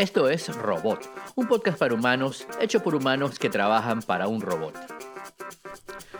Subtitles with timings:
[0.00, 4.74] Esto es Robot, un podcast para humanos hecho por humanos que trabajan para un robot.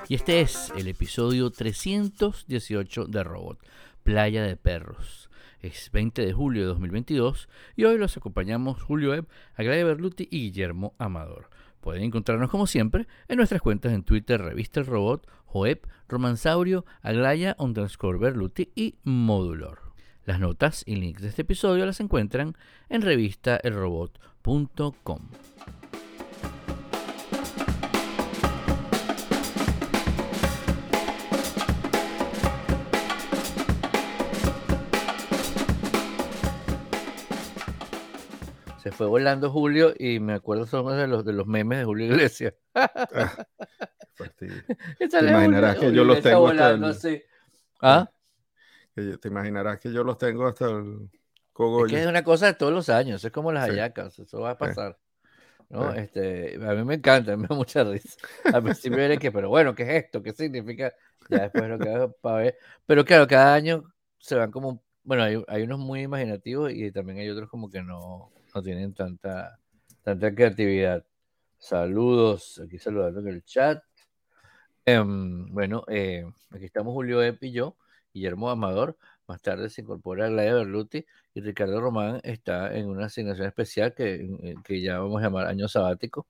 [0.06, 3.58] Y este es el episodio 318 de Robot,
[4.02, 5.30] Playa de Perros.
[5.60, 10.40] Es 20 de julio de 2022 y hoy los acompañamos Julio Ebb, Aglaya Berluti y
[10.50, 11.48] Guillermo Amador.
[11.80, 17.56] Pueden encontrarnos como siempre en nuestras cuentas en Twitter, Revista El Robot, Joep, Romansaurio, Aglaya
[17.58, 19.89] underscore Berluti y Modulor.
[20.30, 22.56] Las notas y links de este episodio las encuentran
[22.88, 25.28] en revistaelrobot.com.
[38.80, 42.06] Se fue volando Julio y me acuerdo solo de los, de los memes de Julio
[42.06, 42.54] Iglesias.
[44.38, 44.46] Te
[45.28, 46.84] imaginarás que yo los tengo hasta el...
[47.82, 48.08] ¿Ah?
[49.20, 51.10] Te imaginarás que yo los tengo hasta el
[51.52, 51.86] cogollo.
[51.86, 54.50] Es que es una cosa de todos los años, es como las ayacas, eso va
[54.50, 54.98] a pasar.
[55.70, 55.92] ¿no?
[55.92, 58.18] Este, a mí me encanta, me da mucha risa.
[58.52, 60.22] Al principio era que, pero bueno, ¿qué es esto?
[60.22, 60.92] ¿Qué significa?
[61.28, 62.58] Ya después lo que para ver.
[62.86, 63.84] Pero claro, cada año
[64.18, 67.82] se van como, bueno, hay, hay, unos muy imaginativos y también hay otros como que
[67.82, 69.58] no, no tienen tanta,
[70.02, 71.04] tanta creatividad.
[71.56, 73.82] Saludos, aquí saludando en el chat.
[74.84, 77.76] Em, bueno, eh, aquí estamos Julio Ep y yo,
[78.12, 78.96] Guillermo Amador.
[79.26, 84.56] Más tarde se incorpora Laia Berluti y Ricardo Román está en una asignación especial que,
[84.64, 86.26] que ya vamos a llamar año sabático.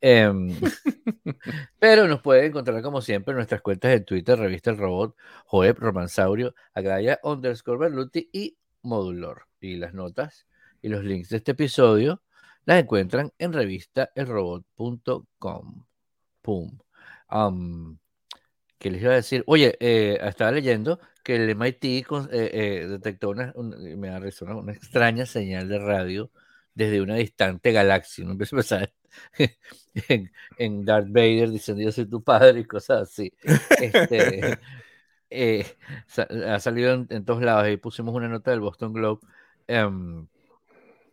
[0.00, 0.54] Em,
[1.78, 5.78] pero nos pueden encontrar como siempre en nuestras cuentas de Twitter, Revista El Robot, Joep,
[5.78, 9.46] Romansaurio, Agraya, underscore Berluti y Modulor.
[9.60, 10.46] Y las notas
[10.82, 12.22] y los links de este episodio
[12.64, 15.84] las encuentran en revistaelrobot.com.
[16.42, 16.78] Pum.
[18.78, 19.42] ¿Qué les iba a decir?
[19.46, 25.26] Oye, eh, estaba leyendo que el MIT eh, eh, detectó una, me da una, extraña
[25.26, 26.30] señal de radio
[26.74, 28.24] desde una distante galaxia.
[28.24, 28.32] ¿no?
[28.38, 28.92] Empecé a pensar
[30.08, 33.32] en, en, Darth Vader diciendo yo soy tu padre y cosas así.
[33.80, 34.58] Este,
[36.46, 37.64] ha salido en, todos lados.
[37.64, 39.20] Ahí pusimos una nota del Boston Globe.
[39.66, 40.26] Em,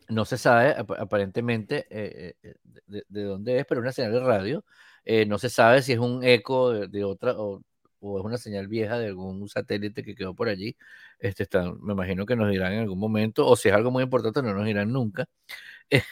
[0.09, 4.65] no se sabe aparentemente de, de, dónde es, pero una señal de radio
[5.05, 7.61] eh, no se sabe si es un eco de, otra o,
[8.01, 10.75] es una señal vieja de algún satélite que quedó por allí.
[11.19, 11.47] Este,
[11.81, 14.53] me imagino que nos dirán en algún momento, o si es algo muy importante, no
[14.53, 15.25] nos dirán nunca.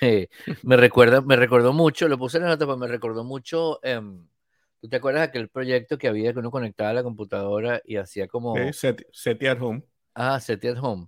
[0.02, 0.28] Eh,
[0.64, 3.80] me recuerda, me recordó mucho, lo puse en la nota, pero me recordó mucho.
[3.84, 4.28] Em,
[4.80, 7.96] ¿Tú te acuerdas de aquel proyecto que había que uno conectaba a la computadora y
[7.96, 8.54] hacía como.
[8.74, 9.82] SETI at Home.
[10.14, 11.08] Ah, SETI at Home.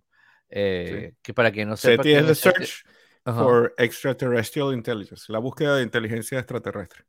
[0.49, 2.03] Eh, que para que no sepa.
[2.03, 2.85] SETI es the Search
[3.25, 7.03] for Extraterrestrial Intelligence, la búsqueda de inteligencia extraterrestre.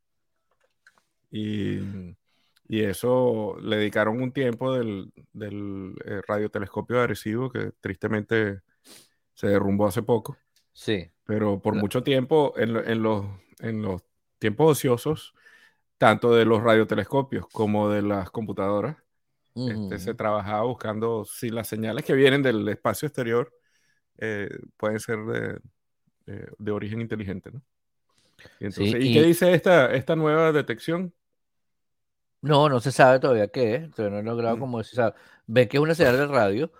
[1.31, 1.79] Y,
[2.67, 8.61] y eso le dedicaron un tiempo del, del eh, radiotelescopio de Arecibo, que tristemente
[9.33, 10.37] se derrumbó hace poco.
[10.71, 11.09] Sí.
[11.25, 13.25] Pero por mucho tiempo, en, en, los,
[13.59, 14.03] en los
[14.39, 15.33] tiempos ociosos,
[15.97, 18.97] tanto de los radiotelescopios como de las computadoras,
[19.55, 23.53] este, se trabajaba buscando si las señales que vienen del espacio exterior
[24.17, 25.59] eh, pueden ser de,
[26.57, 27.61] de, origen inteligente, ¿no?
[28.59, 31.13] Y, entonces, ¿y, qué dice esta, esta nueva detección?
[32.41, 33.91] No, no se sabe todavía qué es.
[33.91, 35.15] Todavía no he logrado como decir, sabe.
[35.47, 36.71] Ve que es una señal de radio,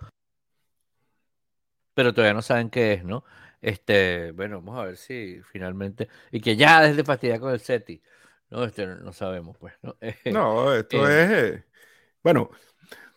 [1.94, 3.24] pero todavía no saben qué es, ¿no?
[3.60, 6.08] Este, bueno, vamos a ver si finalmente.
[6.30, 8.02] Y que ya desde fastidiar con el SETI.
[8.50, 9.74] No, este, no sabemos, pues.
[9.82, 9.96] No,
[10.32, 11.30] no esto eh, es.
[11.30, 11.64] Eh,
[12.22, 12.50] bueno,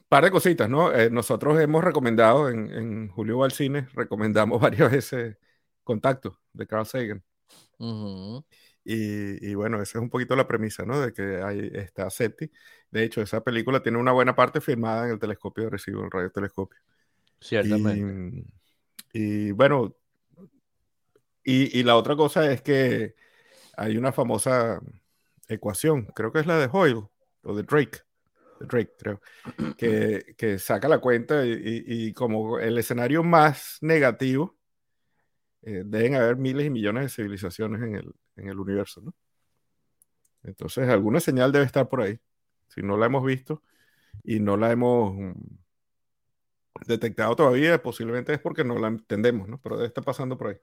[0.09, 0.93] par de cositas, ¿no?
[0.93, 5.37] Eh, nosotros hemos recomendado en, en Julio Balcines, recomendamos varias veces
[5.83, 7.23] Contacto de Carl Sagan.
[8.83, 10.99] Y, bueno, esa es un poquito la premisa, ¿no?
[10.99, 12.51] De que ahí está SETI.
[12.91, 16.11] De hecho, esa película tiene una buena parte filmada en el telescopio de recibo, el
[16.11, 16.79] radiotelescopio.
[17.39, 18.45] Ciertamente.
[19.13, 19.95] Y, bueno,
[21.43, 23.15] y, la otra cosa es que
[23.75, 24.81] hay una famosa
[25.47, 27.07] ecuación, creo que es la de Hoyle
[27.43, 27.99] o de Drake,
[28.59, 29.21] de Drake, creo,
[29.77, 34.58] que, que saca la cuenta y, como el escenario más negativo,
[35.61, 39.13] eh, deben haber miles y millones de civilizaciones en el, en el universo, ¿no?
[40.43, 42.19] Entonces, alguna señal debe estar por ahí.
[42.67, 43.61] Si no la hemos visto
[44.23, 45.33] y no la hemos mm,
[46.87, 49.59] detectado todavía, posiblemente es porque no la entendemos, ¿no?
[49.61, 50.57] Pero debe estar pasando por ahí.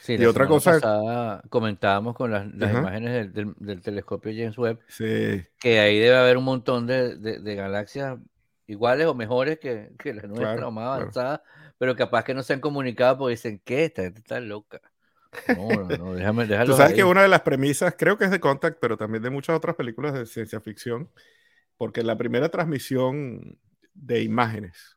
[0.00, 1.42] Sí, y otra cosa.
[1.48, 4.80] comentábamos con las, imágenes del, telescopio James Webb
[5.58, 8.18] que ahí debe haber un montón de, galaxias
[8.66, 11.40] iguales o mejores que, que la nuestra o más avanzadas,
[11.78, 14.80] pero capaz que no se han comunicado porque dicen que esta gente está loca.
[15.56, 18.78] No, no, déjame, Tú sabes que una de las premisas, creo que es de Contact,
[18.80, 21.10] pero también de muchas otras películas de ciencia ficción,
[21.76, 23.58] porque la primera transmisión
[23.94, 24.96] de imágenes,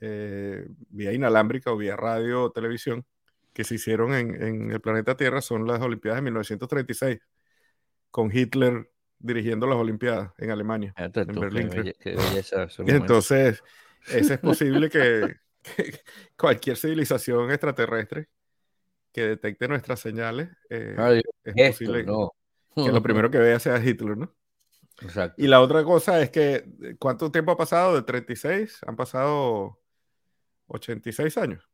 [0.00, 3.04] eh, vía inalámbrica o vía radio o televisión,
[3.52, 7.20] que se hicieron en, el planeta Tierra son las Olimpiadas de 1936,
[8.10, 11.70] con Hitler dirigiendo las Olimpiadas en Alemania, ah, en Berlín.
[12.86, 13.62] Entonces,
[14.08, 15.36] ese es posible que,
[16.36, 18.28] cualquier civilización extraterrestre
[19.12, 24.32] que detecte nuestras señales, eh, es posible que lo primero que vea sea Hitler, ¿no?
[25.36, 27.94] Y la otra cosa es que, ¿cuánto tiempo ha pasado?
[27.94, 29.80] De 36, han pasado
[30.66, 31.68] 86 años.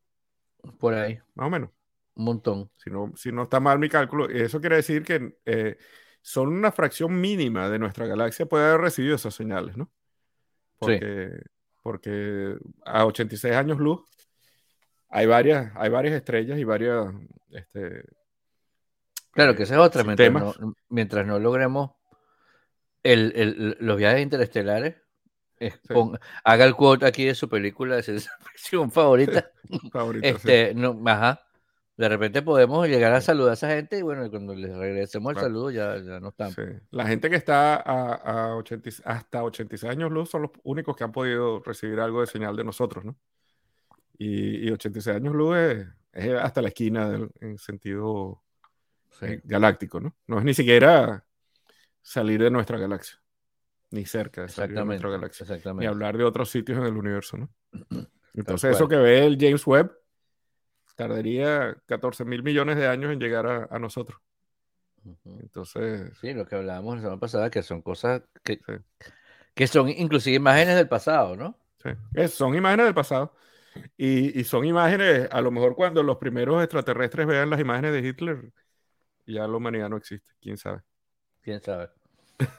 [0.78, 1.18] Por ahí.
[1.34, 1.70] Más o menos.
[2.14, 2.70] Un montón.
[2.76, 5.76] Si no, si no está mal mi cálculo, eso quiere decir que eh,
[6.22, 9.90] son una fracción mínima de nuestra galaxia puede haber recibido esas señales, ¿no?
[10.78, 11.40] Porque,
[11.86, 14.00] porque a 86 años luz
[15.08, 17.14] hay varias, hay varias estrellas y varias...
[17.48, 18.02] Este,
[19.30, 20.02] claro, que esa es otra.
[20.88, 21.92] Mientras no, logremos
[23.04, 24.96] el, los viajes interestelares,
[26.42, 29.52] haga el quote aquí de su película de ciencia ficción favorita.
[30.22, 31.45] este, no, ajá.
[31.96, 35.40] De repente podemos llegar a saludar a esa gente y bueno, cuando les regresemos el
[35.40, 36.52] saludo ya, ya no están.
[36.90, 41.04] La gente que está a, a 80, hasta 86 años luz son los únicos que
[41.04, 43.16] han podido recibir algo de señal de nosotros, ¿no?
[44.18, 48.42] Y, y 86 años luz es, hasta la esquina en sentido
[49.22, 50.14] eh, galáctico, ¿no?
[50.26, 51.24] No es ni siquiera
[52.02, 53.18] salir de nuestra galaxia
[53.90, 57.36] ni cerca de salir de nuestra galaxia, ni hablar de otros sitios en el universo,
[57.36, 57.50] ¿no?
[58.34, 59.92] Entonces eso que ve el James Webb
[60.96, 64.20] tardaría 14 mil millones de años en llegar a, nosotros.
[65.40, 66.10] Entonces...
[66.20, 68.60] Sí, lo que hablábamos la semana pasada, que son cosas que,
[69.54, 71.56] que son inclusive imágenes del pasado, ¿no?
[71.82, 73.32] Sí, son imágenes del pasado.
[73.96, 78.08] Y, y, son imágenes, a lo mejor cuando los primeros extraterrestres vean las imágenes de
[78.08, 78.52] Hitler,
[79.26, 80.80] ya la humanidad no existe, quién sabe.
[81.42, 81.90] Quién sabe.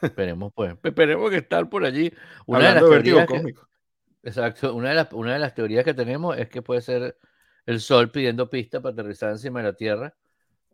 [0.02, 0.74] Esperemos, pues.
[0.82, 2.12] Esperemos que estar por allí.
[2.46, 3.28] Una de las teorías
[4.22, 4.74] exacto.
[4.74, 7.16] Una de, las, una de las teorías que tenemos es que puede ser
[7.68, 10.14] el Sol pidiendo pista para aterrizar encima de la Tierra.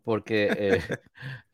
[0.03, 0.81] Porque eh,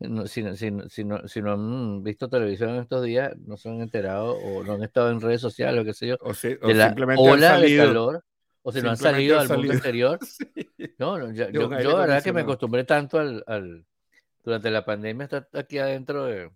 [0.26, 0.88] si, si, no,
[1.28, 4.84] si, no, han visto televisión en estos días, no se han enterado o no han
[4.84, 8.24] estado en redes sociales o qué sé yo, o, de la ola de calor
[8.62, 10.18] o si no han salido al mundo exterior.
[10.98, 13.84] No, yo, yo, la verdad que me acostumbré tanto al, al,
[14.44, 16.50] durante la pandemia estar aquí adentro de,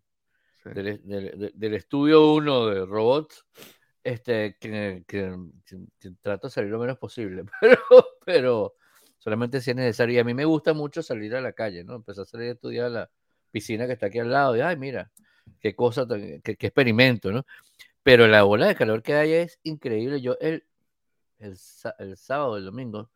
[0.65, 3.45] del, estudio 1 de robots,
[4.07, 5.35] este, que, que,
[6.21, 7.81] trato de salir lo menos posible, pero,
[8.25, 8.75] pero
[9.19, 10.15] solamente si es necesario.
[10.15, 11.97] Y a mí me gusta mucho salir a la calle, ¿no?
[11.97, 13.11] Empezar a salir a estudiar la
[13.51, 15.11] piscina que está aquí al lado, y ay, mira,
[15.61, 17.45] qué cosa, qué, qué experimento, ¿no?
[18.05, 20.21] Pero la ola de calor que hay es increíble.
[20.21, 20.65] Yo el,
[21.39, 21.57] el,
[21.99, 23.11] el sábado, el domingo,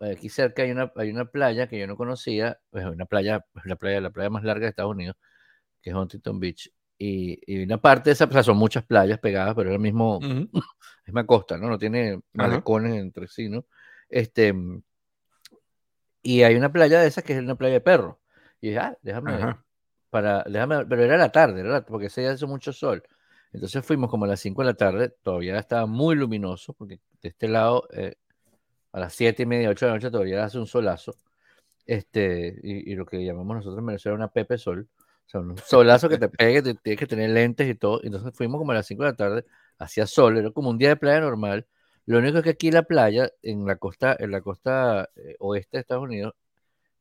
[0.00, 3.76] aquí cerca hay una, hay una playa que yo no conocía, es una playa, la
[3.76, 5.16] playa, la playa más larga de Estados Unidos,
[5.82, 6.70] que es Huntington Beach,
[7.04, 10.20] y, una parte de esa, o son muchas playas pegadas, pero es la mismo,
[11.06, 11.68] misma costa, ¿no?
[11.68, 13.64] No tiene malecones entre sí, ¿no?
[14.08, 14.54] Este,
[16.22, 18.16] y hay una playa de esas que es una playa de perros.
[18.60, 19.56] Y dije, ah, déjame,
[20.10, 21.84] para, déjame, pero era la tarde, ¿verdad?
[21.86, 23.02] Porque ese día hace mucho sol.
[23.52, 27.28] Entonces fuimos como a las 5 de la tarde, todavía estaba muy luminoso, porque de
[27.28, 28.14] este lado, eh,
[28.92, 31.16] a las 7 y media, 8 de la noche, todavía hace un solazo.
[31.84, 34.88] Este, y, lo que llamamos nosotros en Venezuela una Pepe Sol
[35.34, 38.00] un solazo que te pegue, tienes que tener lentes y todo.
[38.02, 39.44] Entonces fuimos como a las 5 de la tarde,
[39.78, 41.66] hacía sol, era como un día de playa normal.
[42.06, 45.76] Lo único es que aquí la playa, en la costa, en la costa eh, oeste
[45.76, 46.34] de Estados Unidos,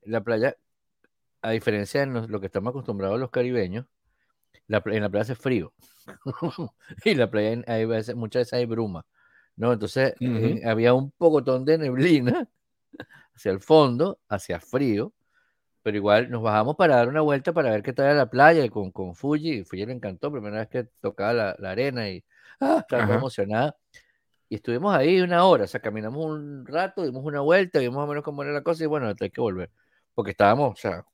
[0.04, 0.56] la playa,
[1.42, 3.86] a diferencia de lo que estamos acostumbrados los caribeños,
[4.68, 5.74] la, en la playa hace frío.
[7.06, 9.06] y la playa hay veces, muchas veces hay bruma.
[9.56, 9.74] ¿no?
[9.74, 12.48] Entonces eh, había un pocotón de neblina
[13.36, 15.14] hacia el fondo, hacia frío,
[15.84, 18.68] pero igual nos bajamos para dar una vuelta para ver qué tal era la playa
[18.70, 19.64] con, con Fuji.
[19.64, 22.24] Fuji le encantó, primera vez que tocaba la, la arena y
[22.60, 23.76] ah, estaba emocionada.
[24.50, 28.06] Y estuvimos ahí una hora, o sea, caminamos un rato, dimos una vuelta, vimos más
[28.06, 29.72] o menos cómo era la cosa y bueno, hay que volver.
[30.14, 31.06] Porque estábamos, o sea,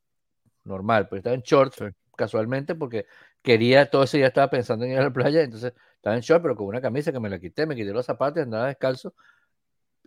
[0.64, 1.84] normal, pero estaba en shorts
[2.16, 3.06] casualmente porque
[3.44, 6.42] quería, todo ese día estaba pensando en ir a la playa, entonces estaba en shorts,
[6.42, 9.14] pero con una camisa que me la quité, me quité los zapatos, andaba descalzo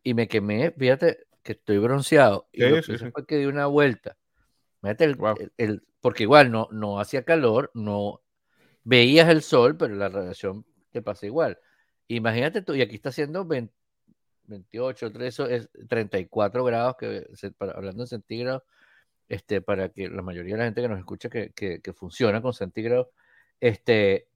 [0.02, 2.48] y me quemé, fíjate que estoy bronceado.
[2.52, 4.16] Y lo que fue que di una vuelta
[4.82, 8.22] el, porque igual no, no hacía calor, no
[8.84, 11.58] veías el sol, pero la radiación te pasa igual.
[12.08, 17.26] Imagínate tú, y aquí está haciendo 28, 3, es 34 grados, que,
[17.58, 18.62] hablando en centígrados,
[19.28, 22.52] este, para que la mayoría de la gente que nos escucha que, que, funciona con
[22.52, 23.08] centígrados,
[23.60, 24.26] este,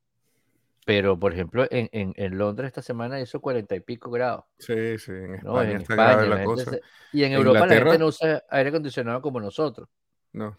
[0.86, 4.44] pero por ejemplo en, en, en, Londres esta semana hizo 40 y pico grados.
[4.58, 5.34] Sí, sí, en
[5.80, 6.78] España, la cosa.
[7.12, 9.88] y en Europa la gente no usa aire acondicionado como nosotros.
[10.34, 10.58] No,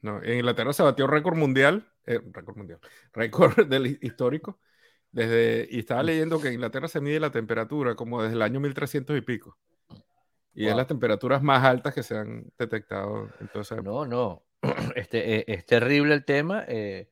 [0.00, 0.22] no.
[0.22, 2.78] En Inglaterra se batió récord mundial, eh, récord mundial,
[3.12, 4.58] récord del histórico.
[5.10, 8.60] Desde, y estaba leyendo que en Inglaterra se mide la temperatura como desde el año
[8.60, 9.58] 1300 y pico.
[10.54, 13.28] Y es las temperaturas más altas que se han detectado.
[13.40, 13.82] Entonces...
[13.82, 14.44] No, no.
[14.96, 16.64] Este, eh, es terrible el tema.
[16.66, 17.08] Eh,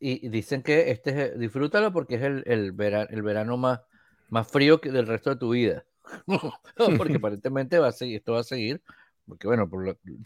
[0.00, 3.80] y, dicen que este disfrútalo porque es el, el, verano, el verano más,
[4.28, 5.84] más frío que del resto de tu vida.
[6.98, 8.82] porque aparentemente va a seguir, esto va a seguir.
[9.30, 9.70] Porque bueno,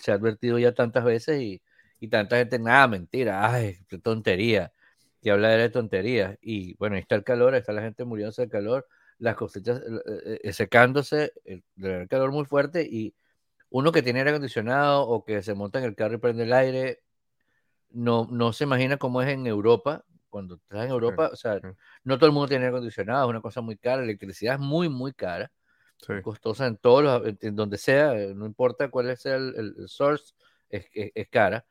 [0.01, 1.63] se ha advertido ya tantas veces y,
[2.01, 4.73] y tanta gente, nada, mentira, ay, qué tontería,
[5.23, 6.37] que habla de tonterías.
[6.43, 9.81] Y bueno, ahí está el calor, ahí está la gente muriéndose de calor, las cosechas
[10.07, 13.15] eh, eh, secándose, el, el, calor muy fuerte y
[13.71, 16.53] uno que tiene aire acondicionado o que se monta en el carro y prende el
[16.53, 17.03] aire,
[17.91, 20.05] no, no se imagina cómo es en Europa.
[20.31, 21.61] Cuando estás en Europa, o sea,
[22.03, 24.61] no todo el mundo tiene aire acondicionado, es una cosa muy cara, la electricidad es
[24.61, 25.53] muy, muy cara,
[26.23, 30.35] costosa en todos los, en donde sea, no importa cuál sea el, el, source,
[30.69, 31.65] es, es, es cara.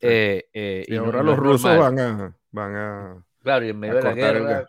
[0.00, 3.24] Eh, eh, y, ahora los rusos van a, van a.
[3.42, 4.68] Claro, y en medio de la guerra.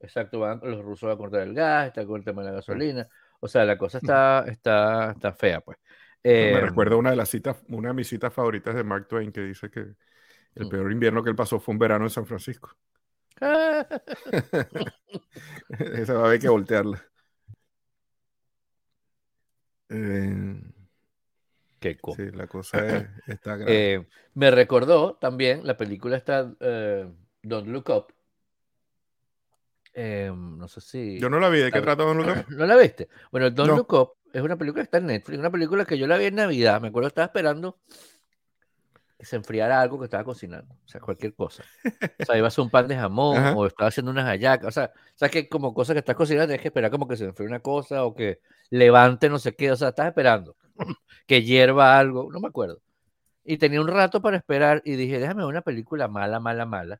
[0.00, 2.54] Exacto, van, los rusos van a cortar el gas, está con el tema de la
[2.56, 3.08] gasolina.
[3.40, 5.78] O sea, la cosa está, está, está fea, pues.
[6.22, 9.32] Me em, recuerdo una de las citas, una de mis citas favoritas de Mark Twain
[9.32, 9.80] que dice que
[10.54, 10.68] el mm.
[10.68, 12.76] peor invierno que él pasó fue un verano en San Francisco.
[15.78, 17.02] Esa va a haber que voltearla.
[19.90, 20.60] Eh,
[21.80, 23.94] Qué Sí, la cosa está grave.
[23.94, 27.10] Eh, me recordó también la película está eh,
[27.42, 28.14] Don't Look Up.
[29.94, 31.18] Em, no sé si.
[31.18, 32.44] Yo no la vi, ¿de qué trata Don't Look Up?
[32.56, 33.08] ¿No la viste?
[33.32, 36.06] Bueno, Don't Look Up es una película que está en Netflix, una película que yo
[36.06, 36.80] la vi en Navidad.
[36.82, 37.78] Me acuerdo, estaba esperando
[39.20, 41.62] que se enfriara algo que estaba cocinando, o sea, cualquier cosa.
[41.84, 44.70] O sea, iba a hacer un pan de jamón o estaba haciendo unas hallacas, o
[44.70, 47.26] sea, o sea, que como cosas que estás cocinando tienes que esperar como que se
[47.26, 50.56] enfríe una cosa o que levante no sé qué, o sea, estás esperando
[51.26, 52.80] que hierva algo, no me acuerdo.
[53.44, 56.98] Y tenía un rato para esperar y dije, déjame una película mala, mala, mala,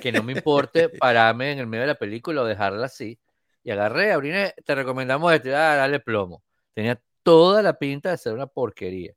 [0.00, 3.18] que no me importe pararme en el medio de la película o dejarla así.
[3.64, 4.30] Y agarré, abrí,
[4.64, 6.44] te recomendamos este, ah, dale plomo.
[6.72, 9.14] Tenía toda la pinta de ser una porquería.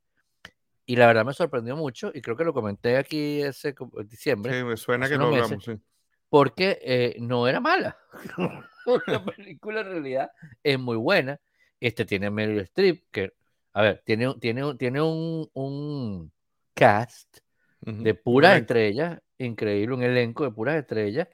[0.91, 4.60] Y la verdad me sorprendió mucho, y creo que lo comenté aquí ese diciembre.
[4.60, 5.79] Sí, me suena que no hablamos, sí.
[6.27, 7.98] Porque eh, no era mala.
[9.07, 10.31] la película en realidad
[10.62, 11.39] es muy buena.
[11.79, 13.31] Este tiene a Meryl Streep, que,
[13.71, 16.29] a ver, tiene, tiene, tiene un, un
[16.74, 17.38] cast
[17.79, 21.29] de puras estrellas, increíble, un elenco de puras estrellas,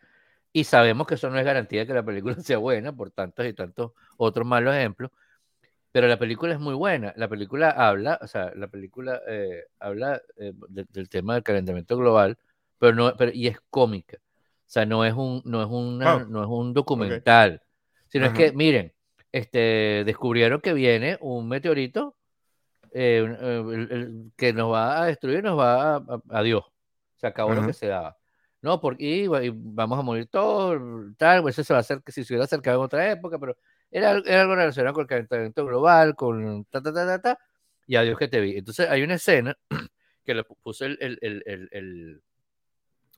[0.53, 3.43] y sabemos que eso no es garantía de que la película sea buena, por tantos
[3.47, 5.09] y tantos otros malos ejemplos,
[5.97, 7.11] pero la película es muy buena.
[7.15, 12.37] La película habla, o sea, la película eh, habla eh, del tema del calentamiento global,
[12.77, 14.17] pero no, pero, y es cómica.
[14.19, 17.63] O sea, no es un, no es una, no es un documental,
[18.09, 18.93] sino es que, miren,
[19.31, 22.15] este, descubrieron que viene un meteorito
[22.91, 26.63] eh, que nos va a destruir, nos va a, a, Dios.
[27.15, 28.17] Se acabó lo que se daba.
[28.61, 30.79] No, porque y, vamos a morir todos,
[31.17, 33.39] tal, pues eso se va a hacer que si se hubiera acercado en otra época,
[33.39, 33.57] pero
[33.91, 37.39] era, algo relacionado con el calentamiento global, con ta, ta, ta, ta, ta,
[37.85, 38.57] y adiós que te vi.
[38.57, 39.57] Entonces hay una escena
[40.25, 42.21] que le puse el, el, el, el,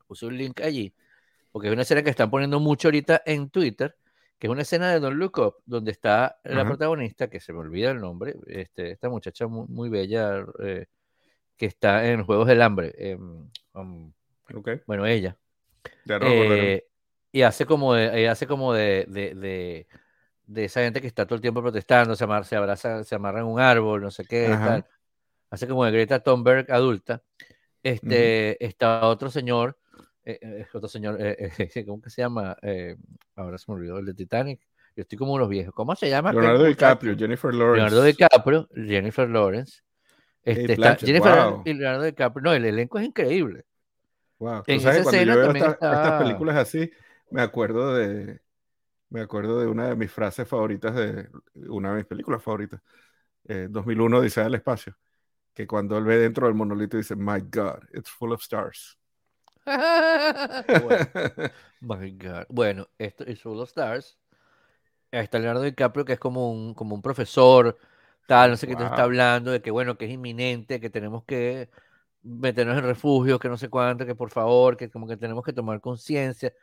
[0.08, 0.94] puse un link allí,
[1.52, 3.96] porque es una escena que están poniendo mucho ahorita en Twitter,
[4.38, 7.60] que es una escena de Don't Look Up, donde está la protagonista, que se me
[7.60, 10.86] olvida el nombre, este, esta muchacha muy, muy bella, eh,
[11.58, 12.94] que está en Juegos del Hambre.
[12.98, 13.18] Eh,
[14.88, 15.36] Bueno, ella.
[16.08, 16.88] Eh,
[17.32, 19.88] y hace como de, hace como de, de de
[20.56, 23.46] esa gente que está todo el tiempo protestando, se, amarra, se abraza, se amarra en
[23.46, 24.86] un árbol, no sé qué, tal.
[25.50, 27.22] Hace como de Greta Thunberg adulta.
[27.82, 29.78] Este, Está otro señor,
[30.26, 31.50] eh, eh, otro señor, eh,
[31.88, 32.56] ¿cómo que se llama?
[33.36, 34.62] ahora se me olvidó, el de Titanic.
[34.96, 35.74] Yo estoy como unos viejos.
[35.74, 36.34] ¿Cómo se llama?
[36.34, 37.78] Leonardo DiCaprio, Jennifer Lawrence.
[37.78, 39.82] Leonardo DiCaprio, Jennifer Lawrence.
[40.44, 42.44] Este, está Jennifer y Leonardo DiCaprio.
[42.44, 43.66] No, el elenco es increíble.
[44.40, 44.64] Wow.
[44.68, 46.92] En esa escena yo también estas películas así,
[47.30, 48.42] me acuerdo de
[49.10, 52.82] me acuerdo de una de mis frases favoritas de una de mis películas favoritas,
[53.44, 54.96] 2001 dice al espacio,
[55.54, 58.98] que cuando él ve dentro del monolito dice, My God, it's full of stars.
[59.66, 61.08] bueno,
[61.82, 62.46] my God.
[62.50, 64.18] Bueno, esto es full of stars.
[65.12, 67.78] Ahí está Leonardo DiCaprio, que es como un, como un profesor,
[68.28, 71.24] tal, no sé qué te está hablando, de que bueno, que es inminente, que tenemos
[71.24, 71.70] que
[72.22, 75.54] meternos en refugio, que no sé cuánto, que por favor, que como que tenemos que
[75.54, 76.54] tomar conciencia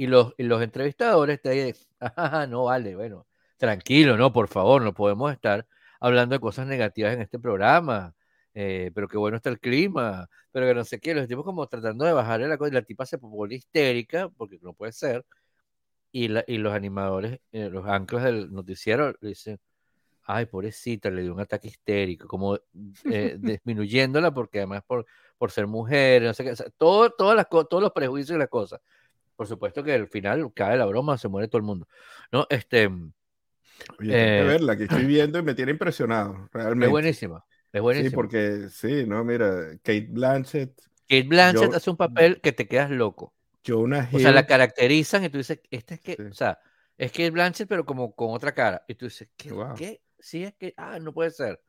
[0.00, 3.26] y los, los entrevistadores te dicen, ah, no vale, bueno,
[3.58, 5.66] tranquilo, no, por favor, no podemos estar
[6.00, 8.14] hablando de cosas negativas en este programa,
[8.54, 11.66] eh, pero qué bueno está el clima, pero que no sé qué, los tipos como
[11.66, 15.26] tratando de bajarle la cosa, y la tipa se pone histérica, porque no puede ser,
[16.12, 19.60] y, la, y los animadores, eh, los anclas del noticiero dicen,
[20.22, 22.58] ay, pobrecita, le dio un ataque histérico, como
[23.04, 25.04] eh, disminuyéndola, porque además por,
[25.36, 28.80] por ser mujer, no sé qué, todo, todas las, todos los prejuicios y las cosas
[29.40, 31.88] por supuesto que al final cae la broma, se muere todo el mundo.
[32.30, 32.46] ¿no?
[32.50, 36.84] Este, Oye, tengo que verla, que estoy viendo y me tiene impresionado, realmente.
[36.84, 38.10] Es buenísima, es buenísima.
[38.10, 40.78] Sí, porque, sí, no, mira, Kate Blanchett.
[41.08, 43.32] Kate Blanchett hace un papel que te quedas loco.
[43.66, 44.18] Jonah Hill.
[44.18, 46.58] O sea, la caracterizan y tú dices, este es que, o sea,
[46.98, 48.84] es Kate Blanchett, pero como con otra cara.
[48.88, 49.54] Y tú dices, ¿qué?
[49.74, 50.02] ¿qué?
[50.18, 51.62] Sí, es que, ah, no puede ser.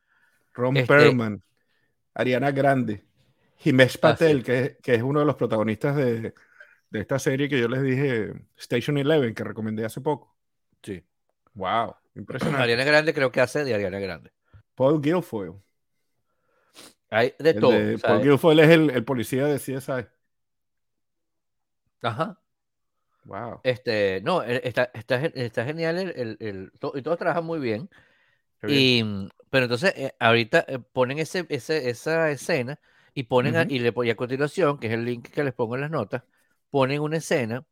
[0.53, 1.41] Ron este Perlman,
[2.15, 3.05] Ariana Grande,
[3.63, 6.33] Himesh ah, Patel, que, que, es uno de los protagonistas de,
[6.91, 10.36] de, esta serie que yo les dije, Station Eleven, que recomendé hace poco.
[10.83, 11.03] Sí.
[11.53, 12.63] Wow, impresionante.
[12.63, 14.31] Ariana Grande creo que hace de Ariana Grande.
[14.75, 15.55] Paul Guilfoyle.
[17.10, 17.74] Hay de todo.
[18.01, 20.07] Paul Guilfoyle es el, el, policía de CSI.
[22.01, 22.39] Ajá.
[23.25, 23.60] Wow.
[23.63, 27.89] Este, no, e, está, está, está genial el, el, y todos trabajan muy bien.
[28.67, 29.03] Y,
[29.50, 32.79] pero entonces, eh, ahorita eh, ponen ese, ese, esa escena
[33.13, 35.75] y ponen a, y, le, y a continuación, que es el link que les pongo
[35.75, 36.24] en las notas,
[36.71, 37.63] ponen una escena.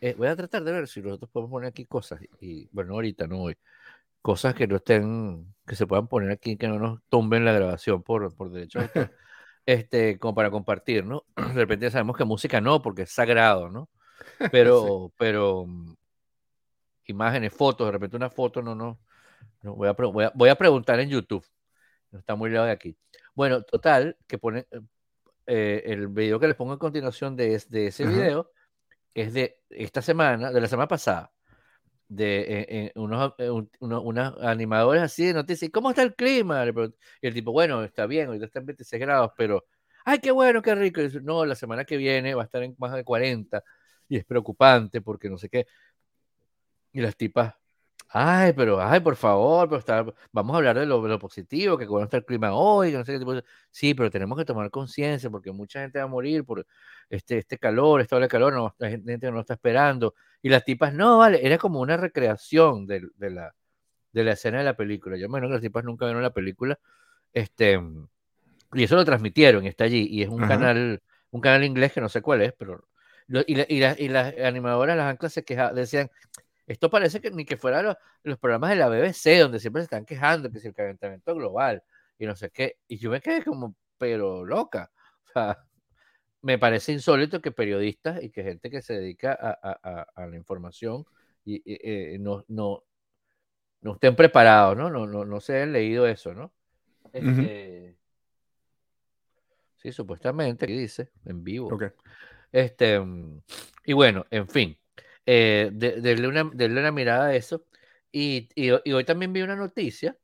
[0.00, 2.20] Eh, voy a tratar de ver si nosotros podemos poner aquí cosas.
[2.40, 3.56] Y bueno, ahorita no hoy.
[4.22, 8.02] Cosas que no estén, que se puedan poner aquí, que no nos tumben la grabación
[8.02, 8.80] por, por derecho
[9.66, 11.24] este, como para compartir, ¿no?
[11.36, 13.90] De repente sabemos que música no, porque es sagrado, ¿no?
[14.52, 15.94] Pero, pero mm,
[17.06, 18.98] imágenes, fotos, de repente una foto no, no,
[19.62, 21.46] no voy, a, voy, a, voy a preguntar en YouTube.
[22.10, 22.96] No está muy lejos de aquí.
[23.34, 24.66] Bueno, total, que pone
[25.48, 28.50] eh, eh, el video que les pongo a continuación de, de ese video
[29.14, 31.32] es de esta semana, de la semana pasada,
[32.08, 33.34] de eh, unos,
[33.80, 35.70] unos, animadores así de noticias.
[35.72, 36.64] ¿Cómo está el clima?
[37.22, 39.66] Y el tipo, bueno, está bien, ahorita está en 26 grados, pero,
[40.04, 41.00] ay, qué bueno, qué rico.
[41.00, 43.62] Y dice, no, la semana que viene va a estar en más de 40
[44.08, 45.66] y es preocupante porque no sé qué.
[46.92, 47.54] Y las tipas,
[48.08, 52.02] ay, pero, ay, por favor, pero está, vamos a hablar de lo, positivo, que cómo
[52.02, 53.34] está el clima hoy, no sé qué tipo
[53.70, 56.66] Sí, pero tenemos que tomar conciencia porque mucha gente va a morir por
[57.10, 60.14] este, este calor, esta ola de calor, no, la gente no lo está esperando.
[60.42, 63.54] Y las tipas, no, vale, era como una recreación de, de la,
[64.12, 65.16] de la escena de la película.
[65.16, 66.78] Yo imagino que las tipas nunca vieron la película.
[67.32, 67.80] Este,
[68.72, 70.06] y eso lo transmitieron, está allí.
[70.10, 72.86] Y es un canal, un canal inglés que no sé cuál es, pero.
[73.46, 76.10] y, y, las animadoras, las anclas se quejaban, decían,
[76.68, 80.04] esto parece que ni que fueran los, programas de la BBC, donde siempre se están
[80.04, 81.82] quejando que si el calentamiento global
[82.18, 82.76] y no sé qué.
[82.86, 84.90] Y yo me quedé como, pero loca.
[85.28, 85.58] O sea,
[86.42, 91.04] me parece insólito que periodistas y que gente que se dedica a, la información
[91.44, 92.84] y, eh, no, no,
[93.80, 94.90] no estén preparados, ¿no?
[94.90, 96.52] No, no, no se hayan leído eso, ¿no?
[97.12, 97.96] Este,
[99.78, 101.78] Sí, supuestamente, dice, en vivo.
[102.50, 103.00] Este,
[103.84, 104.76] y bueno, en fin,
[105.30, 107.66] eh, de, una, una, mirada a eso.
[108.10, 110.16] Y, y, hoy también vi una noticia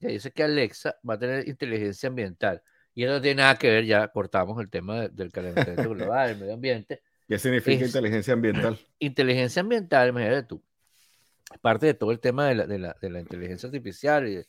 [0.00, 2.62] que dice que Alexa va a tener inteligencia ambiental.
[2.94, 6.38] Y eso no tiene nada que ver, ya cortamos el tema del calentamiento global, el
[6.38, 7.02] medio ambiente.
[7.28, 8.78] ¿Qué significa inteligencia ambiental?
[8.98, 10.62] Inteligencia ambiental, imagínate tú,
[11.60, 14.26] parte de todo el tema de la, de la, de la inteligencia artificial.
[14.26, 14.42] Y,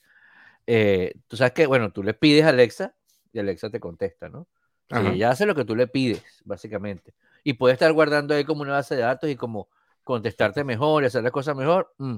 [0.68, 2.96] eh, tú sabes que, bueno, tú le pides a Alexa
[3.34, 4.48] y Alexa te contesta, ¿no?
[4.90, 7.14] Y ella hace lo que tú le pides, básicamente
[7.46, 9.70] y puede estar guardando ahí como una base de datos y como
[10.04, 11.94] contestarte mejor y hacer las cosas mejor.
[12.00, 12.16] Mm.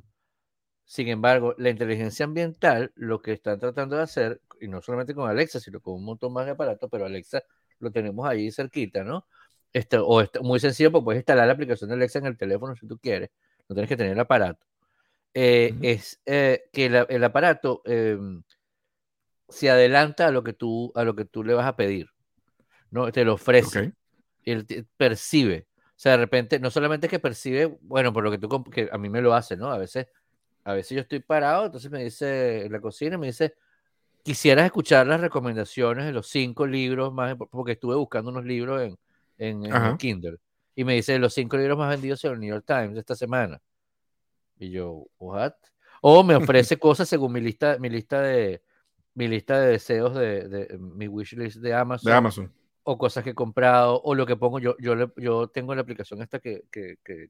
[0.85, 5.29] Sin embargo, la inteligencia ambiental, lo que están tratando de hacer, y no solamente con
[5.29, 7.43] Alexa, sino con un montón más de aparatos, pero Alexa
[7.79, 9.27] lo tenemos ahí cerquita, ¿no?
[9.73, 12.73] Esto, o esto, muy sencillo, pues puedes instalar la aplicación de Alexa en el teléfono
[12.77, 13.29] si tú quieres,
[13.67, 14.65] no tienes que tener el aparato.
[15.33, 18.43] Eh, es eh, que el aparato em,
[19.49, 22.07] se adelanta a lo que tú a lo que tú le vas a pedir,
[22.91, 23.11] ¿no?
[23.11, 23.93] Te lo ofrece
[24.51, 25.67] él percibe.
[25.89, 28.97] O sea, de repente, no solamente que percibe, bueno, por lo que tú, que a
[28.97, 29.71] mí me lo hace, ¿no?
[29.71, 30.07] A veces,
[30.63, 33.55] a veces yo estoy parado, entonces me dice en la cocina, me dice,
[34.23, 38.81] quisieras escuchar las recomendaciones de los cinco libros más, porque estuve buscando unos libros
[39.37, 40.37] en, en, Kindle,
[40.75, 43.59] y me dice los cinco libros más vendidos en el New York Times esta semana.
[44.59, 45.53] Y yo, ¿what?
[46.01, 48.61] O me ofrece cosas según mi lista, mi lista de,
[49.15, 52.11] mi lista de deseos de, de mi wishlist de Amazon.
[52.11, 52.53] De Amazon
[52.89, 56.21] o cosas que he comprado, o lo que pongo yo, yo, yo tengo la aplicación
[56.21, 57.29] esta que, que, que,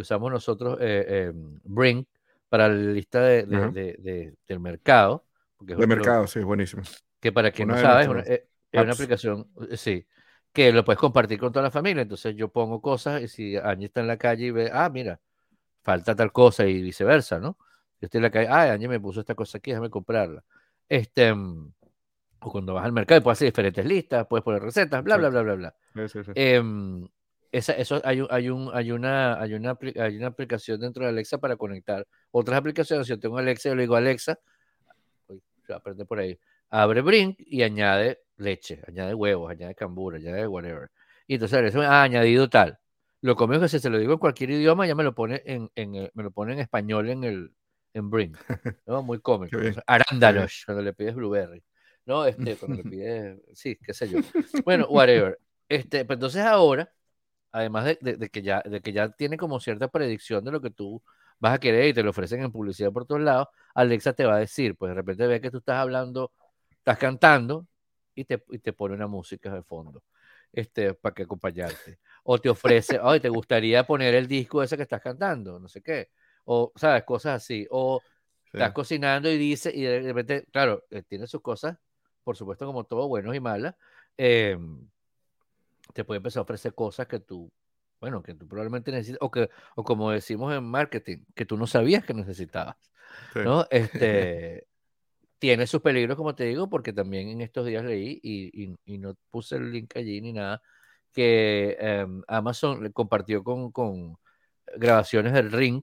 [0.00, 2.04] usamos nosotros, eh, em, Bring,
[2.48, 5.24] para la lista de, de, del mercado.
[5.56, 6.82] Porque de mercado, sí, buenísimo.
[7.20, 10.08] Que para quien no sabe, es una, aplicación, eh, sí,
[10.52, 12.02] que lo puedes compartir con toda la familia.
[12.02, 15.20] Entonces yo pongo cosas y si Angie está en la calle y ve, ah, mira,
[15.82, 17.56] falta tal cosa y viceversa, ¿no?
[18.00, 20.42] Yo estoy en la calle, ah, Angie me puso esta cosa aquí, déjame comprarla.
[20.88, 21.70] Este, em,
[22.44, 25.30] o cuando vas al mercado y puedes hacer diferentes listas, puedes poner recetas, bla, bla,
[25.30, 25.74] bla, bla, bla.
[26.34, 27.08] Em,
[27.50, 31.38] esa, eso, hay, hay, un, hay, una, hay, una, hay una aplicación dentro de Alexa
[31.38, 33.06] para conectar otras aplicaciones.
[33.06, 34.38] Si yo tengo Alexa, yo le digo Alexa,
[35.74, 40.90] aprende por ahí, abre Brink y añade leche, añade huevos, añade cambura, añade whatever.
[41.26, 42.78] Y entonces Alexa me ha añadido tal.
[43.22, 45.70] Lo conmigo que si se lo digo en cualquier idioma, ya me lo pone en,
[45.76, 47.54] en, me lo pone en español en el,
[47.94, 48.36] en Bring,
[48.86, 49.02] ¿no?
[49.02, 49.56] Muy cómico.
[49.86, 51.64] Arándanos, cuando le pides Blueberry,
[52.06, 52.26] ¿no?
[52.26, 54.20] Este, cuando le pides, sí, qué sé yo.
[54.64, 55.38] Bueno, whatever.
[55.68, 56.92] Este, pues entonces ahora,
[57.52, 61.02] además de, que ya, de que ya tiene como cierta predicción de lo que tú
[61.38, 64.36] vas a querer y te lo ofrecen en publicidad por todos lados, Alexa te va
[64.36, 66.32] a decir, pues de repente ve que tú estás hablando,
[66.70, 67.66] estás cantando
[68.14, 70.02] y te, y te pone una música de fondo
[70.54, 71.98] este, para que acompañarte.
[72.22, 75.58] O te ofrece, ay, ¿te gustaría poner el disco ese que estás cantando?
[75.58, 76.10] No sé qué.
[76.44, 77.04] O, ¿sabes?
[77.04, 77.66] Cosas así.
[77.70, 78.00] O
[78.44, 81.76] estás cocinando y dice, y de repente, claro, eh, tiene sus cosas,
[82.24, 83.74] por supuesto, como todo, buenos y malas.
[84.16, 84.88] Em,
[85.92, 87.52] te puede empezar a ofrecer cosas que tú,
[88.00, 91.66] bueno, que tú probablemente necesitas, o que, o como decimos en marketing, que tú no
[91.66, 92.76] sabías que necesitabas.
[93.34, 93.66] ¿no?
[93.70, 94.66] Este,
[95.38, 99.14] tiene sus peligros, como te digo, porque también en estos días leí y, y, no
[99.30, 100.62] puse el link allí ni nada,
[101.12, 104.16] que em, Amazon le compartió con, con,
[104.76, 105.82] grabaciones del ring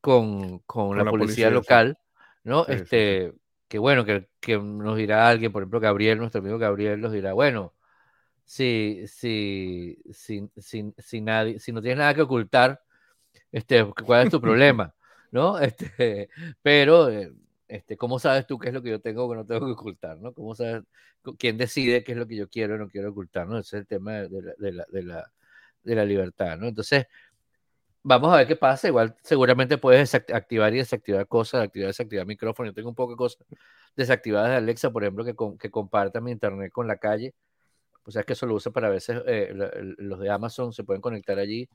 [0.00, 1.98] con, con, la, policía, local,
[2.44, 2.66] ¿no?
[2.66, 3.32] este,
[3.70, 7.34] que bueno, que, que, nos dirá alguien, por ejemplo, Gabriel, nuestro amigo Gabriel, nos dirá,
[7.34, 7.74] bueno,
[8.44, 12.82] si, si, si, si, si, nadie, si no tienes nada que ocultar,
[13.52, 14.94] este, ¿cuál es tu problema?
[15.32, 15.58] ¿No?
[15.60, 16.30] Este,
[16.62, 17.32] pero eh,
[17.70, 19.72] este, ¿Cómo sabes tú qué es lo que yo tengo o que no tengo que
[19.72, 20.18] ocultar?
[20.18, 20.32] ¿no?
[20.34, 20.82] ¿Cómo sabes
[21.38, 23.46] quién decide qué es lo que yo quiero o no quiero ocultar?
[23.46, 23.58] ¿no?
[23.58, 25.32] Ese es el tema de la, de la, de la,
[25.84, 26.58] de la libertad.
[26.58, 26.66] ¿no?
[26.66, 27.06] Entonces,
[28.02, 28.88] vamos a ver qué pasa.
[28.88, 32.68] Igual seguramente puedes activar y desactivar cosas, activar y desactivar micrófono.
[32.68, 33.46] Yo tengo un poco de cosas
[33.96, 37.34] desactivadas de Alexa, por ejemplo, que, que comparta mi internet con la calle.
[38.04, 39.52] O sea, es que eso lo usa para a veces eh,
[39.98, 41.68] los de Amazon se pueden conectar allí.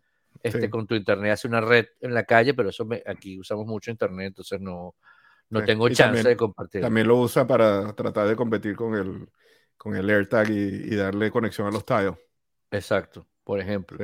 [0.43, 3.89] Este, Con tu internet hace una red en la calle, pero eso aquí usamos mucho
[3.89, 4.95] internet, entonces no,
[5.49, 6.81] no tengo chance de compartir.
[6.81, 9.29] También lo usa para tratar de competir con el,
[9.77, 12.13] con el AirTag y, darle conexión a los tiles.
[12.71, 13.97] Exacto, por ejemplo.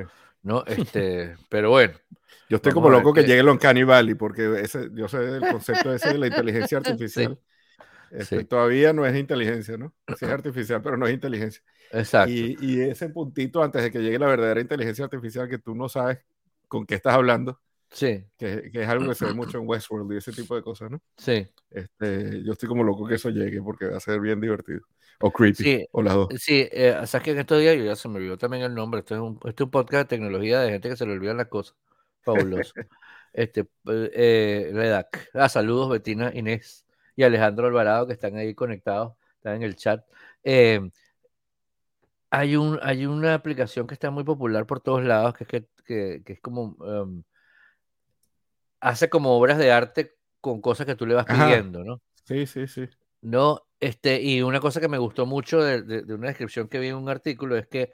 [0.43, 0.63] ¿No?
[0.67, 1.93] Este, pero bueno.
[2.49, 5.93] Yo estoy como loco que, llegue el Uncanny Valley, porque ese, yo sé el concepto
[5.93, 7.39] ese de la inteligencia artificial.
[8.12, 9.93] Este, todavía no es inteligencia, ¿no?
[10.17, 11.63] Sí es artificial, pero no es inteligencia.
[11.93, 12.34] Exacto.
[12.34, 15.88] Y, y, ese puntito antes de que llegue la verdadera inteligencia artificial que tú no
[15.88, 16.19] sabes
[16.67, 18.23] con qué estás hablando, Sí.
[18.38, 21.01] Que, es algo que se ve mucho en Westworld y ese tipo de cosas, ¿no?
[21.17, 21.47] Sí.
[21.69, 24.82] Este, yo estoy como loco que eso llegue porque va a ser bien divertido.
[25.19, 25.63] O creepy.
[25.63, 26.30] Sí, o las dos.
[26.38, 29.01] Sí, eh, sabes que en estos días yo ya se me olvidó también el nombre.
[29.01, 31.38] Este es un, este es un podcast de tecnología de gente que se le olvidan
[31.38, 31.75] las cosas.
[32.21, 32.73] Fabuloso.
[33.34, 35.30] este, eh, Redac.
[35.34, 40.04] Ah, saludos, Betina, Inés y Alejandro Alvarado que están ahí conectados, están en el chat.
[40.43, 40.89] Eh,
[42.32, 45.65] hay, un, hay una aplicación que está muy popular por todos lados, que es, que,
[45.86, 47.23] que, que es como um,
[48.82, 52.02] hace como obras de arte con cosas que tú le vas pidiendo, ¿no?
[52.26, 52.89] Sí, sí, sí.
[53.22, 56.96] No, este, y una cosa que me gustó mucho de, una descripción que vi en
[56.96, 57.91] un artículo es que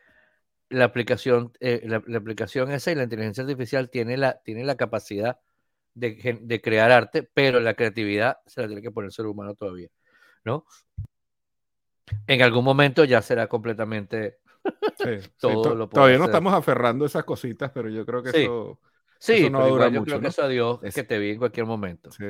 [0.69, 5.39] la aplicación, eh, la, aplicación esa y la inteligencia artificial tiene la, tiene la capacidad
[5.93, 9.89] de, crear arte, pero la creatividad se la tiene que poner el ser humano todavía,
[10.45, 10.65] ¿no?
[12.26, 14.38] En algún momento ya será completamente
[15.39, 18.80] todo Todavía no estamos aferrando esas cositas, pero yo creo que eso
[19.19, 21.65] Sí, no dura yo creo que eso a Dios es que te vi en cualquier
[21.65, 22.12] momento.
[22.12, 22.25] Sí,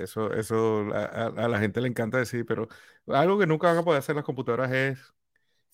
[0.00, 2.68] eso, eso a, la gente le encanta decir, pero
[3.06, 5.14] algo que nunca van a poder hacer las computadoras es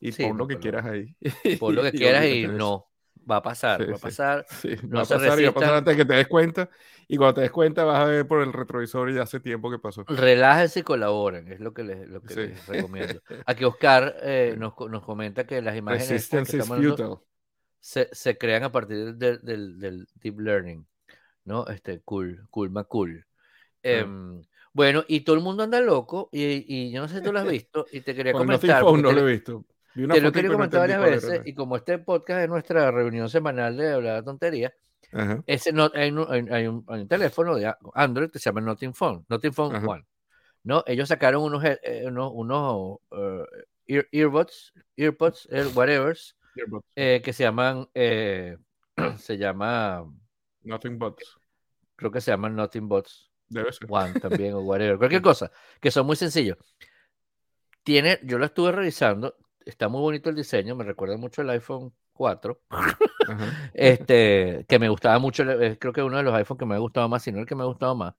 [0.01, 1.17] y pon lo que quieras ahí.
[1.59, 2.89] Pon lo que quieras y no.
[3.29, 4.47] Va a pasar, va a pasar.
[4.85, 6.71] No va a pasar y va a pasar antes de que te des cuenta.
[7.09, 9.71] Y cuando te des cuenta vas a ver por el retrovisor y ya hace tiempo
[9.71, 10.05] que pasó.
[10.07, 13.21] Relájense y colaboren, es lo que les, lo que recomiendo.
[13.47, 16.79] Aquí Oscar eh, nos, nos, comenta que las imágenes que estamos
[17.87, 20.87] se, crean a partir del, deep learning,
[21.45, 21.67] ¿no?
[21.69, 23.25] Este, cool, cool, más cool.
[23.83, 27.39] Em, bueno, y todo el mundo anda loco, y, yo no sé si tú lo
[27.39, 28.83] has visto, y te quería comentar.
[28.83, 29.65] No, no lo he visto.
[29.95, 33.93] te lo quería comentar varias veces, y como este podcast es nuestra reunión semanal de
[33.93, 34.75] hablar de tontería,
[35.47, 39.53] ese no, hay, un, hay, un, teléfono de Android que se llama Nothing Phone, Nothing
[39.53, 40.05] Phone One.
[40.65, 40.83] ¿no?
[40.87, 43.45] Ellos sacaron unos, eh, eh, unos, unos uh,
[43.87, 45.47] earbuds, earpods,
[46.95, 48.57] eh, que se llaman, eh,
[49.19, 50.05] se llama...
[50.63, 51.39] Nothing Bots.
[51.95, 53.31] Creo que se llaman Nothing Bots.
[53.49, 53.87] Debe ser.
[53.91, 54.99] One también o whatever.
[54.99, 56.59] Cualquier cosa, que son muy sencillos.
[57.83, 61.95] Tiene, yo lo estuve revisando, está muy bonito el diseño, me recuerda mucho el iPhone
[62.15, 62.61] 4,
[63.75, 65.45] este, que me gustaba mucho,
[65.79, 67.55] creo que uno de los iPhones que me ha gustado más, si no el que
[67.55, 68.15] me ha gustado más,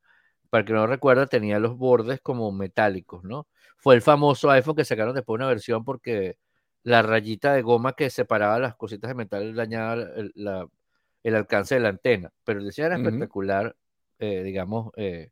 [0.49, 3.47] para que no recuerda, tenía los bordes como metálicos, ¿no?
[3.77, 6.37] Fue el famoso iPhone que sacaron después una versión porque
[6.87, 11.89] la rayita de goma que separaba las cositas de metal dañaba el, alcance de la
[11.89, 12.31] antena.
[12.45, 13.75] Pero el diseño era espectacular,
[14.19, 15.31] eh, digamos, eh,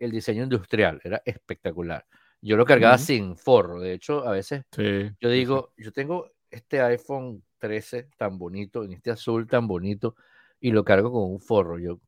[0.00, 2.04] el diseño industrial era espectacular.
[2.42, 3.78] Yo lo cargaba sin forro.
[3.78, 9.12] De hecho, a veces yo digo, yo tengo este iPhone 13 tan bonito, en este
[9.12, 10.16] azul tan bonito,
[10.58, 11.78] y lo cargo con un forro.
[11.78, 12.00] Yo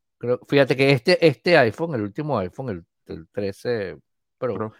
[0.48, 3.96] fíjate que este, este iPhone, el último iPhone, el, 13
[4.38, 4.72] Pro,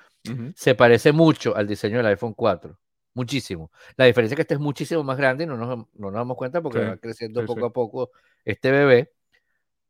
[0.57, 2.77] se parece mucho al diseño del iPhone 4.
[3.14, 3.70] Muchísimo.
[3.96, 6.37] La diferencia es que este es muchísimo más grande y no nos, no nos damos
[6.37, 8.11] cuenta porque va creciendo poco a poco
[8.44, 9.12] este bebé.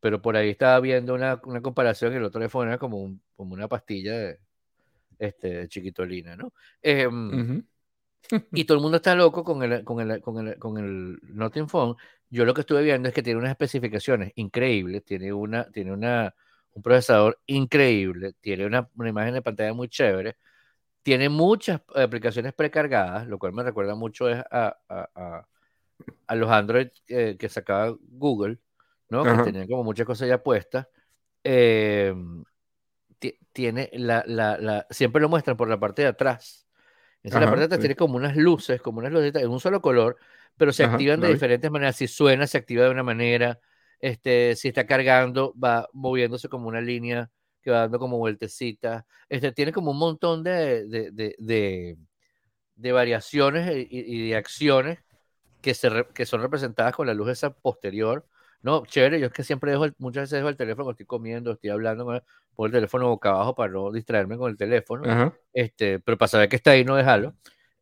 [0.00, 3.22] Pero por ahí estaba viendo una, una comparación y el otro iPhone era como, un,
[3.36, 4.40] como una pastilla de,
[5.22, 6.52] este, chiquitolina, ¿no?
[6.82, 7.62] Em,
[8.52, 11.68] y todo el mundo está loco con el, con el, con el, con el Nothing
[11.68, 11.94] Phone.
[12.28, 16.34] Yo lo que estuve viendo es que tiene unas especificaciones increíbles, tiene, una, tiene una,
[16.72, 20.36] un procesador increíble, tiene una, una imagen de pantalla muy chévere,
[21.02, 25.46] tiene muchas aplicaciones precargadas, lo cual me recuerda mucho a, a,
[26.26, 28.58] a, los Android que sacaba Google,
[29.08, 29.24] ¿no?
[29.24, 30.86] Que tenían como muchas cosas ya puestas.
[31.44, 32.14] Eh,
[33.52, 36.66] tiene la, la, la, siempre lo muestran por la parte de atrás.
[37.22, 39.80] Entonces la parte de atrás tiene como unas luces, como unas luces en un solo
[39.80, 40.16] color,
[40.56, 41.96] pero se activan de diferentes maneras.
[41.96, 43.60] Si suena, se activa de una manera.
[44.00, 47.30] Este, si está cargando, va moviéndose como una línea
[47.62, 49.04] que va dando como vueltecitas.
[49.28, 51.96] Este, tiene como un montón de, de, de,
[52.74, 54.98] de, variaciones y, de acciones
[55.60, 58.26] que, se, que son representadas con la luz esa posterior.
[58.62, 61.70] No, chévere, yo es que siempre dejo, muchas veces dejo el teléfono, estoy comiendo, estoy
[61.70, 62.20] hablando, con
[62.54, 66.48] pongo el teléfono boca abajo para no distraerme con el teléfono, este, pero para saber
[66.48, 67.34] que está ahí, no dejarlo.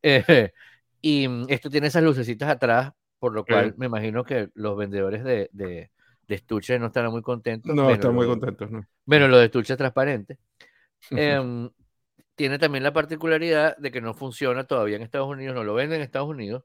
[0.02, 0.52] Eh,
[1.02, 5.22] y mm, esto tiene esas lucecitas atrás, por lo cual me imagino que los vendedores
[5.22, 5.90] de, de,
[6.30, 7.74] de estuche no estarán muy contentos.
[7.74, 8.86] No, están muy contentos, no.
[9.04, 10.38] Menos los de estuche transparentes.
[11.10, 11.68] Em,
[12.36, 15.96] tiene también la particularidad de que no funciona todavía en Estados Unidos, no lo venden
[15.96, 16.64] en Estados Unidos,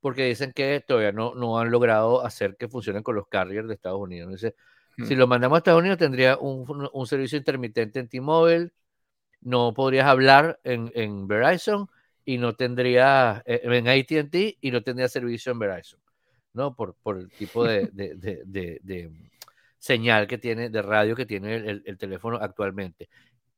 [0.00, 3.74] porque dicen que todavía no, no han logrado hacer que funcione con los carriers de
[3.74, 4.32] Estados Unidos.
[4.32, 4.54] Dice,
[5.06, 8.72] si lo mandamos a Estados Unidos, tendría un, un servicio intermitente en T-Mobile,
[9.42, 11.88] no podrías hablar en, en, Verizon
[12.24, 16.00] y no tendría eh, en ATT y no tendría servicio en Verizon,
[16.54, 16.74] ¿no?
[16.74, 19.10] Por, por el tipo de, de, de, de,
[19.78, 23.08] señal que tiene, de radio que tiene el, el, teléfono actualmente.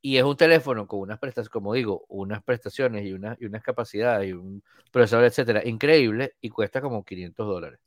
[0.03, 3.63] Y es un teléfono con unas prestaciones, como digo, unas prestaciones y, unas, y unas
[3.63, 7.81] capacidades y un procesador, etcétera, increíble y cuesta como 500 dólares.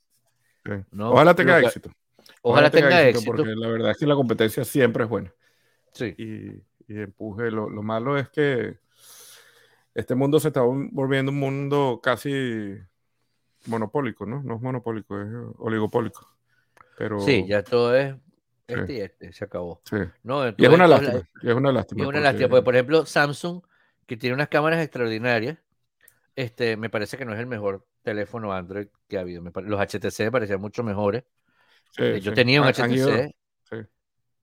[0.91, 1.12] ¿no?
[1.12, 1.91] Ojalá tenga éxito.
[2.41, 5.34] Ojalá, tenga, éxito, Porque la verdad es que la competencia siempre es buena.
[5.93, 6.15] Sí.
[6.17, 7.52] Y, empuje.
[7.52, 8.78] Lo, malo es que
[9.93, 12.78] este mundo se está volviendo un mundo casi
[13.67, 14.41] monopólico, ¿no?
[14.43, 16.28] No es monopólico, es oligopólico.
[16.98, 17.19] Pero...
[17.19, 18.15] Sí, ya todo es
[18.69, 19.82] este y este, se acabó.
[19.84, 19.98] Sí.
[20.24, 21.22] No, y es una lástima.
[21.41, 22.04] es una lástima.
[22.04, 23.62] Es una lástima, porque por ejemplo, Samsung,
[24.06, 25.58] que tiene unas cámaras extraordinarias,
[26.36, 29.41] este, me parece que no es el mejor teléfono Android que ha habido.
[29.41, 31.24] los HTC me parecían mucho mejores.
[31.98, 33.36] Eh, yo tenía un HTC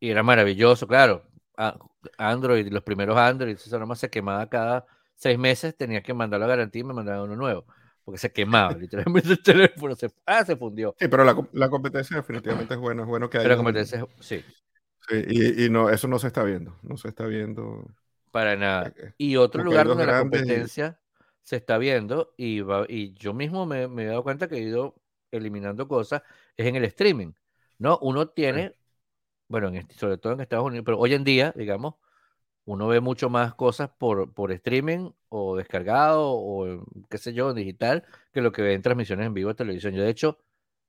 [0.01, 1.25] y era maravilloso, claro.
[2.19, 6.49] Android, los primeros Android, eso nomás se quemaba cada seis meses, tenía que mandarlo a
[6.49, 7.65] garantía y me mandaban uno nuevo,
[8.07, 10.95] porque se quemaba, literalmente el teléfono se, ah, se fundió.
[10.97, 13.49] Sí, pero la, la, competencia definitivamente es buena, es bueno que haya.
[13.49, 14.39] la competencia, sí.
[14.39, 14.45] sí
[15.29, 17.85] y, y, no, eso no se está viendo, no se está viendo.
[18.31, 18.95] Para nada.
[18.97, 21.01] Eh, y otro lugar donde la competencia
[21.43, 24.95] se está viendo, y, y yo mismo me, me he dado cuenta que he ido
[25.33, 26.23] eliminando cosas,
[26.57, 27.33] es en el streaming,
[27.79, 27.99] ¿no?
[28.03, 28.77] Uno tiene,
[29.49, 31.97] bueno, en, sobre todo en Estados Unidos, pero hoy en día, digamos,
[32.67, 38.05] uno ve mucho más cosas por, por streaming o descargado o qué sé yo, digital,
[38.33, 39.95] que lo que ve en transmisiones en vivo de televisión.
[39.95, 40.39] Yo, de hecho,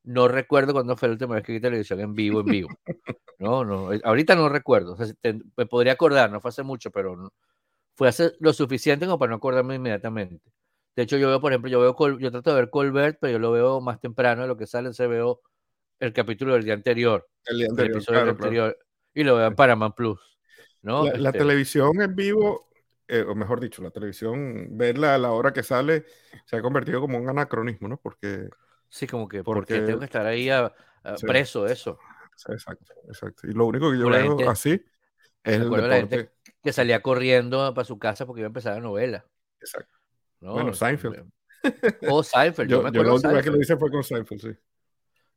[0.03, 2.69] no recuerdo cuándo fue la última vez que vi televisión en vivo, en vivo.
[3.39, 4.93] No, no, eh, ahorita no recuerdo.
[4.93, 5.13] O sea,
[5.55, 7.31] me podría acordar, no fue hace mucho, pero
[7.93, 10.51] fue hace lo suficiente como para no acordarme inmediatamente.
[10.95, 13.37] De hecho, yo veo, por ejemplo, yo veo yo trato de ver Colbert, pero yo
[13.37, 15.41] lo veo más temprano de lo que sale, se veo
[15.99, 17.27] el capítulo del día anterior.
[17.45, 18.03] El día anterior.
[18.07, 18.77] El anterior
[19.13, 20.36] y lo veo en Paramount Plus.
[20.81, 21.05] ¿No?
[21.05, 22.69] La, este televisión en vivo,
[23.07, 26.05] eh, o mejor dicho, la televisión, verla a la hora que sale,
[26.45, 27.97] se ha convertido como un anacronismo, ¿no?
[27.97, 28.49] Porque.
[28.89, 30.49] Sí, como que porque, tengo que estar ahí
[31.21, 31.99] preso, eso.
[32.47, 33.47] Exacto, exacto.
[33.47, 34.71] Y lo único que yo veo así
[35.43, 35.87] es el deporte.
[35.87, 36.31] La gente
[36.63, 39.25] que salía corriendo para su casa porque iba a empezar la novela.
[39.59, 39.97] Exacto.
[40.39, 41.29] Bueno, Seinfeld.
[42.09, 42.69] O Seinfeld.
[42.69, 44.51] Yo, me acuerdo la última vez que lo hice fue con Seinfeld, sí.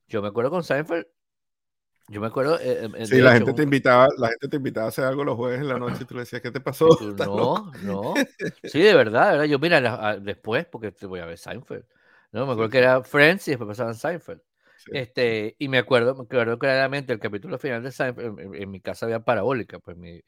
[0.08, 1.06] Yo me acuerdo con Seinfeld.
[2.10, 2.58] Yo me acuerdo.
[2.58, 5.36] Eh, eh, sí, la gente, te invitaba, la gente te invitaba a hacer algo los
[5.36, 6.88] jueves en la noche y tú le decías, ¿qué te pasó?
[7.18, 8.14] no, no.
[8.64, 9.44] Sí, de verdad, verdad.
[9.44, 11.84] Yo, mira, después, porque te voy a ver Seinfeld.
[12.32, 12.46] ¿no?
[12.46, 14.40] Me acuerdo que era Friends y después pasaban Seinfeld.
[14.90, 19.06] Este, y me acuerdo, me acuerdo claramente el capítulo final de Seinfeld, en, mi casa
[19.06, 20.20] había parabólica, pues mi,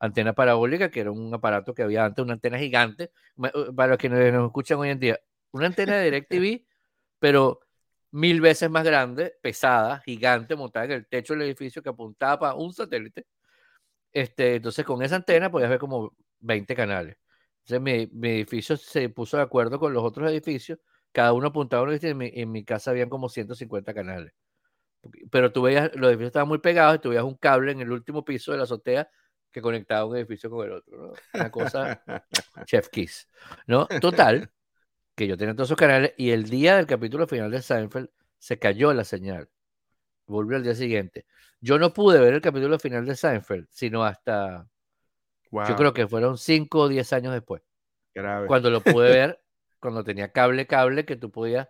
[0.00, 3.98] antena parabólica, que era un aparato que había antes, una antena gigante, uh, para los
[3.98, 5.20] que nos, escuchan hoy en día,
[5.52, 6.66] una antena de DirecTV,
[7.20, 7.60] pero
[8.12, 12.54] mil veces más grande, pesada, gigante, montada en el techo del edificio que apuntaba para
[12.54, 13.26] un satélite.
[14.12, 17.16] Este, entonces con esa antena podías ver como 20 canales.
[17.64, 20.78] Entonces mi, mi edificio se puso de acuerdo con los otros edificios
[21.12, 24.32] cada uno apuntaba uno, en mi, en mi casa habían como 150 canales.
[25.30, 27.90] Pero tú veías, los edificios estaban muy pegados y tú veías un cable en el
[27.90, 29.08] último piso de la azotea
[29.50, 31.12] que conectaba un edificio con el otro, ¿no?
[31.34, 32.02] Una cosa,
[32.66, 33.28] chef kiss,
[33.66, 33.86] ¿no?
[34.00, 34.50] Total,
[35.20, 38.58] que yo tenía todos esos canales y el día del capítulo final de Seinfeld se
[38.58, 39.50] cayó la señal.
[40.26, 41.26] Volvió al día siguiente.
[41.60, 44.66] Yo no pude ver el capítulo final de Seinfeld, sino hasta,
[45.52, 47.60] yo creo que fueron 5 o 10 años después.
[48.46, 49.42] Cuando lo pude ver,
[49.78, 51.68] cuando tenía cable, cable que tú podías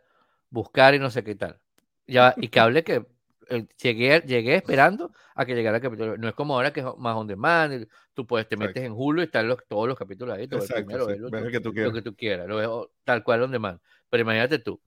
[0.49, 1.59] buscar y no sé qué tal.
[2.07, 3.05] Ya, y cable que
[3.51, 6.17] eh, llegué, llegué esperando a que llegara el capítulo.
[6.17, 9.21] No es como ahora que es más on demand, tú puedes, te metes en Hulu
[9.21, 12.03] y están los, todos los capítulos ahí, todo el primero, lo, que tú lo, que
[12.03, 13.81] tú quieras, lo veo tal cual on demand.
[14.09, 14.81] Pero imagínate tú.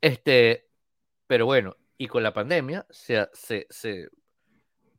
[0.00, 0.68] Este,
[1.26, 4.08] pero bueno, y con la pandemia, se, se, se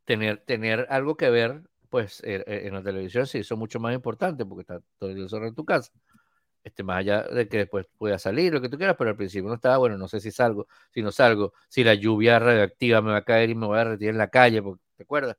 [0.03, 3.93] tener, tener algo que ver, pues eh, eh, en la televisión se hizo mucho más
[3.93, 5.91] importante porque está todo el día en tu casa
[6.63, 9.49] este, más allá de que después pueda salir, lo que tú quieras, pero al principio
[9.49, 13.11] no estaba, bueno, no sé si salgo, si no salgo, si la lluvia radioactiva me
[13.11, 15.37] va a caer y me voy a retirar en la calle, porque, ¿te acuerdas?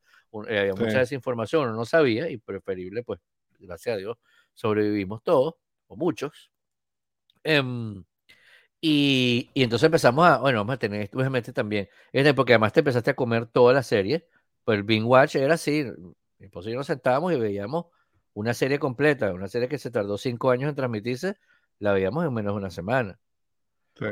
[0.49, 3.21] Eh, había mucha desinformación, uno no sabía, y preferible, pues,
[3.59, 4.19] gracias a Dios,
[4.55, 5.55] sobrevivimos todos,
[5.87, 6.51] o muchos.
[7.45, 8.05] Em,
[8.81, 12.81] y, y, entonces empezamos a, bueno, vamos a tener, obviamente también, este, porque además te
[12.81, 14.27] empezaste a comer toda la serie,
[14.65, 15.85] pues el Bing Watch era así,
[16.39, 17.87] yo nos sentábamos y veíamos
[18.35, 21.37] una serie completa, una serie que se tardó cinco años en transmitirse,
[21.79, 23.19] la veíamos en menos de una semana.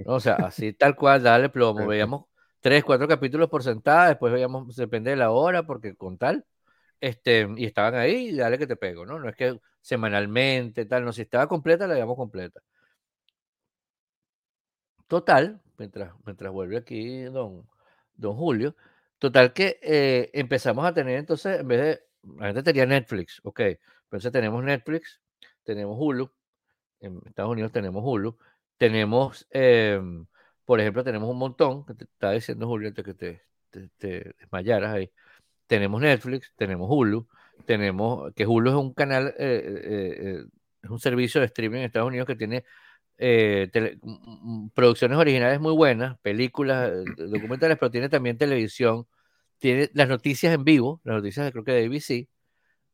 [0.06, 1.86] O sea, así tal cual, dale plomo.
[1.86, 2.26] Veíamos
[2.60, 6.44] tres, cuatro capítulos por sentada, después veíamos, depende de la hora, porque con tal,
[7.00, 9.18] este, y estaban ahí, dale que te pego, ¿no?
[9.18, 12.60] No es que semanalmente, tal, no, si estaba completa, la veíamos completa.
[15.06, 17.66] Total, mientras, mientras vuelve aquí don,
[18.14, 18.76] don Julio,
[19.18, 22.02] total que eh, empezamos a tener entonces, en vez de,
[22.38, 23.60] la gente tenía Netflix, ok,
[24.10, 25.20] entonces tenemos Netflix,
[25.62, 26.32] tenemos Hulu,
[26.98, 28.36] en Estados Unidos tenemos Hulu,
[28.76, 30.26] tenemos, em,
[30.64, 33.42] por ejemplo, tenemos un montón, que te estaba diciendo Julio antes que te,
[33.98, 35.12] te, desmayaras ahí,
[35.68, 37.28] tenemos Netflix, tenemos Hulu,
[37.66, 40.44] tenemos, que Hulu es un canal, eh, eh, eh,
[40.82, 42.64] es un servicio de streaming en Estados Unidos que tiene
[44.74, 46.90] producciones originales muy buenas, películas,
[47.30, 49.06] documentales, pero tiene también televisión,
[49.58, 52.28] tiene las noticias en vivo, las noticias creo que de ABC,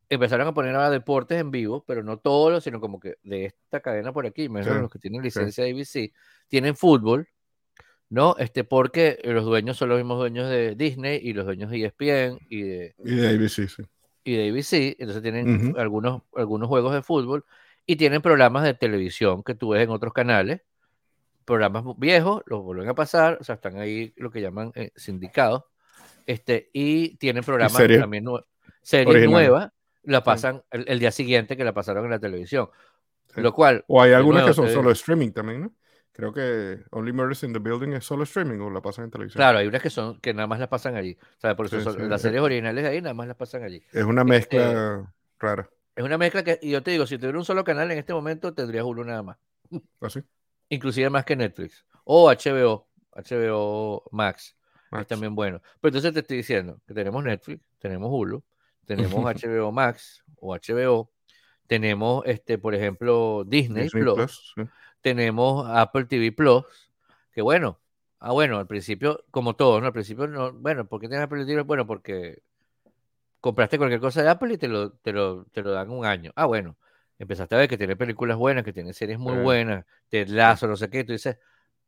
[0.09, 3.81] empezaron a poner ahora deportes en vivo, pero no todos, sino como que de esta
[3.81, 6.13] cadena por aquí, menos los que tienen licencia de ABC,
[6.49, 7.29] tienen fútbol,
[8.09, 8.37] ¿no?
[8.39, 12.39] Este, porque los dueños son los mismos dueños de Disney y los dueños de ESPN
[12.49, 13.83] y de, y de ABC, sí.
[14.25, 17.45] Y de ABC, entonces tienen algunos, algunos juegos de fútbol
[17.85, 20.63] y tienen programas de televisión que tú ves en otros canales,
[21.45, 25.65] programas viejos, los vuelven a pasar, o sea, están ahí lo que llaman eh, sindicados,
[26.27, 28.25] este, y tienen programas también
[28.83, 29.71] series nuevas
[30.07, 32.69] la pasan el, día siguiente que la pasaron en la televisión.
[33.35, 33.85] Lo cual.
[33.89, 35.73] O hay algunas que son solo streaming también, ¿no?
[36.13, 39.39] Creo que Only Murders in the Building es solo streaming o la pasan en televisión.
[39.39, 41.19] Claro, hay unas que son que nada más la pasan allí.
[41.43, 43.83] O por eso las series originales de ahí nada más las pasan allí.
[43.93, 45.69] Es una este, mezcla rara.
[45.95, 48.15] Es una mezcla que, y yo te digo, si tuviera un solo canal en este
[48.15, 49.37] momento, tendrías uno nada más.
[50.01, 50.09] ¿Ah,
[50.71, 51.85] Inclusive más que Netflix.
[52.05, 54.57] O HBO, HBO Max.
[54.91, 55.03] Max.
[55.03, 55.61] Es también bueno.
[55.81, 58.43] Pero entonces te estoy diciendo que tenemos Netflix, tenemos Hulu,
[58.87, 61.11] tenemos HBO Max o HBO,
[61.67, 64.55] tenemos, este, por ejemplo, Disney, Plus,
[65.01, 66.65] tenemos Apple TV Plus,
[67.33, 67.79] que bueno,
[68.21, 69.89] ah, bueno, al principio, como todos, ¿no?
[69.89, 71.63] Al principio, no, bueno, ¿por qué tienes Apple TV?
[71.63, 72.43] Bueno, porque
[73.41, 76.33] compraste cualquier cosa de Apple y te lo, te lo, te lo dan un año.
[76.37, 76.77] Ah, bueno,
[77.19, 80.77] empezaste a ver que tiene películas buenas, que tiene series muy buenas, te Lazo, no
[80.77, 81.39] sé qué, tú dices,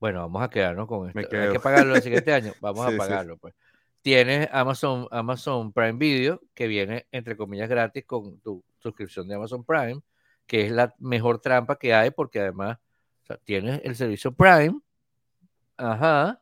[0.00, 1.36] bueno, vamos a quedarnos con esto.
[1.36, 3.54] Hay que pagarlo el siguiente año, vamos a pagarlo, pues
[4.02, 9.64] tienes Amazon, Amazon Prime Video, que viene, entre comillas, gratis con tu suscripción de Amazon
[9.64, 10.00] Prime,
[10.46, 12.78] que es la mejor trampa que hay, porque además
[13.44, 14.80] tienes el servicio Prime,
[15.76, 16.40] ajá,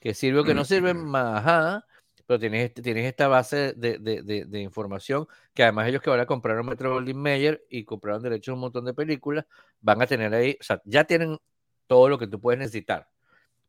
[0.00, 1.84] que sirve o que no sirve, ajá,
[2.26, 7.18] pero tienes, tienes esta base de, información que además ellos que ahora compraron Metro Goldwyn
[7.18, 9.44] Mayer y compraron derechos a un montón de películas,
[9.80, 11.38] van a tener ahí, o sea, ya tienen
[11.86, 13.08] todo lo que tú puedes necesitar,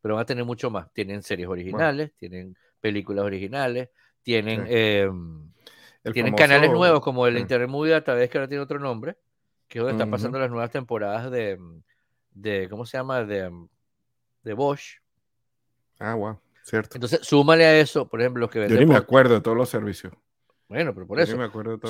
[0.00, 0.90] pero van a tener mucho más.
[0.92, 3.88] Tienen series originales, tienen películas originales,
[4.22, 5.50] tienen, em,
[6.12, 9.16] tienen canales nuevos como el Internet Movie tal vez que ahora tiene otro nombre,
[9.66, 11.58] que es donde están pasando las nuevas temporadas de,
[12.32, 13.24] de ¿cómo se llama?
[13.24, 13.50] De,
[14.42, 14.98] de Bosch.
[15.98, 16.98] Ah, wow, cierto.
[16.98, 18.76] Entonces, súmale a eso, por ejemplo, los que venden.
[18.76, 20.12] Yo ni me acuerdo de todos los servicios.
[20.68, 21.38] Bueno, pero por eso.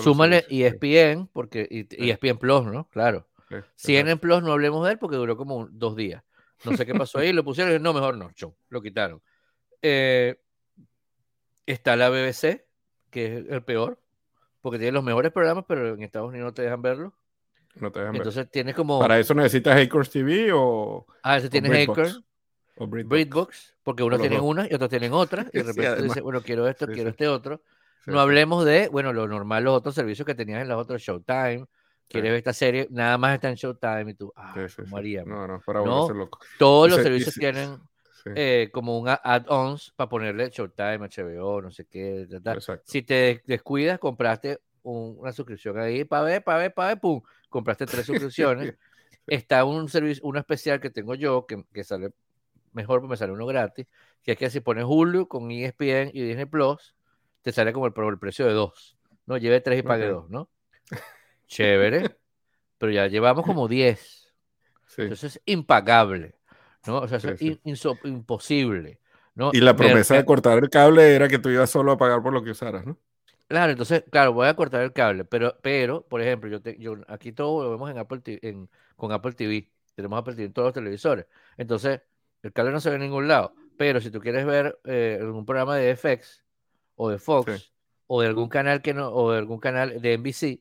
[0.01, 2.89] súmale ESPN, porque, y, ESPN Plus, ¿no?
[2.91, 3.27] Claro.
[3.75, 6.23] Sí, en Plus no hablemos de él porque duró como dos días.
[6.64, 8.31] No sé qué pasó ahí, lo pusieron y no, mejor no,
[8.69, 9.21] lo quitaron.
[9.83, 10.37] Eh,
[11.67, 12.67] Está la BBC,
[13.11, 13.99] que es el peor,
[14.61, 17.15] porque tiene los mejores programas, pero en Estados Unidos no te dejan verlo.
[17.77, 18.99] No te dejan Entonces tienes como.
[18.99, 21.07] ¿Para eso necesitas Acres TV o.?
[21.23, 22.21] Ah, ese tienes Acres.
[22.77, 23.77] o BritBox.
[23.83, 26.87] porque unos tienen una y otros tienen otra, y de repente dice, bueno, quiero esto,
[26.87, 27.62] quiero este otro.
[28.07, 31.67] no hablemos de, bueno, lo normal, los otros servicios que tenías en los otros Showtime,
[32.09, 35.61] quieres ver esta serie, nada más está en Showtime y tú, ah, ¿cómo No, no,
[35.65, 36.09] para ¿No?
[36.11, 36.39] loco.
[36.59, 37.79] Todos los servicios tienen
[38.25, 42.27] eh, como un add-ons para ponerle Showtime, HBO, no sé qué.
[42.85, 47.87] Si te descuidas, compraste una suscripción ahí para ver, para ver, para ver, pum, compraste
[47.87, 48.75] tres suscripciones.
[49.27, 52.11] Está un servicio, uno especial que tengo yo, que, que sale
[52.72, 53.87] mejor, porque me sale uno gratis,
[54.22, 56.95] que es que si pones Hulu con ESPN y Disney Plus,
[57.43, 58.99] te sale como el, el precio de dos.
[59.27, 60.51] No, lleve tres y pague dos, ¿no?
[61.47, 62.16] Chévere.
[62.79, 64.33] Pero ya llevamos como diez.
[64.99, 66.35] Entonces es impagable.
[66.87, 66.99] ¿No?
[66.99, 67.43] O sea, es
[68.05, 69.01] imposible.
[69.35, 69.51] ¿no?
[69.53, 72.32] Y la promesa de cortar el cable era que tú ibas solo a pagar por
[72.32, 72.99] lo que usaras, ¿no?
[73.47, 76.97] Claro, entonces, claro, voy a cortar el cable, pero, pero por ejemplo, yo, te, yo
[77.09, 80.66] aquí todo lo vemos en Apple en, con Apple TV, tenemos Apple TV en todos
[80.66, 81.26] los televisores,
[81.59, 82.01] entonces
[82.43, 85.45] el cable no se ve en ningún lado, pero si tú quieres ver eh, algún
[85.45, 86.43] programa de FX
[86.97, 87.72] o de Fox
[88.07, 90.61] o de algún canal que no, o de algún canal de NBC,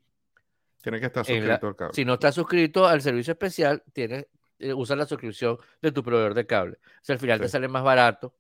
[0.82, 1.93] tiene que estar suscrito al cable.
[1.93, 4.28] Si no estás suscrito al servicio especial, tienes,
[4.64, 6.78] eh, usa la suscripción de tu proveedor de cable.
[6.78, 8.34] O sea, al final te sale más barato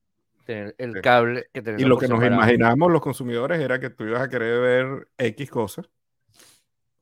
[0.45, 4.05] tener el cable que tener Y lo que nos imaginamos los consumidores era que tú
[4.05, 5.89] ibas a querer ver X cosas,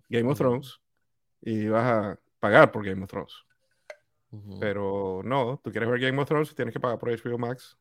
[0.10, 0.80] Game of Thrones,
[1.42, 3.46] y ibas a pagar por Game of Thrones.
[4.60, 7.78] Pero no, tú quieres ver Game of Thrones y tienes que pagar por HBO Max,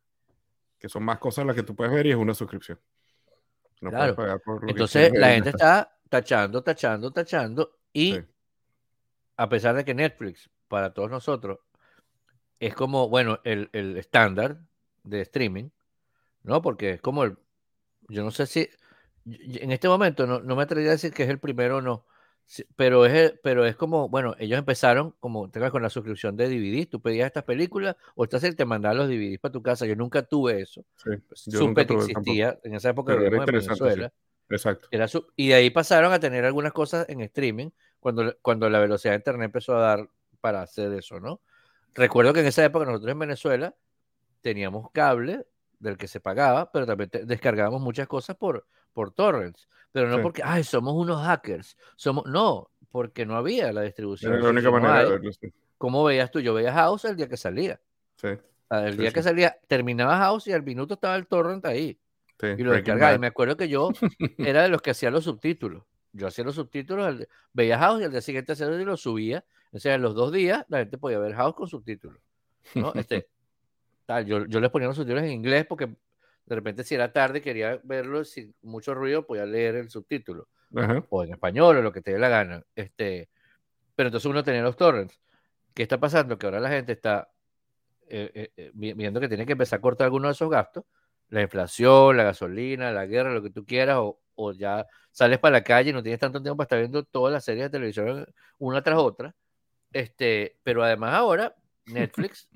[0.78, 2.78] que son más cosas las que tú puedes ver y es una suscripción.
[3.80, 5.97] No puedes pagar por lo Entonces la gente está.
[6.09, 8.18] tachando, tachando, tachando y
[9.36, 11.59] a pesar de que Netflix para todos nosotros
[12.59, 13.68] es como, bueno, el
[13.99, 14.61] estándar
[15.03, 15.71] de streaming,
[16.43, 16.62] ¿no?
[16.62, 17.37] Porque es como el,
[18.09, 18.68] yo no sé si,
[19.27, 22.07] en este momento no, no me atrevería a decir que es el primero o no,
[22.77, 26.87] pero es, pero es como, bueno, ellos empezaron como, te con la suscripción de DVD,
[26.87, 29.95] tú pedías estas películas o esta serie te mandaban los DVDs para tu casa, yo
[29.95, 34.12] nunca tuve eso, sí, Supe que existía, en esa época de Venezuela.
[34.49, 34.89] Exacto.
[34.91, 35.07] Era
[35.37, 39.18] y de ahí pasaron a tener algunas cosas en streaming cuando, cuando la velocidad de
[39.18, 40.11] internet empezó a dar
[40.41, 41.41] para hacer eso, ¿no?
[41.95, 43.74] Recuerdo que en esa época nosotros en Venezuela
[44.41, 45.47] teníamos cable
[45.78, 49.68] del que se pagaba, pero también descargábamos muchas cosas por, por torrents.
[49.93, 51.76] Pero no porque, ay, somos unos hackers.
[51.97, 54.34] Somos, no, porque no había la distribución.
[54.34, 55.30] Era la única manera de verlo.
[55.78, 56.41] ¿Cómo veías tú?
[56.41, 57.80] Yo veía House el día que salía.
[58.16, 58.28] Sí.
[58.70, 61.99] El día que salía, terminaba House y al minuto estaba el torrent ahí.
[62.43, 63.14] y lo descargaba.
[63.14, 63.91] Y me acuerdo que yo
[64.38, 65.82] era de los que hacía los subtítulos.
[66.12, 69.45] Yo hacía los subtítulos, veía House y al día siguiente hacía y lo subía.
[69.73, 72.21] O sea, en los dos días la gente podía ver House con subtítulos.
[72.75, 72.93] ¿no?
[72.95, 73.29] Este,
[74.27, 77.81] yo, yo les ponía los subtítulos en inglés porque de repente si era tarde quería
[77.85, 80.49] verlo sin mucho ruido, podía leer el subtítulo.
[81.09, 82.64] O en español o lo que te dé la gana.
[82.75, 83.29] Este,
[83.95, 85.21] pero entonces uno tenía los torrents.
[85.75, 86.39] ¿Qué está pasando?
[86.39, 87.31] Que ahora la gente está
[88.09, 90.85] eh, eh, eh, viendo que tiene que empezar a cortar algunos de esos gastos.
[91.29, 95.53] La inflación, la gasolina, la guerra, lo que tú quieras, o, o ya sales para
[95.53, 98.27] la calle y no tienes tanto tiempo para estar viendo todas las series de televisión
[98.59, 99.35] una tras otra.
[99.93, 102.49] Este, pero además ahora Netflix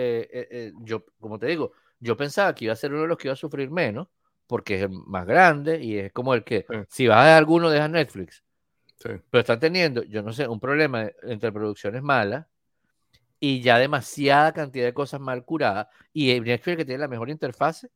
[0.00, 3.08] eh, eh, eh, yo, como te digo, yo pensaba que iba a ser uno de
[3.08, 4.06] los que iba a sufrir menos,
[4.46, 8.44] porque es más grande y es como el que, si vas a alguno, deja Netflix.
[9.02, 12.46] Pero están teniendo, yo no sé, un problema entre producciones malas
[13.40, 15.88] y ya demasiada cantidad de cosas mal curadas.
[16.12, 17.90] Y Netflix que tiene la mejor interfase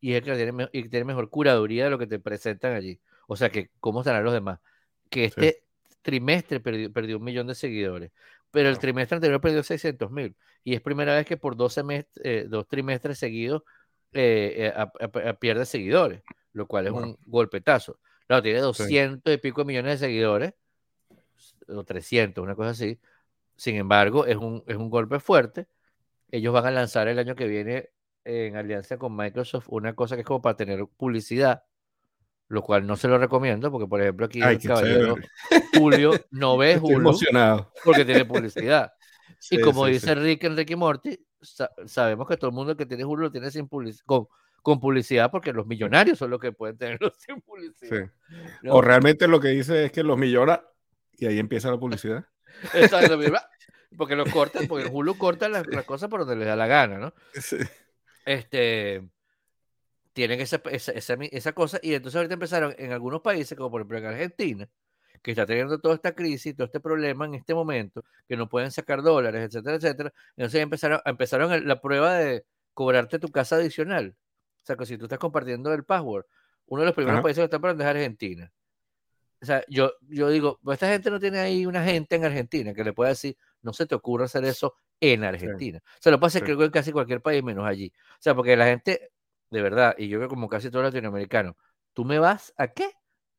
[0.00, 3.00] y es el que tiene, y tiene mejor curaduría de lo que te presentan allí.
[3.26, 4.60] O sea, que cómo estarán los demás.
[5.10, 5.62] Que este
[6.08, 8.10] trimestre perdió, perdió, un millón de seguidores
[8.50, 10.36] pero el trimestre anterior perdió 600 mil.
[10.64, 13.62] Y es primera vez que por dos, semestres, eh, dos trimestres seguidos
[14.12, 17.98] eh, eh, pierde seguidores, lo cual es un golpetazo.
[18.26, 20.54] Claro, tiene 200 y pico millones de seguidores,
[21.68, 22.98] o 300, una cosa así.
[23.56, 25.66] Sin embargo, es un, es un golpe fuerte.
[26.30, 27.90] Ellos van a lanzar el año que viene
[28.24, 31.64] en alianza con Microsoft una cosa que es como para tener publicidad
[32.48, 35.16] lo cual no se lo recomiendo porque, por ejemplo, aquí el caballero
[35.76, 37.12] Julio no ve Julio
[37.84, 38.92] porque tiene publicidad.
[39.50, 41.18] y como dice Rick en Ricky Morty,
[41.86, 44.28] sabemos que todo el mundo que tiene Julio lo tiene sin con,
[44.62, 48.10] con, publicidad porque los millonarios son los que pueden tenerlo sin publicidad.
[48.68, 50.62] O realmente lo que dice es que los millona
[51.18, 52.24] y ahí empieza la publicidad.
[52.74, 53.18] Exacto,
[53.96, 56.98] porque los cortan, porque Julio corta las, las, cosas por donde le da la gana,
[56.98, 57.14] ¿no?
[57.32, 57.56] Sí.
[58.24, 59.08] Este,
[60.18, 63.98] tienen esa, esa, esa, cosa y entonces ahorita empezaron en algunos países, como por ejemplo
[63.98, 64.68] en Argentina,
[65.22, 68.72] que está teniendo toda esta crisis, todo este problema en este momento, que no pueden
[68.72, 70.12] sacar dólares, etcétera, etcétera.
[70.36, 72.44] Entonces empezaron, empezaron la prueba de
[72.74, 74.16] cobrarte tu casa adicional.
[74.60, 76.24] O sea, que si tú estás compartiendo el password,
[76.66, 78.52] uno de los primeros países que está probando es Argentina.
[79.40, 82.74] o sea, yo, yo digo, pues esta gente no tiene ahí una gente en Argentina
[82.74, 85.78] que le pueda decir, no se te ocurra hacer eso en Argentina.
[85.78, 87.92] O sea, lo pasa creo que en casi cualquier país menos allí.
[88.14, 89.12] O sea, porque la gente,
[89.50, 91.54] de verdad, y yo creo como casi todos los latinoamericanos,
[91.92, 92.90] ¿tú me vas a qué?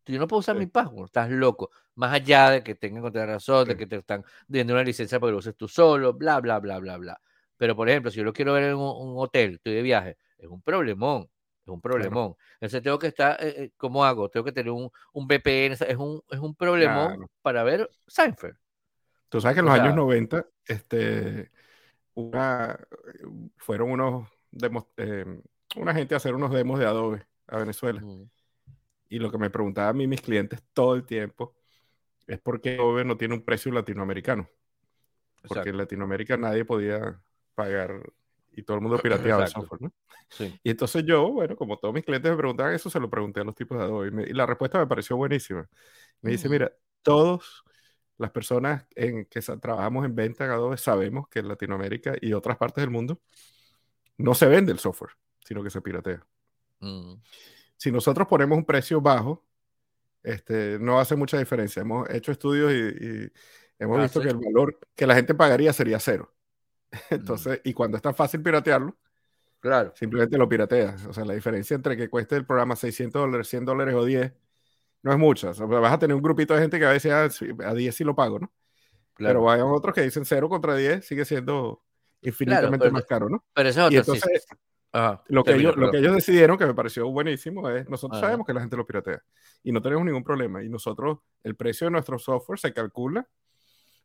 [0.05, 1.70] Yo no puedo usar mi password, estás loco.
[1.95, 5.30] Más allá de que tengan contra razón, de que te están dando una licencia para
[5.30, 7.22] que lo uses tú solo, bla, bla, bla, bla, bla.
[7.57, 10.47] Pero, por ejemplo, si yo lo quiero ver en un, hotel, estoy de viaje, es
[10.47, 11.30] un problemón,
[11.64, 12.36] es un problemón.
[12.53, 14.30] Entonces tengo que estar, eh, eh, ¿cómo hago?
[14.30, 18.55] Tengo que tener un, un VPN, es un, es un problemón para ver Seinfeld.
[19.28, 21.51] Tú sabes que en los años 90, este,
[22.16, 22.80] una,
[23.57, 24.28] fueron unos
[24.97, 25.41] eh,
[25.76, 28.02] una gente a hacer unos demos de Adobe a Venezuela.
[29.10, 31.56] Y lo que me preguntaba a mí mis clientes todo el tiempo
[32.28, 34.48] es por qué Adobe no tiene un precio latinoamericano.
[35.48, 37.20] Porque en Latinoamérica nadie podía
[37.56, 38.02] pagar
[38.52, 39.94] y todo el mundo pirateaba el software, ¿no?
[40.64, 43.44] Y entonces yo, bueno, como todos mis clientes me preguntaban eso, se lo pregunté a
[43.44, 45.68] los tipos de Adobe y, la respuesta me pareció buenísima.
[46.22, 47.64] Me dice, mira, todos
[48.18, 52.58] las personas en que trabajamos en venta en Adobe sabemos que en Latinoamérica y otras
[52.58, 53.20] partes del mundo
[54.18, 55.14] no se vende el software,
[55.44, 56.26] sino que se piratea.
[56.80, 57.16] Mm.
[57.78, 59.46] Si nosotros ponemos un precio bajo,
[60.24, 61.82] este, no hace mucha diferencia.
[61.82, 63.32] Hemos hecho estudios y,
[63.80, 66.34] hemos ah, visto que el valor que la gente pagaría sería cero.
[67.10, 68.98] Entonces, y cuando es tan fácil piratearlo,
[69.60, 69.94] claro.
[69.96, 71.06] simplemente lo pirateas.
[71.06, 74.34] O sea, la diferencia entre que cueste el programa 600 dólares, 100 dólares o 10
[75.02, 75.52] no es mucha.
[75.52, 78.40] vas a tener un grupito de gente que a veces a, 10 sí lo pago,
[78.40, 78.52] ¿no?
[79.16, 81.84] Pero hay otros que dicen 0 contra 10 sigue siendo
[82.22, 83.46] infinitamente más caro, ¿no?
[83.54, 84.16] Pero eso es otro,
[84.92, 88.54] lo, que ellos, lo que ellos decidieron, que me pareció buenísimo, es nosotros sabemos que
[88.54, 89.22] la gente lo piratea
[89.64, 90.64] y no tenemos ningún problema.
[90.64, 93.28] Y nosotros, el precio de nuestro software se calcula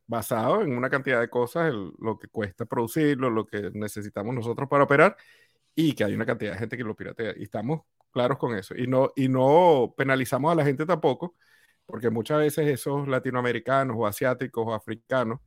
[0.06, 4.84] basado en una cantidad de cosas, lo que cuesta producirlo, lo que necesitamos nosotros para
[4.84, 5.16] operar
[5.74, 7.34] y que hay una cantidad de gente que lo piratea.
[7.36, 8.74] Y estamos claros con eso.
[8.76, 11.34] Y no, y no penalizamos a la gente tampoco,
[11.86, 15.40] porque muchas veces esos latinoamericanos o asiáticos o africanos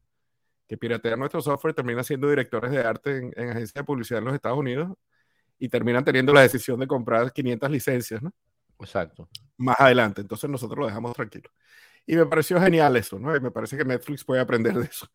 [0.67, 4.25] que piratean nuestro software terminan siendo directores de arte en, en agencias de publicidad en
[4.25, 4.97] los Estados Unidos
[5.59, 8.33] y terminan teniendo la decisión de comprar 500 licencias, ¿no?
[8.79, 9.27] Exacto.
[9.57, 10.21] Más adelante.
[10.21, 11.49] Entonces nosotros lo dejamos tranquilo.
[12.05, 13.35] Y me pareció genial eso, ¿no?
[13.35, 15.07] Y me parece que Netflix puede aprender de eso.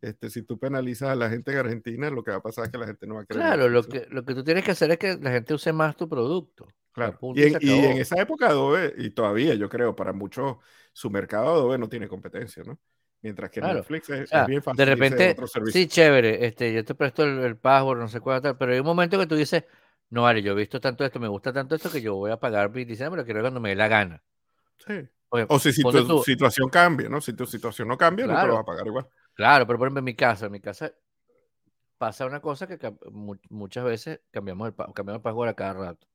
[0.00, 2.70] Este, si tú penalizas a la gente en Argentina, lo que va a pasar es
[2.70, 3.42] que la gente no va a querer.
[3.42, 5.96] Claro, lo que, lo que tú tienes que hacer es que la gente use más
[5.96, 6.68] tu producto.
[6.92, 7.18] Claro.
[7.34, 10.58] Y en, esa época Adobe, y todavía yo creo, para muchos,
[10.92, 12.78] su mercado Adobe no tiene competencia, ¿no?
[13.24, 14.76] Mientras que Netflix es, bien fácil.
[14.76, 15.36] De repente,
[15.72, 18.84] sí, chévere, este, yo te presto el, password, no sé cuál tal, pero hay un
[18.84, 19.64] momento que tú dices,
[20.10, 22.36] no vale, yo he visto tanto esto, me gusta tanto esto que yo voy a
[22.36, 24.22] pagar 26, pero quiero cuando me dé la gana.
[24.76, 25.08] Sí.
[25.30, 27.18] o si, tu situación cambia, ¿no?
[27.22, 29.08] Si tu situación no cambia, no te lo vas a pagar igual.
[29.32, 30.92] Claro, pero por ejemplo en mi casa, en mi casa
[31.96, 32.78] pasa una cosa que
[33.48, 36.06] muchas veces cambiamos el, cambiamos el password a cada rato.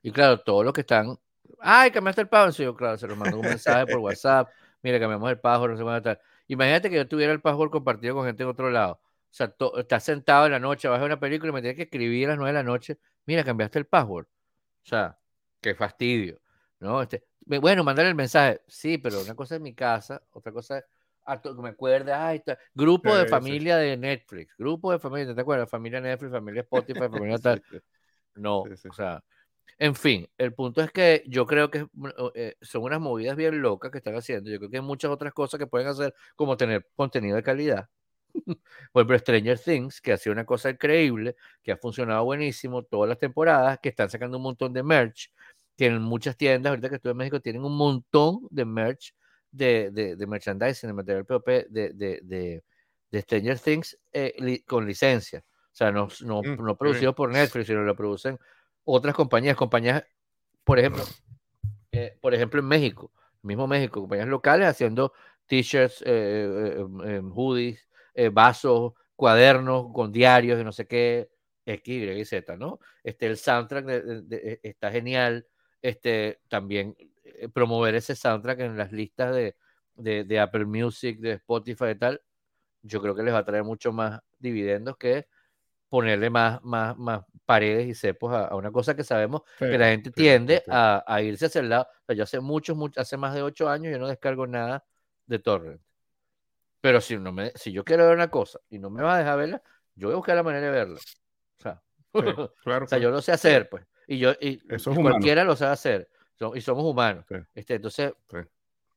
[0.00, 1.18] Y claro, todos los que están,
[1.58, 4.48] ay, cambiaste el password, yo claro, se lo mando un mensaje por WhatsApp,
[4.82, 6.20] mire, cambiamos el password, no sé cuándo tal.
[6.48, 8.94] Imagínate que yo tuviera el password compartido con gente en otro lado.
[8.94, 11.76] O sea, estás sentado en la noche, vas a ver una película y me tienes
[11.76, 14.26] que escribir a las 9 de la noche, mira, cambiaste el password.
[14.26, 15.16] O sea,
[15.60, 16.40] qué fastidio,
[16.80, 17.02] ¿no?
[17.02, 20.84] Este, bueno, mandar el mensaje, sí, pero una cosa es mi casa, otra cosa es
[21.42, 22.42] que me acuerde, ay,
[22.74, 25.70] grupo de familia de Netflix, grupo de familia, ¿te acuerdas?
[25.70, 27.62] Familia Netflix, familia Spotify, familia tal.
[28.36, 29.22] No, o sea,
[29.78, 31.86] en fin, el punto es que yo creo que
[32.34, 34.50] eh, son unas movidas bien locas que están haciendo.
[34.50, 37.88] Yo creo que hay muchas otras cosas que pueden hacer, como tener contenido de calidad.
[38.92, 43.08] Por ejemplo, Stranger Things, que ha sido una cosa increíble, que ha funcionado buenísimo todas
[43.08, 45.32] las temporadas, que están sacando un montón de merch.
[45.76, 49.14] Tienen muchas tiendas, ahorita que estuve en México, tienen un montón de merch
[49.50, 52.62] de, de, de merchandising, de material POP de, de,
[53.10, 55.44] de Stranger Things eh, con licencia.
[55.72, 58.38] O sea, no, no, mm, no producido por Netflix, sino lo producen
[58.84, 60.04] otras compañías, compañías,
[60.64, 61.04] por ejemplo,
[61.92, 63.12] eh, por ejemplo en México,
[63.42, 65.12] mismo México, compañías locales haciendo
[65.46, 67.88] t-shirts, eh, em, hoodies,
[68.32, 71.30] vasos, cuadernos con diarios y no sé qué,
[71.66, 72.80] X, Y, Z, ¿no?
[73.02, 73.86] Este, el soundtrack
[74.62, 75.46] está genial,
[75.82, 79.56] este, también eh, promover ese soundtrack en las listas de,
[79.96, 82.22] de, Apple Music, de Spotify y tal,
[82.82, 85.26] yo creo que les va a traer mucho más dividendos que
[85.90, 90.10] ponerle más, más, más paredes y cepos a, una cosa que sabemos que la gente
[90.10, 91.88] tiende a, a, irse hacia el lado.
[92.02, 94.84] O sea, yo hace muchos, hace más de ocho años yo no descargo nada
[95.26, 95.82] de torrent.
[96.80, 99.18] Pero si, no me, si yo quiero ver una cosa y no me va a
[99.18, 99.62] dejar verla,
[99.94, 101.00] yo voy a buscar la manera de verla.
[101.58, 101.82] O sea,
[102.82, 103.84] o sea yo lo sé hacer, pues.
[104.06, 104.58] Y yo, y,
[105.02, 106.08] cualquiera lo sabe hacer
[106.54, 107.24] y somos humanos.
[107.54, 108.12] Este, entonces,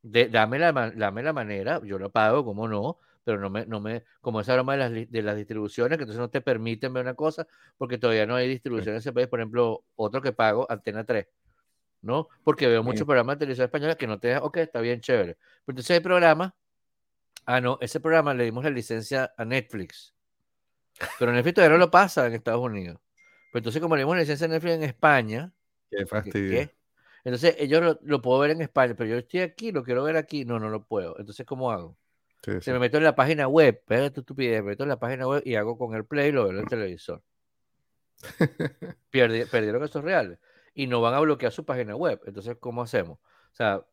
[0.02, 4.04] dame, la, dame la manera, yo lo pago, como no, pero no me, no me,
[4.22, 7.14] como esa broma de las, de las distribuciones, que entonces no te permiten ver una
[7.14, 7.48] cosa,
[7.78, 9.28] porque todavía no hay distribución en ese país.
[9.28, 11.28] Por ejemplo, otro que pago, Antena 3.
[12.04, 12.28] ¿no?
[12.44, 15.36] Porque veo muchos programas de televisión española que no te dejan, ok, está bien, chévere.
[15.36, 16.52] Pero entonces hay programas,
[17.46, 20.14] ah, no, ese programa le dimos la licencia a Netflix.
[21.18, 23.00] Pero Netflix todavía no lo pasa en Estados Unidos.
[23.52, 25.52] Pero entonces, como le dimos la licencia a Netflix en España,
[25.90, 26.70] qué fastidio.
[27.24, 30.44] Entonces, ellos lo, puedo ver en España, pero yo estoy aquí, lo quiero ver aquí,
[30.44, 31.18] no, no lo puedo.
[31.18, 31.96] Entonces, ¿cómo hago?
[32.44, 35.28] Se me meto en la página web, pero tu estupidez, me meto en la página
[35.28, 37.22] web y hago con el play y lo veo en el televisor.
[39.10, 40.40] perdieron esos reales
[40.74, 42.20] y no van a bloquear su página web.
[42.26, 43.20] Entonces, ¿cómo hacemos?
[43.20, 43.86] O sea,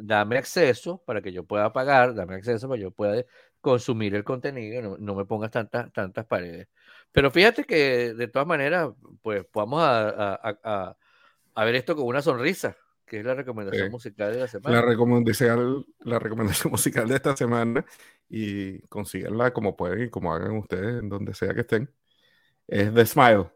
[0.00, 3.24] dame acceso para que yo pueda pagar, dame acceso para que yo pueda
[3.60, 6.68] consumir el contenido, no, me pongas tantas, tantas paredes.
[7.12, 8.90] Pero fíjate que de todas maneras,
[9.22, 10.96] pues vamos a,
[11.56, 12.76] ver esto con una sonrisa,
[13.06, 14.76] que es la recomendación musical de la semana.
[14.76, 17.84] La recomendación, la recomendación musical de esta semana
[18.28, 21.90] y consíganla como pueden y como hagan ustedes en donde sea que estén.
[22.66, 23.50] Es The Smile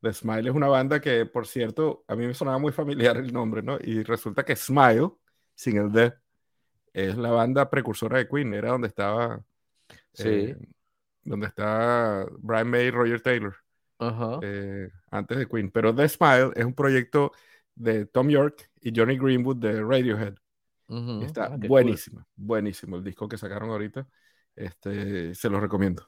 [0.00, 3.32] The Smile es una banda que, por cierto, a mí me sonaba muy familiar el
[3.32, 3.78] nombre, ¿no?
[3.82, 5.10] Y resulta que Smile,
[5.54, 6.14] sin el D,
[6.92, 9.44] es la banda precursora de Queen, era donde estaba.
[10.12, 10.28] Sí.
[10.28, 10.56] Eh,
[11.22, 13.54] donde está Brian May y Roger Taylor.
[14.42, 15.70] Eh, antes de Queen.
[15.70, 17.32] Pero The Smile es un proyecto
[17.74, 20.34] de Tom York y Johnny Greenwood de Radiohead.
[21.22, 24.08] Está ah, buenísimo, buenísimo el disco que sacaron ahorita.
[24.56, 26.04] Este, se lo recomiendo.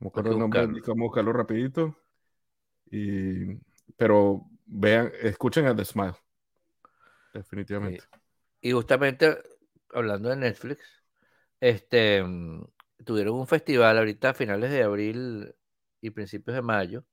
[0.00, 1.96] Vamos a el nombre vamos a buscarlo rapidito.
[2.90, 3.56] Y,
[3.96, 6.14] pero vean, escuchen a The Smile.
[7.34, 8.04] Definitivamente.
[8.60, 9.36] Y justamente
[9.92, 10.80] hablando de Netflix,
[11.60, 12.64] este mm,
[13.04, 15.54] tuvieron un festival ahorita a finales de abril
[16.00, 17.04] y principios de mayo,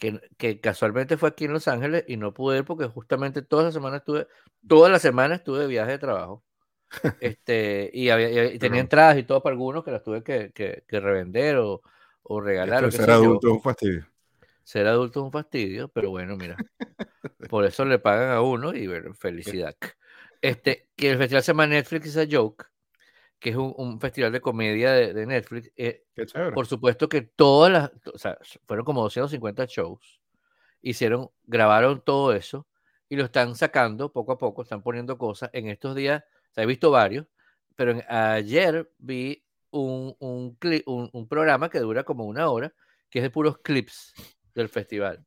[0.00, 3.64] que, que, casualmente fue aquí en Los Ángeles y no pude ir porque justamente toda
[3.64, 4.26] la semana estuve,
[4.66, 6.42] toda la semana estuve de viaje de trabajo.
[7.20, 11.00] este, y, había, tenía entradas y todo para algunos que las tuve que, que, que
[11.00, 11.82] revender o,
[12.22, 12.84] o regalar.
[12.84, 14.06] Esto ser adulto es un fastidio.
[14.64, 16.56] Ser adulto es un fastidio, pero bueno, mira,
[17.50, 19.76] por eso le pagan a uno y bueno, felicidad.
[20.40, 22.64] Este, que el festival se llama Netflix is a Joke,
[23.40, 25.72] que es un, festival de comedia de, Netflix.
[25.76, 26.04] Eh,
[26.54, 30.20] por supuesto que todas las, o sea, fueron como 250 shows,
[30.82, 32.68] hicieron, grabaron todo eso
[33.08, 35.50] y lo están sacando poco a poco, están poniendo cosas.
[35.52, 36.22] En estos días,
[36.56, 37.26] o he visto varios,
[37.74, 40.58] pero ayer vi un, un,
[41.12, 42.72] un programa que dura como una hora,
[43.08, 44.14] que es de puros clips
[44.54, 45.24] del festival.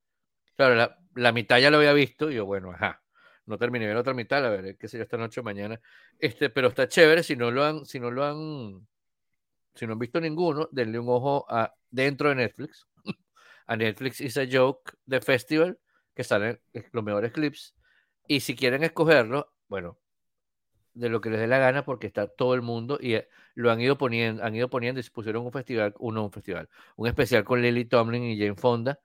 [0.56, 3.03] Claro, la, mitad ya lo había visto y yo, bueno, ajá,
[3.46, 5.80] no terminé la otra mitad, a ver, qué sé yo, esta noche o mañana.
[6.20, 8.88] Este, pero está chévere, si no lo han, si no lo han,
[9.76, 12.88] si no han visto ninguno, denle un ojo a dentro de Netflix.
[13.68, 15.80] a Netflix is a Joke de Festival,
[16.16, 16.60] que salen
[16.92, 17.76] los mejores clips.
[18.28, 19.98] Y si quieren escogerlo, bueno,
[20.94, 23.72] de lo que les dé la gana, porque está todo el mundo y eh, lo
[23.72, 27.08] han ido poniendo, han ido poniendo y se pusieron un festival, uno un festival, un
[27.08, 29.00] especial con Lily Tomlin y Jane Fonda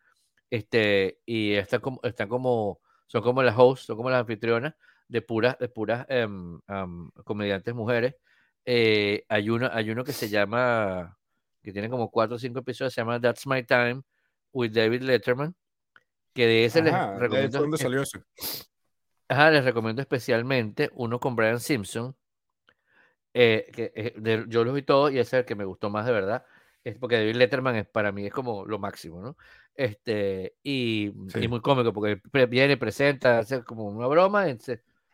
[0.51, 4.75] este, y están como, están como, son como las hosts, son como las anfitrionas
[5.09, 6.61] de puras, de puras em,
[7.25, 8.15] comediantes mujeres.
[8.65, 11.19] Eh, hay, uno, hay uno que se llama,
[11.63, 14.03] que tiene como cuatro o cinco episodios, se llama That's My Time
[14.53, 15.55] with David Letterman,
[16.35, 17.61] que de ese les recomiendo.
[17.61, 18.21] ¿Dónde salió ese?
[19.27, 22.15] Ajá, les recomiendo especialmente uno con Brian Simpson,
[23.33, 26.05] eh, que eh, yo los vi todos y ese es el que me gustó más
[26.05, 26.45] de verdad,
[26.85, 29.37] es porque David Letterman es, para mí es como lo máximo, ¿no?
[29.75, 31.13] Este, y,
[31.49, 34.47] muy cómico porque viene, presenta, hace como una broma,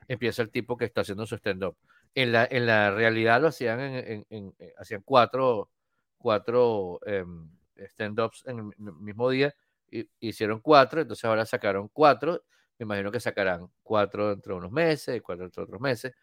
[0.08, 1.76] empieza el tipo que está haciendo su stand-up.
[2.14, 5.70] En la, en la realidad lo hacían en, eh, hacían cuatro,
[6.16, 9.54] cuatro em, stand-ups en el mismo día,
[9.90, 12.44] y, hicieron cuatro, entonces ahora sacaron cuatro,
[12.78, 16.14] me imagino que sacarán cuatro dentro de unos meses, cuatro dentro de otros meses,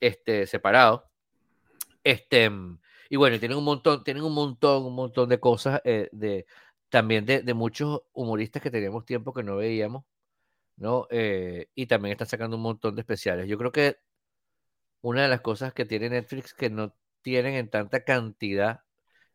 [0.00, 1.02] este, separados.
[2.02, 2.50] Este,
[3.08, 6.46] y bueno, tienen un montón, tienen un montón, un montón de cosas eh, de,
[6.88, 10.04] también de, muchos humoristas que teníamos tiempo que no veíamos,
[10.76, 11.06] ¿no?
[11.10, 13.48] Eh, y también están sacando un montón de especiales.
[13.48, 13.98] Yo creo que
[15.00, 18.80] una de las cosas que tiene Netflix que no tienen en tanta cantidad,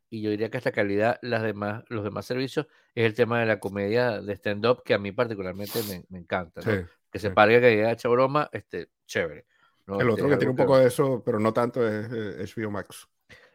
[0.09, 3.45] y yo diría que hasta calidad, las demás, los demás servicios, es el tema de
[3.45, 6.61] la comedia de stand-up, que a mí particularmente me, encanta,
[7.11, 9.45] que se parga que haya hecho broma, este, chévere.
[9.88, 12.09] El otro que tiene un poco de eso, pero no tanto, es
[12.55, 13.07] HBO eh, Max.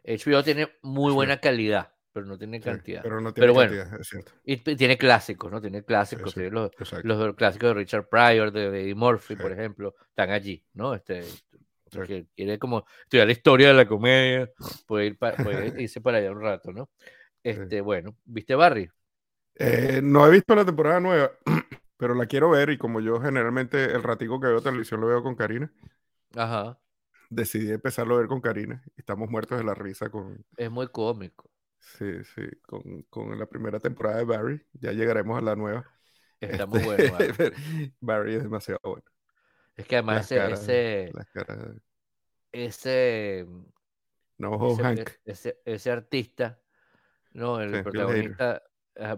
[0.06, 3.02] HBO tiene muy buena calidad pero no tiene cantidad.
[3.02, 4.32] pero no tiene cantidad, es cierto.
[4.42, 5.60] Y tiene clásicos, ¿no?
[5.60, 6.70] Tiene clásicos, tiene los,
[7.02, 10.94] los, clásicos de Richard Pryor, de Eddie Murphy, por ejemplo, están allí, ¿no?
[10.94, 11.24] Este,
[12.34, 14.50] quiere como estudiar la historia de la comedia,
[14.86, 16.88] puede, ir puede irse para allá un rato, ¿no?
[17.42, 18.88] Este, bueno, ¿viste Barry?
[19.56, 21.32] Eh, no he visto la temporada nueva,
[21.98, 25.22] pero la quiero ver y como yo generalmente el ratico que veo televisión lo veo
[25.22, 25.70] con Karina.
[26.34, 26.78] Ajá.
[27.30, 28.82] Decidí empezarlo a ver con Karina.
[28.96, 30.44] Estamos muertos de la risa con...
[30.56, 31.50] Es muy cómico.
[31.78, 34.66] Sí, sí, con, con, la primera temporada de Barry.
[34.72, 35.88] Ya llegaremos a la nueva.
[36.40, 37.56] Está muy este, bueno.
[38.00, 38.34] Barry.
[38.36, 39.04] es demasiado bueno.
[39.76, 41.12] Es que además ese, ese,
[42.50, 43.46] ese,
[44.38, 45.10] no, ese, Hank.
[45.26, 46.58] ese, ese, artista,
[47.32, 48.62] no, el protagonista,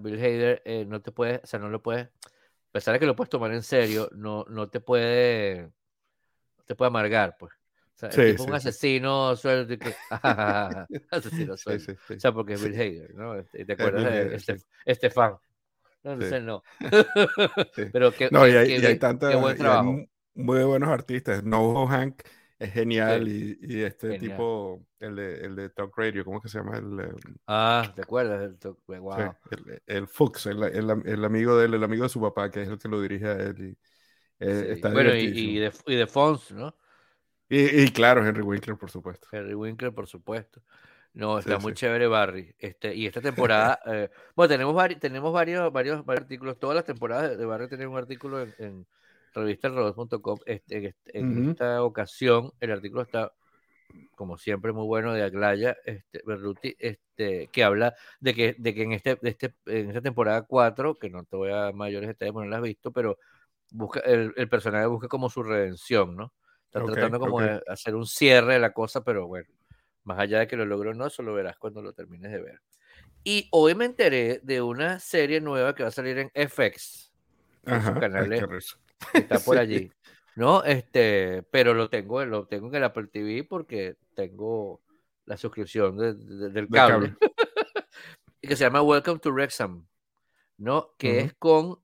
[0.00, 3.06] Bill Hader, eh, no te puede, o sea, no lo puedes, a pesar de que
[3.06, 5.70] lo puedes tomar en serio, no, no te puede,
[6.56, 7.52] no te puede amargar, pues.
[7.98, 9.92] O sea, sí, un asesino suelto que,
[11.10, 11.94] asesino suelto.
[12.10, 13.34] O sea, porque es Bill Hader, ¿no?
[13.34, 15.34] Este, ¿Te acuerdas de este, Estefan?
[16.04, 16.62] No, no no.
[17.92, 19.96] Pero que, no, y hay, y hay tantas, buen trabajo.
[20.34, 21.42] muy buenos artistas.
[21.42, 22.22] No Hank
[22.60, 26.48] es genial y, y, este tipo, el de, el de Talk Radio, ¿cómo es que
[26.50, 26.78] se llama?
[26.78, 29.34] El, em, ah, ¿te acuerdas del Talk wow.
[29.50, 32.68] el, el, Fuchs, el, el, amigo de él, el amigo de su papá, que es
[32.68, 33.56] el que lo dirige a él.
[33.58, 33.78] Y,
[34.44, 36.76] eh, está bueno, y, y, de, y de Fons, ¿no?
[37.48, 39.28] Y, y, claro, Henry Winkler, por supuesto.
[39.32, 40.62] Henry Winkler, por supuesto.
[41.14, 42.54] No, está muy chévere Barry.
[42.58, 46.58] Este, y esta temporada, eh, bueno, tenemos, vari, tenemos varios, varios, varios, artículos.
[46.58, 48.86] Todas las temporadas de Barry tienen un artículo en, en
[49.34, 50.38] revistarrodos.com.
[50.46, 53.32] Este, en esta ocasión, el artículo está,
[54.14, 58.82] como siempre, muy bueno de Aglaya este, Berruti, este, que habla de que, de que
[58.82, 62.44] en, este, este, en esta temporada 4, que no te voy a mayores detalles, no
[62.44, 63.18] la has visto, pero
[63.72, 66.32] busca, el, el, personaje busca como su redención, ¿no?
[66.72, 69.48] Está tratando como de hacer un cierre de la cosa, pero bueno,
[70.04, 72.60] más allá de que lo logró no, eso lo verás cuando lo termines de ver.
[73.24, 77.12] Y hoy me enteré de una serie nueva que va a salir en FX.
[77.64, 78.32] Ajá, su canal
[79.12, 79.90] está por allí.
[80.36, 80.62] ¿No?
[80.62, 84.80] Este, pero lo tengo, lo tengo en el Apple TV porque tengo
[85.24, 87.16] la suscripción del cable.
[88.40, 89.86] y que se llama Welcome to Wrexham.
[90.56, 90.94] ¿No?
[90.96, 91.80] Que es con.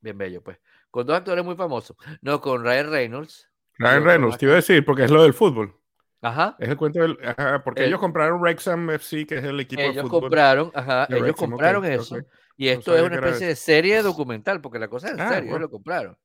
[0.00, 0.58] bien bello, pues.
[0.90, 1.96] Con dos actores muy famosos.
[2.20, 3.50] No, con Ryan Reynolds.
[3.78, 5.74] Ryan Reynolds, te iba a decir, porque es lo del fútbol.
[6.22, 6.56] Ajá.
[6.58, 7.18] Es el cuento del.
[7.24, 10.00] Ajá, porque ellos compraron Wrexham FC, que es el equipo de fútbol.
[10.00, 12.16] Ellos compraron, ajá, ellos compraron eso.
[12.56, 15.50] Y esto es una especie de serie documental, porque la cosa es en ah, serio,
[15.50, 16.16] ellos lo compraron.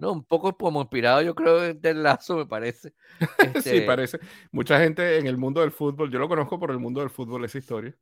[0.00, 0.12] ¿no?
[0.12, 2.94] Un poco como inspirado, yo creo, del lazo, me parece.
[3.62, 4.18] sí, este parece.
[4.50, 7.44] Mucha gente en el mundo del fútbol, yo lo conozco por el mundo del fútbol,
[7.44, 7.94] esa historia.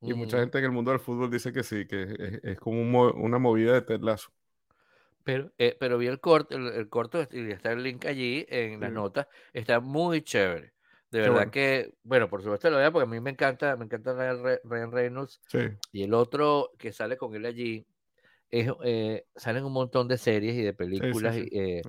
[0.00, 3.38] Y mucha gente en el mundo del fútbol dice que sí, que es, como una
[3.38, 4.30] movida de Ted Lazo.
[5.26, 8.92] Pero, eh, pero vi el corto, el, corto, y está el link allí en las
[8.92, 10.72] notas, está muy chévere.
[11.10, 14.14] De verdad que, bueno, por supuesto lo veo porque a mí me encanta, me encanta
[14.62, 15.40] Ryan Reynolds.
[15.90, 17.84] Y el otro que sale con él allí,
[18.50, 21.34] es, eh, salen un montón de series y de películas.
[21.36, 21.82] Eh,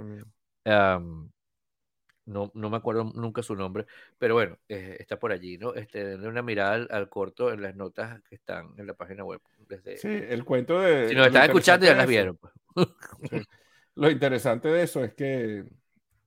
[2.26, 3.86] no, no, me acuerdo nunca su nombre,
[4.18, 5.76] pero bueno, eh, está por allí, ¿no?
[5.76, 9.42] Este, denle una mirada al, corto en las notas que están en la página web.
[9.68, 9.98] Desde...
[9.98, 11.10] Sí, el cuento de...
[11.10, 12.38] Si nos están escuchando ya las vieron.
[12.38, 12.54] Pues.
[13.96, 15.66] Lo interesante de eso es que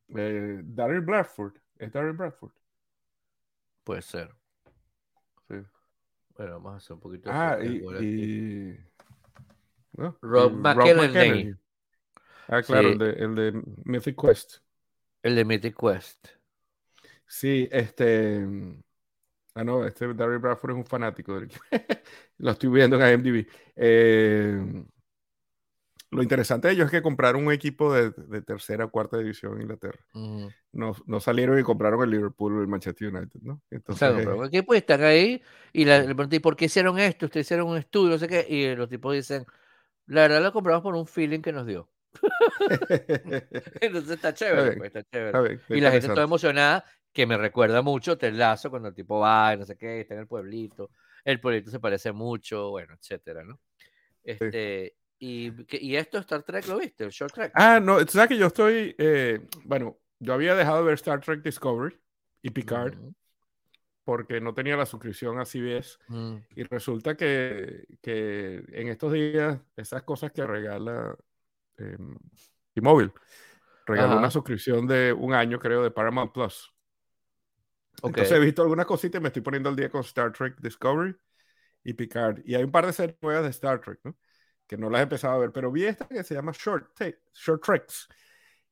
[0.08, 2.52] Daryl Bradford, ¿es Daryl Bradford?
[3.84, 4.34] Puede ser.
[5.48, 5.56] Sí.
[6.36, 8.76] Bueno, vamos a hacer un poquito Ah, y,
[10.22, 11.54] Rob, McKenney.
[12.48, 14.56] Ah, claro, el, de, el de Mythic Quest.
[15.22, 16.28] El de Mythic Quest.
[17.26, 18.44] Sí, este.
[19.54, 21.50] Ah, no, este Darry Bradford es un fanático del
[22.38, 23.46] Lo estoy viendo en IMDb.
[23.76, 24.84] Eh,
[26.12, 29.54] lo interesante de ellos es que compraron un equipo de, de tercera o cuarta división
[29.54, 29.98] en Inglaterra.
[30.72, 33.62] no, no, salieron y compraron el Liverpool o el Manchester United, ¿no?
[33.70, 35.40] Entonces, claro, pero equipo están ahí
[35.72, 37.26] y le pregunté, ¿por qué hicieron esto?
[37.26, 39.46] Ustedes hicieron un estudio, no sé qué, y los tipos dicen,
[40.06, 41.88] la verdad lo compramos por un feeling que nos dio.
[43.80, 45.60] Entonces está chévere, pues, está chévere.
[45.68, 49.64] y la gente está emocionada, que me recuerda mucho Telazo cuando el tipo va, no
[49.64, 50.90] sé qué, está en el pueblito.
[51.24, 53.60] El pueblito se parece mucho, bueno, etcétera, ¿no?
[54.22, 57.52] Este, y, y, esto Star Trek lo viste, el short track.
[57.54, 61.42] Ah, no, sabes que yo estoy, eh, bueno, yo había dejado de ver Star Trek
[61.42, 61.98] Discovery
[62.42, 62.94] y Picard
[64.04, 65.98] porque no tenía la suscripción a CBS.
[66.08, 66.36] Mm.
[66.56, 71.16] Y resulta que, que, en estos días, esas cosas que regala
[71.78, 71.96] eh,
[72.74, 73.12] T-Mobile,
[73.86, 76.74] regaló una suscripción de un año, creo, de Paramount Plus.
[78.02, 81.14] Entonces he visto algunas cositas y me estoy poniendo al día con Star Trek Discovery
[81.84, 82.40] y Picard.
[82.44, 84.16] Y hay un par de series nuevas de Star Trek, ¿no?
[84.66, 86.88] Que no las he empezado a ver, pero vi esta que se llama Short,
[87.34, 88.08] Short Treks.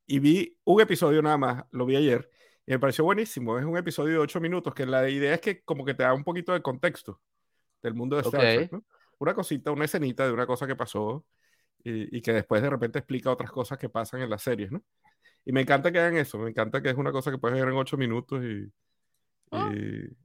[0.06, 2.30] Y vi un episodio nada más, lo vi ayer
[2.68, 3.58] y me pareció buenísimo.
[3.58, 6.12] Es un episodio de ocho minutos que la idea es que como que te da
[6.12, 7.18] un poquito de contexto
[7.82, 8.84] del mundo de Star Trek, ¿no?
[9.16, 11.24] Una cosita, una escenita de una cosa que pasó
[11.82, 14.82] y, que después de repente explica otras cosas que pasan en las series, ¿no?
[15.46, 16.38] Y me encanta que hagan eso.
[16.38, 18.70] Me encanta que es una cosa que puedes ver en ocho minutos y,
[19.52, 19.72] ah.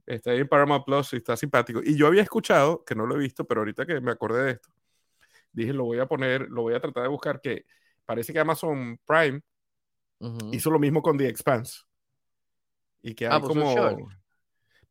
[0.06, 1.80] está ahí en Paramount Plus y está simpático.
[1.82, 4.50] Y yo había escuchado, que no lo he visto, pero ahorita que me acordé de
[4.52, 4.70] esto,
[5.52, 7.64] dije, lo voy a poner, lo voy a tratar de buscar, que
[8.04, 9.40] parece que Amazon Prime
[10.52, 11.82] hizo lo mismo con The Expanse.
[13.02, 14.08] Y que ah, hay como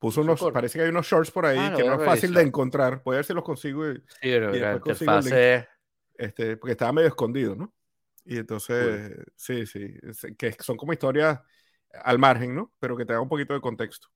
[0.04, 2.42] puso unos parece que hay unos shorts por ahí ah, que no es fácil de
[2.42, 3.02] encontrar.
[3.06, 5.14] Voy a ver si los consigo y, sí, y después consigo
[6.16, 7.74] este porque estaba medio escondido no
[8.26, 9.98] Y entonces, sí, sí,
[10.38, 11.40] que son como historias
[12.04, 12.74] al margen, ¿no?
[12.80, 14.10] Pero que te da un poquito de contexto.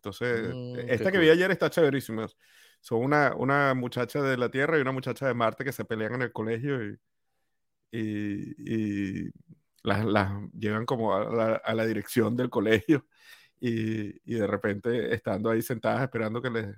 [0.00, 1.30] Entonces, Mm, esta qué que vi cool.
[1.30, 2.26] ayer está chéverísima.
[2.80, 6.14] Son una, una muchacha de la Tierra y una muchacha de Marte que se pelean
[6.14, 6.98] en el colegio y,
[7.92, 9.30] y, y
[9.82, 13.06] las, las llevan como a la, a la dirección del colegio
[13.60, 16.76] y, y de repente estando ahí sentadas esperando que les,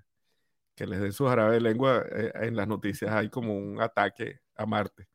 [0.76, 4.40] que les den su jarabe de lengua, eh, en las noticias hay como un ataque
[4.56, 5.08] a Marte.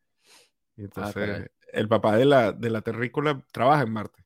[0.77, 4.25] Y Ah, entonces el papá de la, de la terrícola trabaja en Marte.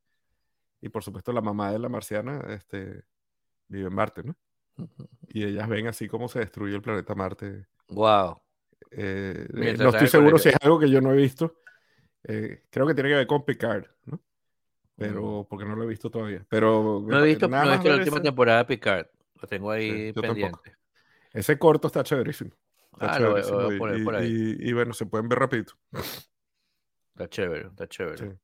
[0.82, 3.04] Y por supuesto la mamá de la marciana este,
[3.72, 4.36] vive en Marte, ¿no?
[5.30, 7.68] Y ellas ven así cómo se destruye el planeta Marte.
[7.90, 8.42] Wow.
[8.92, 11.56] Eh, eh, no estoy seguro si es algo que yo no he visto.
[12.24, 14.16] Eh, creo que tiene que ver con Picard, ¿no?
[14.18, 14.20] Mm.
[14.98, 16.46] Pero porque no lo he visto todavía.
[16.50, 19.08] Pero No he visto, nada no he más visto la última ese- temporada de Picard.
[19.42, 20.34] Lo tengo ahí Sí, yo tampoco.
[20.34, 20.76] pendiente.
[21.34, 22.52] Ese corto está chéverísimo.
[22.94, 24.58] Está Ah, lo voy- chéverísimo voy a poner y, por ahí.
[24.60, 25.74] y- y bueno, se pueden ver rapidito.
[27.14, 28.18] Está chévere, está chévere.
[28.18, 28.38] Sí.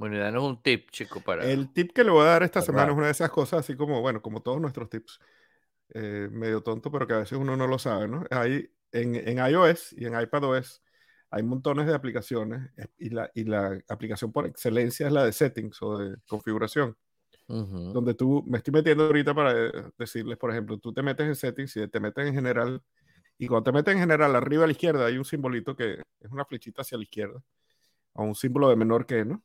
[0.00, 1.44] Bueno, danos un tip, chico, para.
[1.44, 3.76] El tip que le voy a dar esta semana es una de esas cosas, así
[3.76, 5.20] como, bueno, como todos nuestros tips,
[5.94, 8.24] eh, medio tonto, pero que a veces uno no lo sabe, ¿no?
[8.30, 10.82] Hay, en, en iOS y en iPadOS
[11.30, 15.32] hay montones de aplicaciones eh, y la, y la aplicación por excelencia es la de
[15.32, 16.96] settings o de configuración,
[17.48, 17.80] Ujú.
[17.92, 21.36] donde tú, me estoy metiendo ahorita para eh, decirles, por ejemplo, tú te metes en
[21.36, 22.82] settings y te metes en general,
[23.38, 26.30] y cuando te metes en general, arriba a la izquierda hay un simbolito que es
[26.30, 27.42] una flechita hacia la izquierda,
[28.14, 29.44] o un símbolo de menor que, ¿no?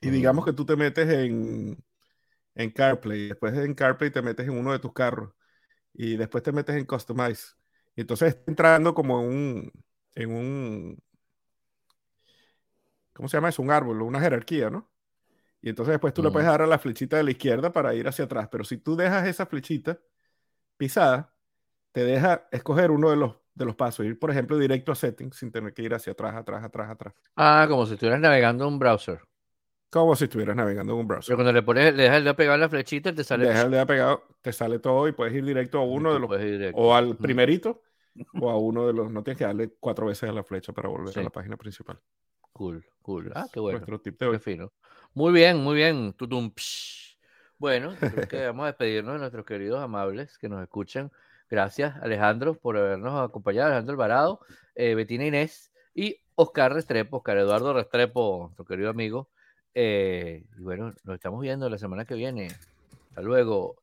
[0.00, 1.78] Y digamos que tú te metes en,
[2.54, 5.32] en CarPlay, después en CarPlay te metes en uno de tus carros
[5.94, 7.54] y después te metes en Customize.
[7.96, 9.72] Y entonces está entrando como en un,
[10.14, 10.98] en un,
[13.12, 13.62] ¿cómo se llama eso?
[13.62, 14.90] Un árbol, una jerarquía, ¿no?
[15.62, 18.08] Y entonces después tú le puedes dar a la flechita de la izquierda para ir
[18.08, 18.48] hacia atrás.
[18.50, 19.98] Pero si tú dejas esa flechita
[20.76, 21.34] pisada,
[21.92, 25.36] te deja escoger uno de los, de los pasos, ir por ejemplo directo a settings
[25.36, 27.14] sin tener que ir hacia atrás, atrás, atrás, atrás.
[27.36, 29.20] Ah, como si estuvieras navegando un browser.
[29.92, 31.26] Como si estuvieras navegando en un browser.
[31.32, 33.46] Pero cuando le pones, le dejas pegado a la flechita, te sale.
[33.46, 36.72] Deja el dedo pegado, te sale todo y puedes ir directo a uno de los,
[36.72, 37.82] o al primerito,
[38.40, 40.88] o a uno de los, no tienes que darle cuatro veces a la flecha para
[40.88, 41.20] volver Sí.
[41.20, 42.00] a la página principal.
[42.54, 43.30] Cool, cool.
[43.34, 43.80] Ah, qué bueno.
[43.80, 44.38] Nuestro tip de Qué hoy.
[44.38, 44.72] fino.
[45.12, 46.14] Muy bien, muy bien.
[46.14, 46.50] Tutum.
[47.58, 51.12] Bueno, creo que vamos a despedirnos de nuestros queridos amables que nos escuchan.
[51.50, 53.66] Gracias, Alejandro, por habernos acompañado.
[53.66, 54.40] Alejandro Alvarado,
[54.74, 59.28] eh, Betina Inés y Oscar Restrepo, Oscar Eduardo Restrepo, nuestro querido amigo.
[59.74, 62.48] Eh, y bueno, nos estamos viendo la semana que viene.
[63.08, 63.76] Hasta luego.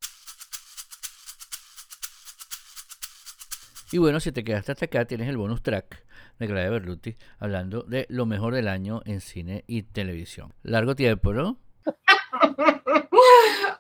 [3.92, 6.04] Y bueno, si te quedaste hasta acá, tienes el bonus track
[6.38, 10.54] de Claudia Berluti hablando de lo mejor del año en cine y televisión.
[10.62, 11.58] Largo tiempo, ¿no?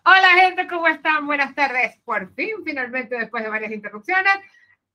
[0.06, 1.28] Hola gente, ¿cómo están?
[1.28, 1.98] Buenas tardes.
[2.04, 4.34] Por fin, finalmente, después de varias interrupciones,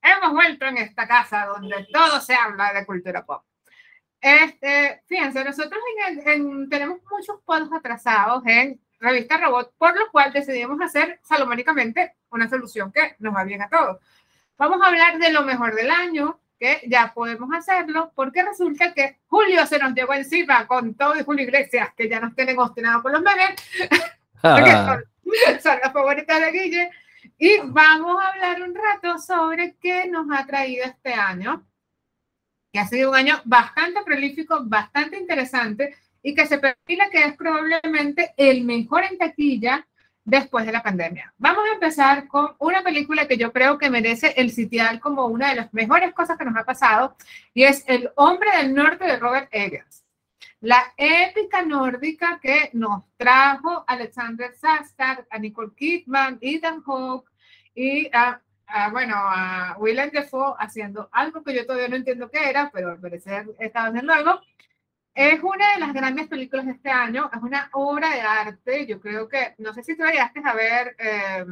[0.03, 3.45] hemos vuelto en esta casa donde todo se habla de cultura pop.
[4.27, 10.11] Este, fíjense, nosotros en el- en- tenemos muchos pods atrasados en Revista Robot, por lo
[10.11, 13.99] cual decidimos hacer salomónicamente una solución que nos va bien a todos.
[14.57, 19.19] Vamos a hablar de lo mejor del año, que ya podemos hacerlo, porque resulta que
[19.27, 23.03] Julio se nos llegó encima con todo y Julio Iglesias, que ya nos tienen obstinados
[23.03, 23.51] con los memes,
[24.41, 25.05] porque son,
[25.63, 26.91] son las favoritas de Guille.
[27.37, 31.63] Y vamos a hablar un rato sobre qué nos ha traído este año,
[32.75, 37.37] que ha sido un año bastante prolífico, bastante interesante y que se perfila que es
[37.37, 39.87] probablemente el mejor en taquilla
[40.25, 41.33] después de la pandemia.
[41.39, 45.51] Vamos a empezar con una película que yo creo que merece el sitial como una
[45.51, 47.15] de las mejores cosas que nos ha pasado
[47.53, 50.05] y es El hombre del norte de Robert Eggers.
[50.61, 57.31] La épica nórdica que nos trajo Alexander Skarsgård, a Nicole Kidman, Ethan Hawke
[57.73, 62.49] y a, a, bueno, a Willem Dafoe haciendo algo que yo todavía no entiendo qué
[62.51, 64.41] era, pero al parecer estaba haciendo algo.
[65.15, 69.01] Es una de las grandes películas de este año, es una obra de arte, yo
[69.01, 71.45] creo que, no sé si tú llegaste a ver, eh,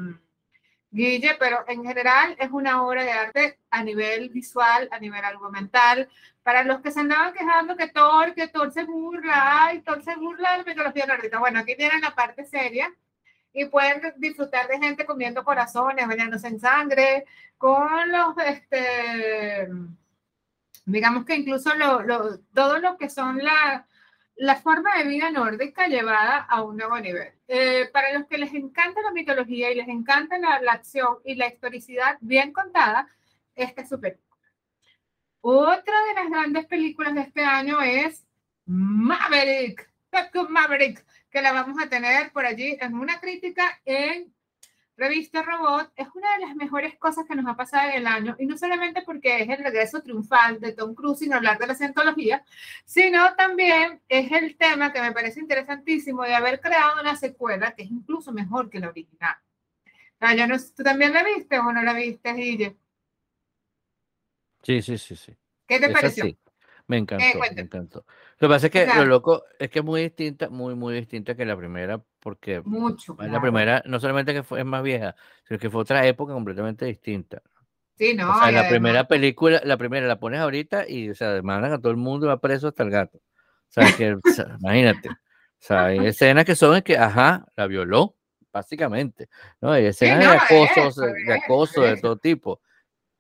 [0.91, 6.09] Guille, pero en general es una obra de arte a nivel visual, a nivel argumental,
[6.43, 10.17] para los que se andaban quejando que Thor, que Thor se burla, ay, Thor se
[10.17, 11.39] burla de la mitología nórdica.
[11.39, 12.93] Bueno, aquí tienen la parte seria
[13.53, 17.27] y pueden disfrutar de gente comiendo corazones, bañándose en sangre,
[17.59, 19.69] con los, este,
[20.87, 23.87] digamos que incluso lo, lo, todo lo que son la,
[24.37, 27.33] la forma de vida nórdica llevada a un nuevo nivel.
[27.49, 31.35] Eh, para los que les encanta la mitología y les encanta la, la acción y
[31.35, 33.07] la historicidad bien contada,
[33.55, 34.23] esta es su película.
[35.43, 38.25] Otra de las grandes películas de este año es
[38.65, 39.91] Maverick,
[40.49, 44.33] Maverick, que la vamos a tener por allí en una crítica en
[44.97, 48.37] revista Robot es una de las mejores cosas que nos ha pasado en el año,
[48.39, 51.75] y no solamente porque es el regreso triunfal de Tom Cruise sin hablar de la
[51.75, 52.45] cientología,
[52.85, 57.85] sino también es el tema que me parece interesantísimo de haber creado una secuela que
[57.85, 59.37] es incluso mejor que la original.
[60.37, 62.77] Yo no, ¿Tú también la viste o no la viste, Guille?
[64.63, 65.37] Sí, sí, sí, sí.
[65.67, 66.27] ¿Qué te pareció?
[66.87, 68.05] Me encantó, me encantó.
[68.39, 71.35] Lo que pasa es que lo loco es que es muy distinta, muy, muy distinta
[71.35, 75.15] que la primera, porque Mucho, la primera no solamente que fue, es más vieja,
[75.47, 77.43] sino que fue otra época completamente distinta.
[77.97, 78.31] Sí, no.
[78.31, 81.79] O sea, la primera película, la primera la pones ahorita y, o sea, demandan a
[81.79, 83.19] todo el mundo va preso hasta el gato.
[83.19, 83.21] O
[83.69, 84.17] sea, que,
[84.61, 85.09] imagínate.
[85.09, 88.17] O sea, hay escenas que son que, ajá, la violó,
[88.53, 89.29] básicamente.
[89.61, 89.71] ¿no?
[89.71, 92.61] Hay escenas de acoso, de acoso de todo tipo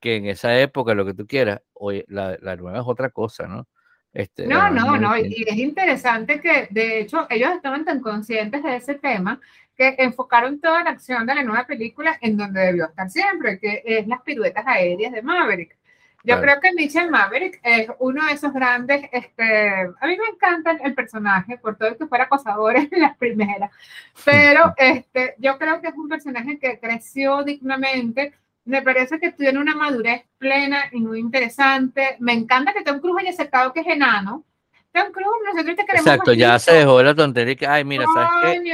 [0.03, 3.46] que en esa época, lo que tú quieras, hoy la, la nueva es otra cosa,
[3.46, 3.66] ¿no?
[4.12, 8.76] Este, no, no, no, y es interesante que de hecho ellos estaban tan conscientes de
[8.76, 9.40] ese tema
[9.74, 13.82] que enfocaron toda la acción de la nueva película en donde debió estar siempre, que
[13.86, 15.78] es las piruetas aéreas de Maverick.
[16.24, 20.70] Yo creo que Mitchell Maverick es uno de esos grandes, este, a mí me encanta
[20.84, 23.70] el personaje, por todo el que fuera acosador en las primeras,
[24.24, 28.34] pero este, yo creo que es un personaje que creció dignamente,
[28.65, 32.17] me parece que tiene una madurez plena y muy interesante.
[32.21, 34.45] Me encanta que Tom Cruise haya aceptado que es enano.
[34.93, 36.07] Tom Cruise, nosotros te queremos.
[36.07, 38.69] Exacto, ya se dejó la tontería que, ay, mira, ¿sabes qué?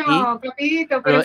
[0.58, 1.22] Y, pero, pero,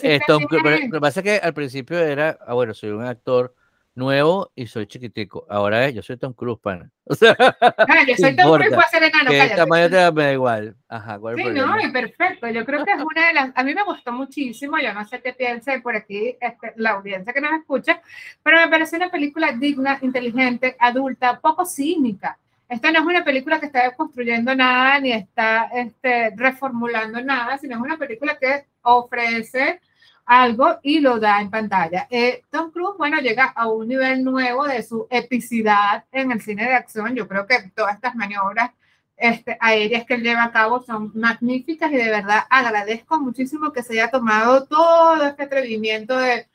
[0.50, 3.56] pero, lo que pasa es que al principio era, ah, bueno, soy un actor
[3.96, 5.46] nuevo y soy chiquitico.
[5.50, 6.90] Ahora es, yo soy Tom Cruise, pana.
[7.06, 9.30] O sea, ah, yo soy Tom Cruise, puedo ser enano.
[9.30, 10.76] Que tamaño te da, me da igual.
[10.88, 12.48] Ajá, ¿cuál sí, no, perfecto.
[12.50, 13.52] Yo creo que es una de las.
[13.56, 14.80] A mí me gustó muchísimo.
[14.80, 18.02] Yo no sé qué piense por aquí este, la audiencia que nos escucha,
[18.42, 22.38] pero me parece una película digna, inteligente, adulta, poco cínica.
[22.70, 27.76] Esta no es una película que está construyendo nada ni está este, reformulando nada, sino
[27.76, 29.80] es una película que ofrece
[30.26, 32.08] algo y lo da en pantalla.
[32.10, 36.66] Eh, Tom Cruise, bueno, llega a un nivel nuevo de su epicidad en el cine
[36.66, 37.16] de acción.
[37.16, 38.72] Yo creo que todas estas maniobras
[39.18, 43.84] este, aéreas que él lleva a cabo son magníficas y de verdad agradezco muchísimo que
[43.84, 46.48] se haya tomado todo este atrevimiento de,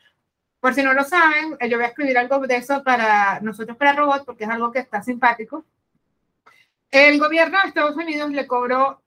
[0.61, 3.93] por si no lo saben, yo voy a escribir algo de eso para nosotros, para
[3.93, 5.65] Robot, porque es algo que está simpático.
[6.91, 9.01] El gobierno de Estados Unidos le cobró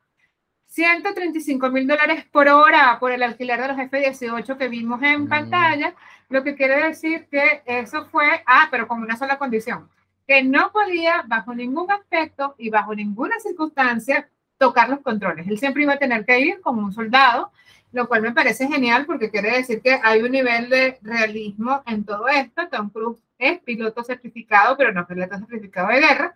[0.72, 5.28] 135 mil dólares por hora por el alquiler de los F-18 que vimos en mm.
[5.28, 5.94] pantalla,
[6.30, 9.90] lo que quiere decir que eso fue, ah, pero con una sola condición,
[10.26, 15.46] que no podía bajo ningún aspecto y bajo ninguna circunstancia tocar los controles.
[15.46, 17.52] Él siempre iba a tener que ir como un soldado,
[17.92, 22.06] lo cual me parece genial porque quiere decir que hay un nivel de realismo en
[22.06, 22.70] todo esto.
[22.70, 26.36] Tom Cruise es piloto certificado, pero no piloto certificado de guerra.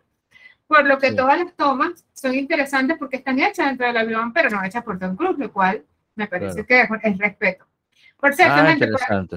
[0.68, 4.49] Por lo que todas las tomas son interesantes porque están hechas dentro del avión, pero
[4.49, 5.84] no hechas por Tom Cruise, lo cual
[6.16, 7.66] me parece que es, respeto.
[8.20, 9.28] Por cierto, ah,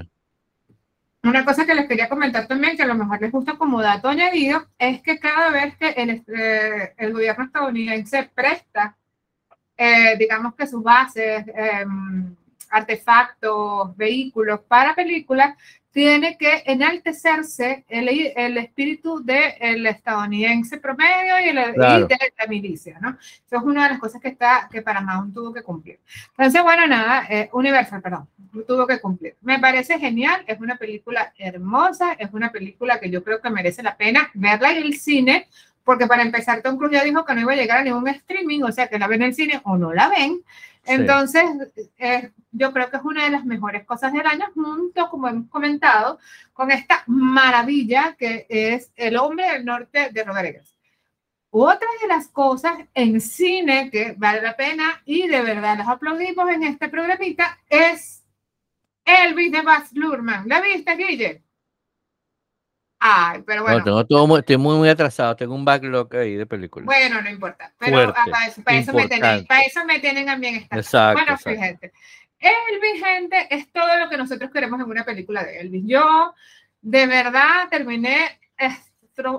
[1.22, 4.08] una cosa que les quería comentar también, que a lo mejor les gusta como dato
[4.08, 8.96] añadido, es que cada vez que el, este, el gobierno estadounidense presta,
[9.76, 12.34] eh, digamos que sus bases, em,
[12.70, 15.56] artefactos, vehículos para películas,
[15.90, 23.18] tiene que enaltecerse el, el espíritu del estadounidense promedio y, el, de la milicia, ¿no?
[23.20, 25.98] Eso es una de las cosas que, está, que Paramount tuvo que cumplir.
[26.36, 28.28] Entonces, bueno, nada, eh, Universal, perdón,
[28.66, 29.36] tuvo que cumplir.
[29.40, 33.82] Me parece genial, es una película hermosa, es una película que yo creo que merece
[33.82, 35.48] la pena verla en el cine,
[35.82, 38.62] porque para empezar, Tom Cruise ya dijo que no iba a llegar a ningún streaming,
[38.62, 40.42] o sea, que la ven en el cine o no la ven.
[40.88, 41.44] Entonces,
[41.98, 45.48] eh, yo creo que es una de las mejores cosas del año, junto, como hemos
[45.48, 46.18] comentado,
[46.52, 50.74] con esta maravilla que es El hombre del norte de Rodríguez.
[51.50, 56.48] Otra de las cosas en cine que vale la pena y de verdad los aplaudimos
[56.50, 58.22] en este programita es
[59.04, 60.46] Elvis de Baz Luhrmann.
[60.48, 61.42] ¿La viste, Guille?
[63.00, 63.84] Ay, pero bueno.
[63.84, 66.86] tengo todo muy, estoy muy, muy atrasado, tengo un backlog ahí de películas.
[66.86, 67.72] Bueno, no importa.
[67.78, 70.76] Pero para, eso, para, eso, me tienen, para eso me tienen a mí en esta.
[70.76, 71.92] Exacto, bueno, fíjate.
[72.40, 75.84] Elvis, gente, es todo lo que nosotros queremos en una película de Elvis.
[75.86, 76.34] Yo,
[76.80, 78.40] de verdad, terminé.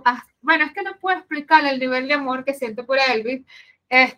[0.06, 3.46] Ah, bueno, es que no puedo explicar el nivel de amor que siento por Elvis.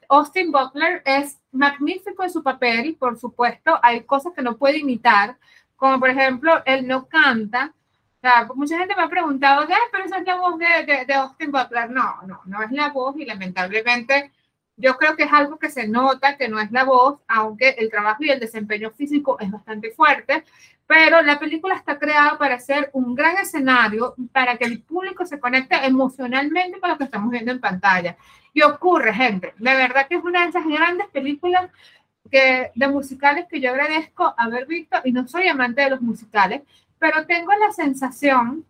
[0.10, 3.80] Austin Butler es magnífico en su papel, por supuesto.
[3.82, 5.38] Hay cosas que no puede imitar,
[5.76, 7.74] como por ejemplo, él no canta
[8.22, 9.74] sea, mucha gente me ha preguntado, ¿qué?
[9.92, 11.90] Pero esa es la voz de, de, Austin Butler.
[11.90, 14.32] No, no, no es la voz y lamentablemente
[14.78, 17.90] yo creo que es algo que se nota que no es la voz, aunque el
[17.90, 20.44] trabajo y el desempeño físico es bastante fuerte,
[20.88, 25.40] pero la película está creada para ser un gran escenario para que el público se
[25.40, 28.18] conecte emocionalmente con lo que estamos viendo en pantalla.
[28.54, 31.70] Y ocurre, gente, de verdad que es una de esas grandes películas
[32.30, 36.62] que, de musicales que yo agradezco haber visto, y no soy amante de los musicales,
[37.02, 38.64] pero tengo la sensación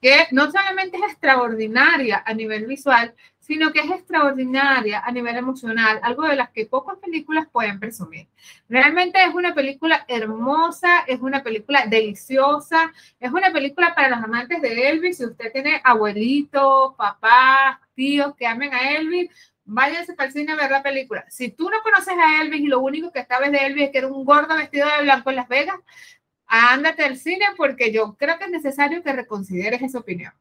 [0.00, 5.98] que no solamente es extraordinaria a nivel visual, sino que es extraordinaria a nivel emocional,
[6.04, 8.28] algo de las que pocas películas pueden presumir.
[8.68, 14.62] Realmente es una película hermosa, es una película deliciosa, es una película para los amantes
[14.62, 15.16] de Elvis.
[15.16, 19.28] Si usted tiene abuelitos, papás, tíos que amen a Elvis,
[19.64, 21.24] váyanse para el cine a ver la película.
[21.28, 23.98] Si tú no conoces a Elvis y lo único que sabes de Elvis es que
[23.98, 25.80] era un gordo vestido de blanco en Las Vegas,
[26.52, 30.32] ándate al cine porque yo creo que es necesario que reconsideres esa opinión.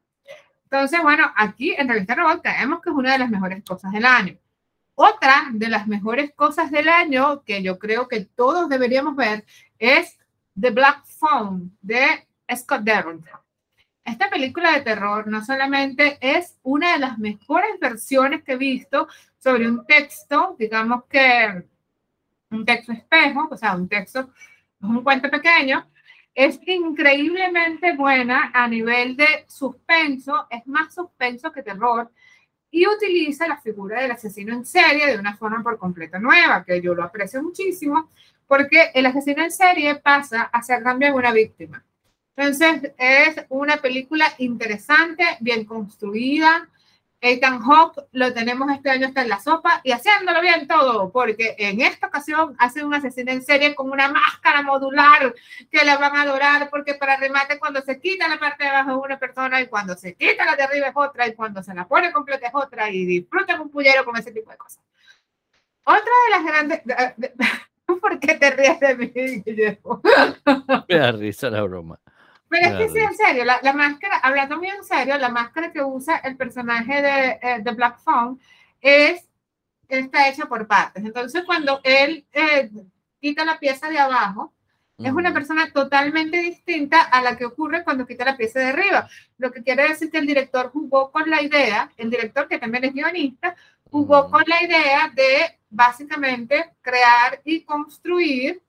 [0.65, 4.05] Entonces, bueno, aquí en Revista Robot creemos que es una de las mejores cosas del
[4.05, 4.37] año.
[4.95, 9.45] Otra de las mejores cosas del año que yo creo que todos deberíamos ver
[9.79, 10.17] es
[10.59, 13.39] The Black Phone de Scott Derrickson.
[14.03, 19.07] Esta película de terror no solamente es una de las mejores versiones que he visto
[19.37, 21.63] sobre un texto, digamos que
[22.49, 25.87] un texto espejo, o sea, un texto, es un cuento pequeño,
[26.33, 32.09] es increíblemente buena a nivel de suspenso, es más suspenso que terror
[32.71, 36.81] y utiliza la figura del asesino en serie de una forma por completo nueva, que
[36.81, 38.09] yo lo aprecio muchísimo,
[38.47, 41.83] porque el asesino en serie pasa a ser también una víctima.
[42.35, 46.69] Entonces, es una película interesante, bien construida,
[47.21, 51.55] Ethan Hawke lo tenemos este año está en la sopa y haciéndolo bien todo, porque
[51.59, 55.33] en esta ocasión hace un asesino en serie con una máscara modular
[55.71, 58.91] que la van a adorar, porque para remate cuando se quita la parte de abajo
[58.91, 61.75] es una persona y cuando se quita la de arriba es otra y cuando se
[61.75, 64.83] la pone completa es otra y disfrutan un pullero con ese tipo de cosas.
[65.83, 66.81] Otra de las grandes...
[67.99, 69.11] ¿Por qué te ríes de mí,
[69.45, 70.01] Guillermo?
[70.87, 71.99] Me da risa la broma.
[72.51, 75.71] Pero es que sí, en serio, la, la, máscara, hablando muy en serio, la máscara
[75.71, 78.41] que usa el personaje de, eh, de Black Phone
[78.81, 79.25] es,
[79.87, 81.05] está hecha por partes.
[81.05, 82.69] Entonces, cuando él eh,
[83.21, 84.53] quita la pieza de abajo,
[84.97, 89.07] es una persona totalmente distinta a la que ocurre cuando quita la pieza de arriba.
[89.37, 92.83] Lo que quiere decir que el director jugó con la idea, el director que también
[92.83, 93.55] es guionista,
[93.89, 98.61] jugó con la idea de básicamente crear y construir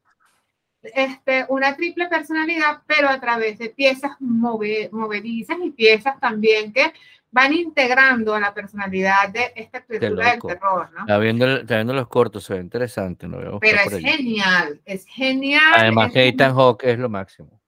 [0.83, 6.93] este, una triple personalidad, pero a través de piezas movedizas y piezas también que
[7.31, 11.01] van integrando a la personalidad de esta criatura del terror, ¿no?
[11.01, 13.59] Está viendo, viendo, los cortos, se ve interesante, ¿no?
[13.59, 15.73] pero es genial, es genial.
[15.75, 17.59] Además que Ethan Hawke es lo máximo.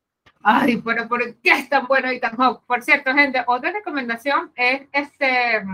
[0.43, 2.67] Ay, pero ¿por qué es tan bueno Ethan Hawke?
[2.67, 5.65] Por cierto, gente, otra recomendación es este,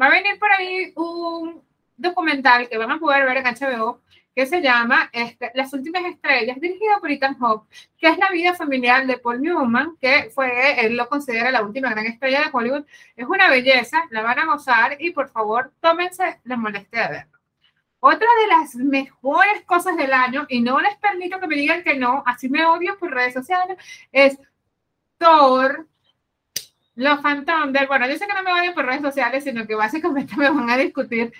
[0.00, 1.62] va a venir por ahí un
[1.96, 4.02] documental que van a poder ver en HBO
[4.34, 7.68] que se llama este, Las últimas estrellas, dirigido por Ethan Hawke,
[7.98, 11.90] que es la vida familiar de Paul Newman, que fue, él lo considera la última
[11.90, 12.84] gran estrella de Hollywood.
[13.16, 17.38] Es una belleza, la van a gozar y por favor tómense la molestia de verlo.
[18.00, 21.94] Otra de las mejores cosas del año, y no les permito que me digan que
[21.96, 23.78] no, así me odio por redes sociales,
[24.10, 24.38] es
[25.18, 25.86] Thor,
[27.02, 30.34] los Phantom bueno, yo sé que no me odian por redes sociales, sino que básicamente
[30.38, 31.32] me van a discutir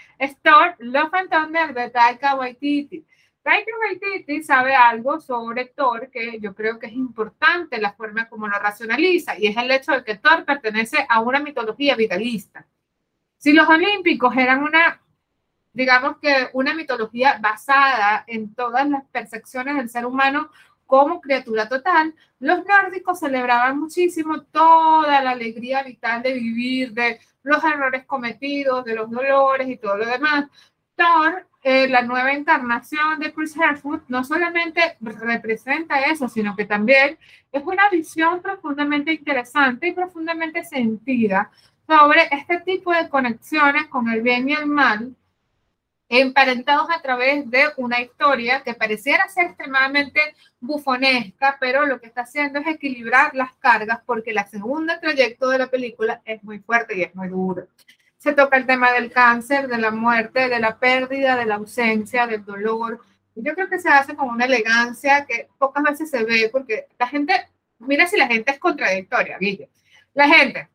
[0.42, 3.06] Thor, los Phantom de Taika Waititi.
[3.42, 8.48] Taika Waititi sabe algo sobre Thor que yo creo que es importante la forma como
[8.48, 12.66] lo racionaliza, y es el hecho de que Thor pertenece a una mitología vitalista.
[13.38, 15.00] Si los olímpicos eran una,
[15.72, 20.50] digamos que una mitología basada en todas las percepciones del ser humano
[20.92, 27.64] como criatura total, los nórdicos celebraban muchísimo toda la alegría vital de vivir, de los
[27.64, 30.50] errores cometidos, de los dolores y todo lo demás.
[30.94, 37.18] Thor, eh, la nueva encarnación de Chris Hemsworth, no solamente representa eso, sino que también
[37.50, 41.50] es una visión profundamente interesante y profundamente sentida
[41.86, 45.16] sobre este tipo de conexiones con el bien y el mal
[46.20, 50.20] emparentados a través de una historia que pareciera ser extremadamente
[50.60, 55.56] bufonesca, pero lo que está haciendo es equilibrar las cargas porque la segunda trayecto de
[55.56, 57.66] la película es muy fuerte y es muy duro.
[58.18, 62.26] Se toca el tema del cáncer, de la muerte, de la pérdida, de la ausencia,
[62.26, 63.00] del dolor.
[63.34, 67.08] Yo creo que se hace con una elegancia que pocas veces se ve porque la
[67.08, 67.32] gente,
[67.78, 69.70] mira si la gente es contradictoria, Guille.
[70.12, 70.68] La gente,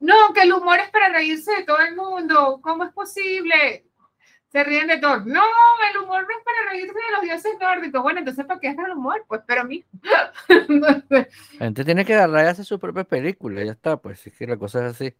[0.00, 2.58] no, que el humor es para reírse de todo el mundo.
[2.60, 3.84] ¿Cómo es posible?
[4.54, 5.16] Se ríen de todo.
[5.24, 5.42] No,
[5.90, 8.02] el humor no es para reírse de los dioses nórdicos.
[8.04, 9.24] Bueno, entonces, ¿para qué es el humor?
[9.26, 9.84] Pues, pero a mí.
[10.68, 11.26] la
[11.58, 14.86] gente tiene que darle a su propia película, ya está, pues, es que la cosa
[14.86, 15.12] es así.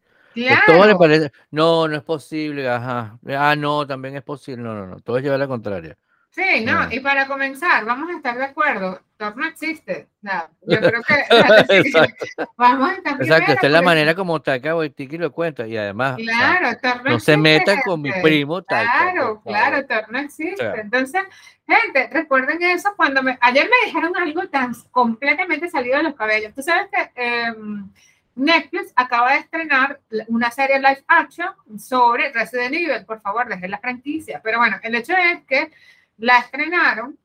[0.66, 3.18] Todo le parece, no, no es posible, ajá.
[3.36, 4.62] Ah, no, también es posible.
[4.62, 5.98] No, no, no, todo lleva a la contraria.
[6.34, 10.08] Sí, no, y para comenzar, vamos a estar de acuerdo, Thor no existe.
[10.20, 10.32] No,
[10.62, 11.14] yo creo que
[12.56, 16.16] vamos a estar Exacto, esta es la manera como Taika Waititi lo cuenta y además
[16.16, 19.12] claro, no, no se metan con mi primo Taika.
[19.12, 20.64] Claro, claro, Thor no existe.
[20.74, 21.22] Entonces,
[21.68, 26.52] gente, recuerden eso cuando me ayer me dijeron algo tan completamente salido de los cabellos.
[26.52, 27.88] Tú sabes que em,
[28.34, 33.04] Netflix acaba de estrenar una serie live action sobre Resident Evil.
[33.06, 34.40] Por favor, dejen la franquicia.
[34.42, 35.70] Pero bueno, el hecho es que
[36.16, 37.18] la estrenaron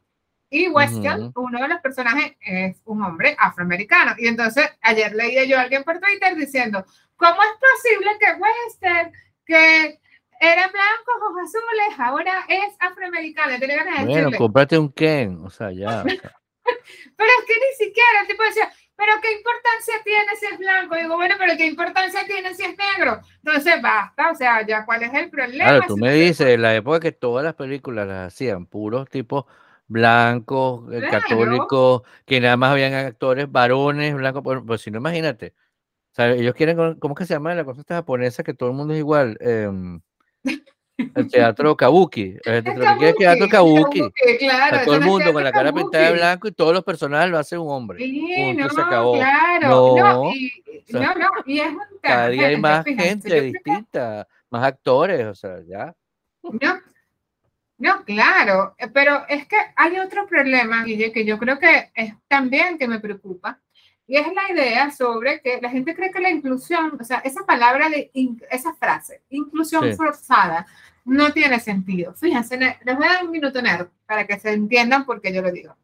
[0.50, 4.16] y Wesker, uno de los personajes, es un hombre afroamericano.
[4.18, 6.84] Y entonces ayer leí yo a alguien por Twitter diciendo,
[7.16, 9.12] ¿cómo es posible que Wesker,
[9.46, 10.00] que
[10.40, 13.58] era blanco, ojos azules, ahora es afroamericano?
[14.06, 16.04] Bueno, cómprate un Ken, o sea, ya.
[16.04, 20.96] pero es que ni siquiera el tipo decía, pero ¿qué importancia tiene si es blanco?
[20.96, 23.22] digo, bueno, pero ¿qué importancia tiene si es negro?
[23.38, 25.64] Entonces, basta, o sea, ya, ¿cuál es el problema?
[25.64, 29.46] Claro, tú me dices, en la época que todas las películas las hacían puros tipos
[29.88, 35.56] blancos, eh, católicos, que nada más habían actores varones, blancos, pues, si no, imagínate.
[36.12, 38.70] O sea, ellos quieren, ¿cómo es que se llama la cosa esta japonesa que todo
[38.70, 39.38] el mundo es igual?
[39.40, 39.72] Eh,
[41.16, 42.36] el teatro kabuki.
[42.44, 42.64] El
[43.18, 44.12] teatro kabuki.
[44.40, 47.38] Claro, todo el mundo con la cara pintada de blanco y todos los personajes lo
[47.38, 48.00] hace un hombre.
[48.00, 49.14] Sí, no, se acabó.
[49.16, 49.96] Claro.
[49.98, 55.26] No, y, no, no, y es un Cada día hay más gente distinta, más actores,
[55.26, 55.96] o sea, ya.
[56.44, 56.80] No,
[57.80, 62.78] no, claro, pero es que hay otro problema, Guille, que yo creo que es también
[62.78, 63.60] que me preocupa,
[64.06, 67.46] y es la idea sobre que la gente cree que la inclusión, o sea, esa
[67.46, 68.12] palabra de,
[68.50, 70.66] esa frase, inclusión forzada,
[71.06, 72.14] no tiene sentido.
[72.14, 75.42] Fíjense, les voy a dar un minuto nerd para que se entiendan por qué yo
[75.42, 75.76] lo digo.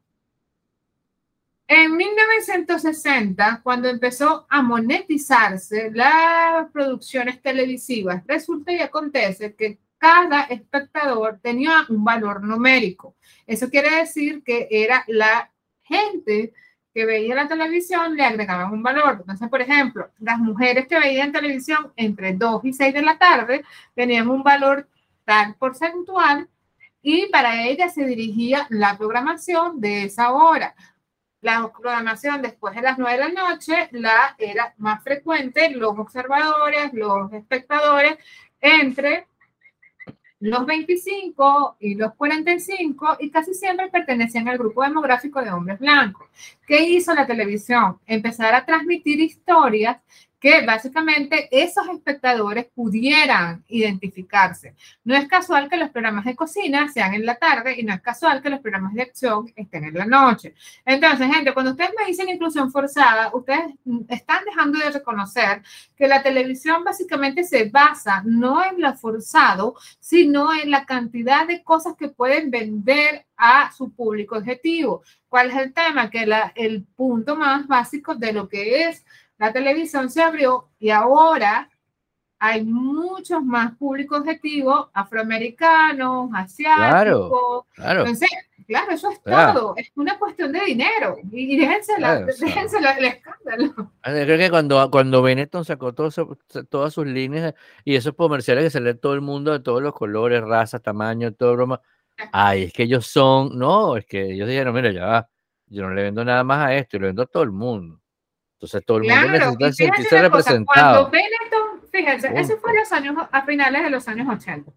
[1.68, 11.40] En 1960, cuando empezó a monetizarse las producciones televisivas, resulta y acontece que cada espectador
[11.42, 13.16] tenía un valor numérico.
[13.48, 15.52] Eso quiere decir que era la
[15.82, 16.54] gente
[16.94, 19.18] que veía la televisión le agregaban un valor.
[19.20, 23.66] Entonces, por ejemplo, las mujeres que veían televisión entre 2 y 6 de la tarde
[23.94, 24.88] tenían un valor
[25.26, 26.50] tal porcentual
[27.02, 30.76] y para ellas se dirigía la programación de esa hora.
[31.42, 36.92] La programación después de las 9 de la noche la era más frecuente, los observadores,
[36.94, 38.18] los espectadores
[38.60, 39.28] entre
[40.40, 46.28] los 25 y los 45 y casi siempre pertenecían al grupo demográfico de hombres blancos.
[46.68, 48.00] ¿Qué hizo la televisión?
[48.06, 49.98] Empezar a transmitir historias
[50.40, 54.76] que básicamente esos espectadores pudieran identificarse.
[55.04, 58.02] No es casual que los programas de cocina sean en la tarde y no es
[58.02, 60.54] casual que los programas de acción estén en la noche.
[60.86, 63.74] Entonces, gente, cuando ustedes me dicen inclusión forzada, ustedes
[64.10, 65.62] están dejando de reconocer
[65.96, 71.64] que la televisión básicamente se basa no en lo forzado, sino en la cantidad de
[71.64, 75.04] cosas que pueden vender a su público objetivo.
[75.28, 76.10] ¿Cuál es el tema?
[76.10, 79.04] Que la, el punto más básico de lo que es
[79.38, 81.70] la televisión se abrió y ahora
[82.38, 87.66] hay muchos más públicos objetivos, afroamericanos, asiáticos.
[87.74, 88.30] Claro, Entonces,
[88.68, 89.74] claro, eso es todo.
[89.78, 91.18] Es una cuestión de dinero.
[91.32, 93.92] Y déjense, el escándalo.
[94.04, 96.14] Creo que cuando, cuando Benetton sacó todas
[96.94, 97.54] sus líneas
[97.84, 101.54] y esos comerciales que se todo el mundo de todos los colores, razas, tamaños, todo
[101.54, 101.82] broma.
[102.32, 105.30] Ay, es que ellos son, no, es que ellos dijeron, mira, ya va,
[105.68, 108.00] yo no le vendo nada más a esto, y lo vendo a todo el mundo.
[108.66, 110.66] Entonces todo el mundo necesita sentirse representado.
[110.66, 114.72] Cuando Benetton, fíjense, eso fue los años, a finales de los años 80.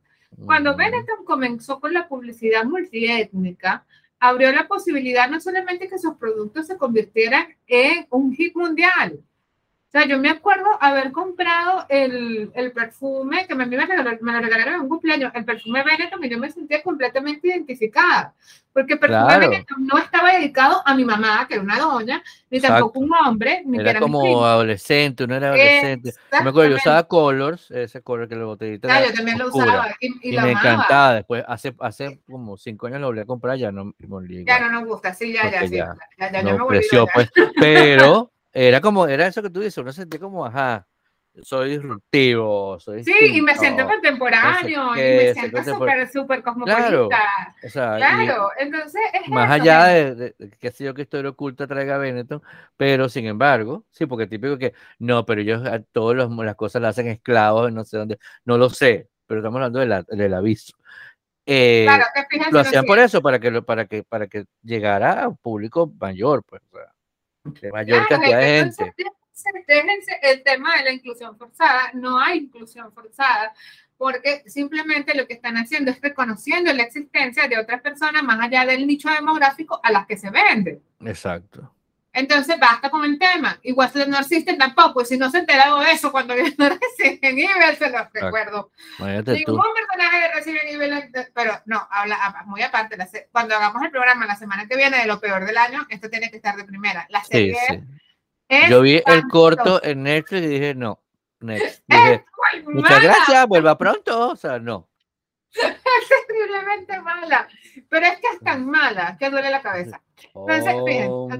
[0.44, 3.85] Cuando Benetton comenzó con la publicidad multiétnica,
[4.20, 9.19] abrió la posibilidad no solamente que sus productos se convirtieran en un hit mundial,
[9.89, 14.32] o sea, yo me acuerdo haber comprado el, el perfume que me, me, regalaron, me
[14.32, 18.35] lo regalaron en un cumpleaños, el perfume Benetton, y yo me sentía completamente identificada.
[18.70, 22.60] Porque el perfume Benetton no estaba dedicado a mi mamá, que era una doña, ni
[22.60, 23.62] tampoco un hombre.
[23.65, 26.12] Ni era, como adolescente, no era adolescente.
[26.32, 28.89] Me acuerdo, yo usaba Colors, ese color que la botellita.
[28.89, 29.89] Claro, yo también lo usaba.
[30.02, 31.15] Y, y, me encantaba.
[31.15, 34.70] Después, hace, hace como cinco años lo volví a comprar, ya no me Ya no
[34.70, 35.77] nos gusta, sí, ya, ya, sí.
[35.77, 37.31] Ya, ya, ya, no me creció, pues.
[37.59, 38.31] Pero
[38.67, 40.85] era como, era eso que tú dices, uno sentía como, ajá,
[41.43, 47.55] soy disruptivo, soy Sí, y me siento contemporáneo, y me siento súper, súper cosmopolita.
[47.73, 52.43] Claro, entonces es Más allá de, de, que sé yo que historia oculta traiga Benetton,
[52.77, 55.63] pero sin embargo, sí, porque típico que, no, pero ellos
[55.93, 59.79] todas las cosas las hacen esclavos, no sé dónde, no lo sé, pero estamos hablando
[59.79, 60.77] de la, del aviso.
[61.47, 65.29] Eh, claro, que lo hacían por eso, para que, para que, para que llegara a
[65.29, 66.93] un público mayor, pues, o sea
[67.61, 68.95] de mayor cantidad de gente.
[69.66, 73.53] Déjense el tema de la inclusión forzada, no hay inclusión forzada,
[73.97, 78.65] porque simplemente lo que están haciendo es reconociendo la existencia de otras personas más allá
[78.65, 80.83] del nicho demográfico a las que se venden.
[81.01, 81.73] Exacto.
[82.13, 83.59] Entonces basta con el tema.
[83.63, 87.77] Igual no existe tampoco, y si no se enterado de eso cuando viene Resident Evil,
[87.79, 88.71] se los recuerdo.
[88.99, 92.97] Ningún personaje de Resident Evil, pero no, habla muy aparte,
[93.31, 96.31] cuando hagamos el programa la semana que viene de lo peor del año, esto tiene
[96.31, 97.07] que estar de primera.
[97.11, 97.81] La serie sí,
[98.51, 98.71] sí.
[98.71, 101.03] Yo vi el corto en Netflix y dije, no,
[101.41, 101.85] Next.
[101.87, 102.25] Dije,
[102.67, 104.31] muchas gracias, vuelva pronto.
[104.31, 104.89] O sea, no.
[105.53, 107.49] es terriblemente mala,
[107.89, 110.02] pero es que es tan mala que duele la cabeza.
[110.35, 110.74] Entonces,
[111.09, 111.28] oh,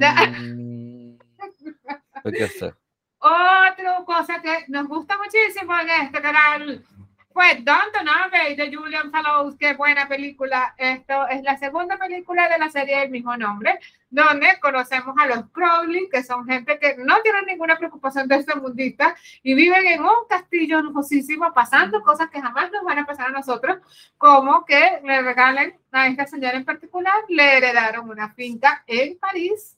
[3.21, 6.85] Otra cosa que nos gusta muchísimo en este canal
[7.33, 10.75] pues Downton Abbey de Julian Fellows, qué buena película.
[10.77, 13.79] Esto es la segunda película de la serie del mismo nombre,
[14.11, 18.55] donde conocemos a los Crowley, que son gente que no tienen ninguna preocupación de este
[18.57, 23.29] mundista y viven en un castillo lujosísimo, pasando cosas que jamás nos van a pasar
[23.29, 23.79] a nosotros,
[24.17, 29.77] como que le regalen a esta señora en particular, le heredaron una finca en París.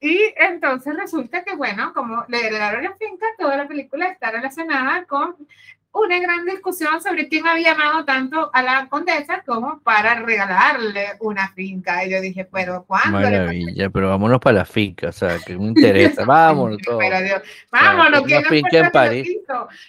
[0.00, 5.04] Y entonces resulta que, bueno, como le heredaron la finca, toda la película está relacionada
[5.06, 5.34] con
[5.92, 11.48] una gran discusión sobre quién había amado tanto a la condesa como para regalarle una
[11.52, 12.04] finca.
[12.04, 13.18] Y yo dije, pero ¿cuándo?
[13.18, 16.78] Maravilla, pero vámonos para la finca, o sea, que me interesa, vámonos.
[16.82, 16.98] Todo.
[16.98, 19.28] Pero Dios, vámonos, que una finca en París.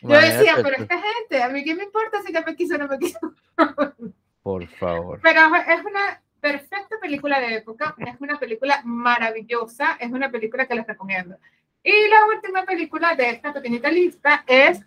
[0.01, 2.77] Yo decía, pero esta gente, a mí qué me importa si ya me quiso o
[2.77, 3.19] no me quiso.
[4.43, 5.19] Por favor.
[5.21, 10.75] Pero es una perfecta película de época, es una película maravillosa, es una película que
[10.75, 11.37] les recomiendo.
[11.83, 14.81] Y la última película de esta pequeñita lista es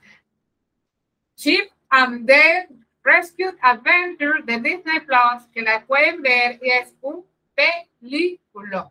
[1.37, 2.69] Chip and the
[3.05, 8.91] Rescue Adventure de Disney Plus, que la pueden ver y es un película.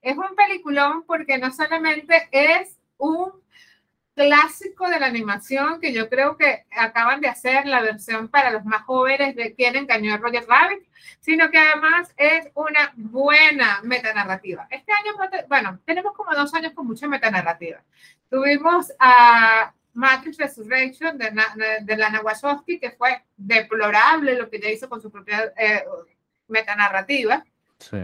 [0.00, 3.42] Es un peliculón porque no solamente es un
[4.14, 8.64] clásico de la animación que yo creo que acaban de hacer la versión para los
[8.64, 10.86] más jóvenes de quien engañó a Roger Rabbit,
[11.20, 14.66] sino que además es una buena metanarrativa.
[14.70, 15.12] Este año,
[15.48, 17.82] bueno, tenemos como dos años con mucha metanarrativa.
[18.28, 21.30] Tuvimos a Matrix Resurrection de,
[21.82, 25.84] de Lana Wachowski, que fue deplorable lo que ella hizo con su propia eh,
[26.48, 27.44] metanarrativa.
[27.78, 27.98] Sí.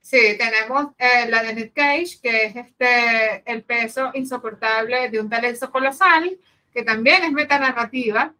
[0.00, 5.28] Sí, tenemos eh, la de Nick Cage, que es este, el peso insoportable de un
[5.28, 6.38] talento colosal,
[6.72, 8.32] que también es metanarrativa.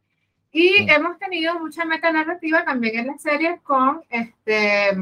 [0.50, 0.88] Y mm.
[0.88, 4.96] hemos tenido mucha metanarrativa también en las series con este,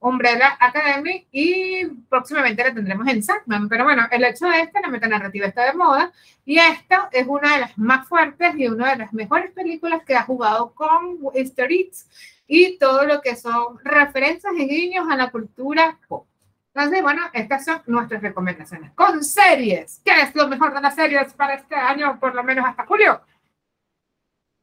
[0.00, 3.68] Umbrella Academy y próximamente la tendremos en Sandman.
[3.68, 6.10] Pero bueno, el hecho de esta, la metanarrativa está de moda
[6.44, 10.16] y esta es una de las más fuertes y una de las mejores películas que
[10.16, 12.08] ha jugado con Easter eggs
[12.46, 16.26] y todo lo que son referencias y guiños a la cultura pop.
[16.74, 18.92] Entonces, bueno, estas son nuestras recomendaciones.
[18.92, 22.64] Con series, ¿qué es lo mejor de las series para este año, por lo menos
[22.66, 23.20] hasta julio?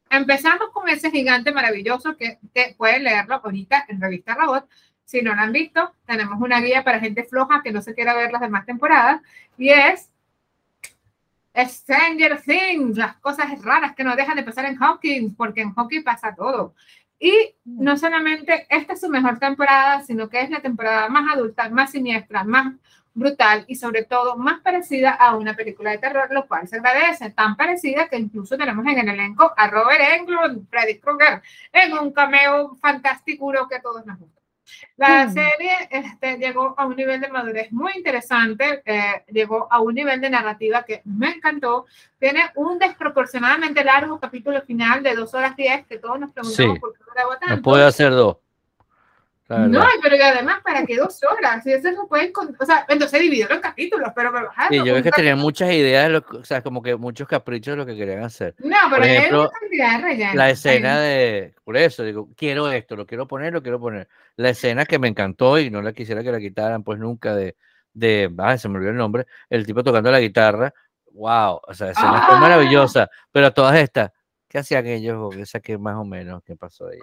[0.09, 4.67] Empezamos con ese gigante maravilloso que te puede leerlo ahorita en Revista Robot
[5.07, 8.13] si no lo han visto, tenemos una guía para gente floja que no se quiera
[8.13, 9.21] ver las demás temporadas
[9.57, 10.11] y es
[11.55, 16.03] Stranger Things, las cosas raras que no dejan de pasar en Hawkins, porque en Hawkins
[16.03, 16.75] pasa todo.
[17.19, 21.69] Y no solamente esta es su mejor temporada, sino que es la temporada más adulta,
[21.69, 22.75] más siniestra, más
[23.13, 27.29] brutal y sobre todo más parecida a una película de terror, lo cual se agradece.
[27.29, 32.11] Tan parecida que incluso tenemos en el elenco a Robert Englund, Freddy Krueger, en un
[32.11, 34.36] cameo fantástico que a todos nos gusta.
[34.97, 35.33] La mm.
[35.33, 40.21] serie este, llegó a un nivel de madurez muy interesante, eh, llegó a un nivel
[40.21, 41.85] de narrativa que me encantó.
[42.19, 46.93] Tiene un desproporcionadamente largo capítulo final de dos horas diez que todos nos preguntamos por
[46.93, 47.55] qué grabó tanto.
[47.55, 48.37] No puede hacer dos.
[49.49, 51.63] No, pero además, ¿para qué dos horas?
[51.63, 54.69] Si eso no pueden, o sea, entonces dividió los capítulos, pero me bajaron.
[54.69, 57.85] Sí, yo creo que tenía muchas ideas, o sea, como que muchos caprichos de lo
[57.85, 58.55] que querían hacer.
[58.59, 60.31] No, pero por ejemplo, de.
[60.33, 64.09] La escena de, por eso digo, quiero esto, lo quiero poner, lo quiero poner.
[64.35, 67.55] La escena que me encantó y no la quisiera que la quitaran, pues nunca de,
[67.93, 70.73] de, ah, se me olvidó el nombre, el tipo tocando la guitarra,
[71.13, 72.39] wow, o sea, escena fue ¡Ah!
[72.39, 74.11] maravillosa, pero todas estas,
[74.47, 75.35] ¿Qué hacían ellos?
[75.35, 76.99] O sea, que más o menos, ¿qué pasó ahí?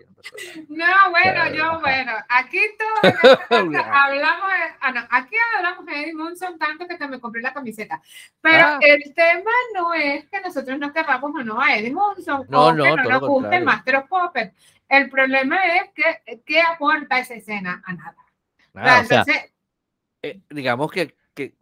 [0.68, 3.14] No, bueno, yo, bueno, aquí todos
[3.50, 8.00] hablamos, de, ah, no, aquí hablamos de Eddie Munson tanto que me compré la camiseta.
[8.40, 8.78] Pero ah.
[8.80, 12.72] el tema no es que nosotros no querramos o no a Eddie Munson, no, o
[12.72, 14.54] no, que no nos guste el Master of Puppets.
[14.88, 17.82] El problema es que, ¿qué aporta esa escena?
[17.84, 18.16] A nada.
[18.74, 19.52] Ah, entonces,
[20.22, 21.54] eh, digamos que que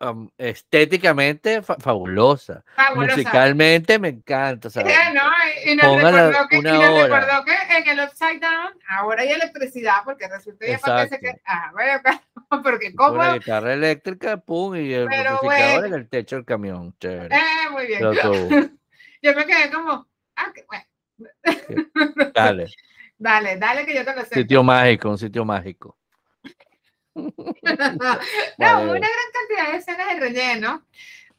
[0.00, 2.64] um, estéticamente fabulosa.
[2.94, 4.70] Musicalmente me encanta.
[4.70, 4.94] ¿sabes?
[5.14, 5.22] no,
[5.64, 10.02] y nos recordó, que, y nos recordó que en el Upside Down ahora hay electricidad
[10.04, 11.40] porque resulta que parece que.
[11.46, 12.00] Ah, bueno,
[12.62, 13.22] porque como.
[13.22, 16.94] La guitarra eléctrica, pum, y el amplificador en el techo del camión.
[17.00, 17.34] Chévere.
[17.34, 18.00] Eh, muy bien.
[19.22, 20.06] Yo, me quedé como.
[20.36, 20.84] Ah, que, bueno.
[22.34, 22.66] Dale.
[23.16, 24.34] dale, dale que yo te lo sé.
[24.34, 25.96] Sitio mágico, un sitio mágico.
[27.14, 30.84] no, una gran cantidad de escenas de relleno.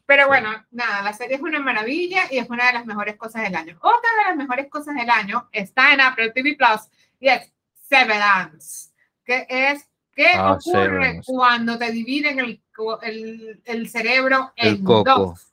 [0.07, 3.41] Pero bueno, nada, la serie es una maravilla y es una de las mejores cosas
[3.41, 3.77] del año.
[3.81, 6.81] Otra de las mejores cosas del año está en Apple TV Plus
[7.19, 7.51] y es
[7.89, 8.91] Severance,
[9.23, 11.31] que es qué Ah, ocurre Severance.
[11.31, 12.61] cuando te dividen el,
[13.01, 15.03] el, el cerebro El en coco.
[15.03, 15.51] dos.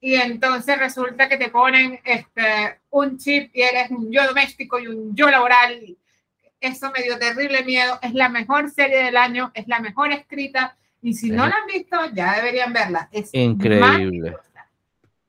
[0.00, 4.88] Y entonces resulta que te ponen este, un chip y eres un yo doméstico y
[4.88, 5.96] un yo laboral.
[6.62, 7.98] Eso me dio terrible miedo.
[8.02, 10.76] Es la mejor serie del año, es la mejor escrita.
[11.02, 13.08] Y si no la han visto, ya deberían verla.
[13.10, 13.80] Es Increíble.
[13.80, 14.68] maravillosa.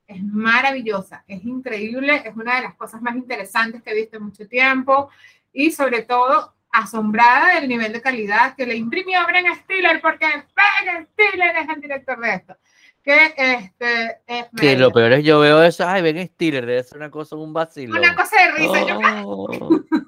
[0.06, 4.24] Es maravillosa, es increíble, es una de las cosas más interesantes que he visto en
[4.24, 5.10] mucho tiempo
[5.52, 11.06] y sobre todo asombrada del nivel de calidad que le imprimió Ben Stiller porque Ben
[11.06, 12.56] Stiller es el director de esto.
[13.04, 16.96] Que este es Que lo peor es yo veo eso, ay, ven Stiller, debe ser
[16.96, 17.98] una cosa, un vacilo.
[17.98, 18.86] una cosa de risa.
[18.86, 18.98] Yo,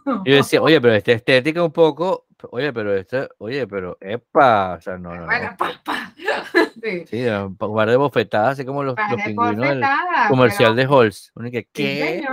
[0.09, 0.23] Oh.
[0.24, 4.81] Yo decía, oye, pero esta estética un poco, oye, pero este, oye, pero epa, o
[4.81, 5.27] sea, no, no, no.
[5.27, 6.12] bueno, pa, pa.
[6.82, 9.82] Sí, Sí, un par de bofetadas, así como los, los pingüinos del
[10.28, 11.32] comercial pero- de Halls.
[11.35, 12.24] Uno que, Sí, ¿qué?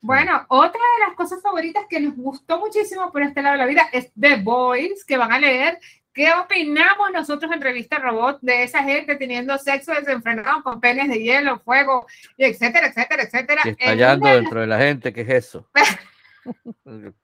[0.00, 3.66] Bueno, otra de las cosas favoritas que nos gustó muchísimo por este lado de la
[3.66, 5.80] vida es The Boys, que van a leer
[6.18, 11.22] qué opinamos nosotros en Revista Robot de esa gente teniendo sexo desenfrenado con penes de
[11.22, 13.62] hielo, fuego, y etcétera, etcétera, etcétera.
[13.64, 15.70] Y estallando una dentro de la gente, ¿qué es eso?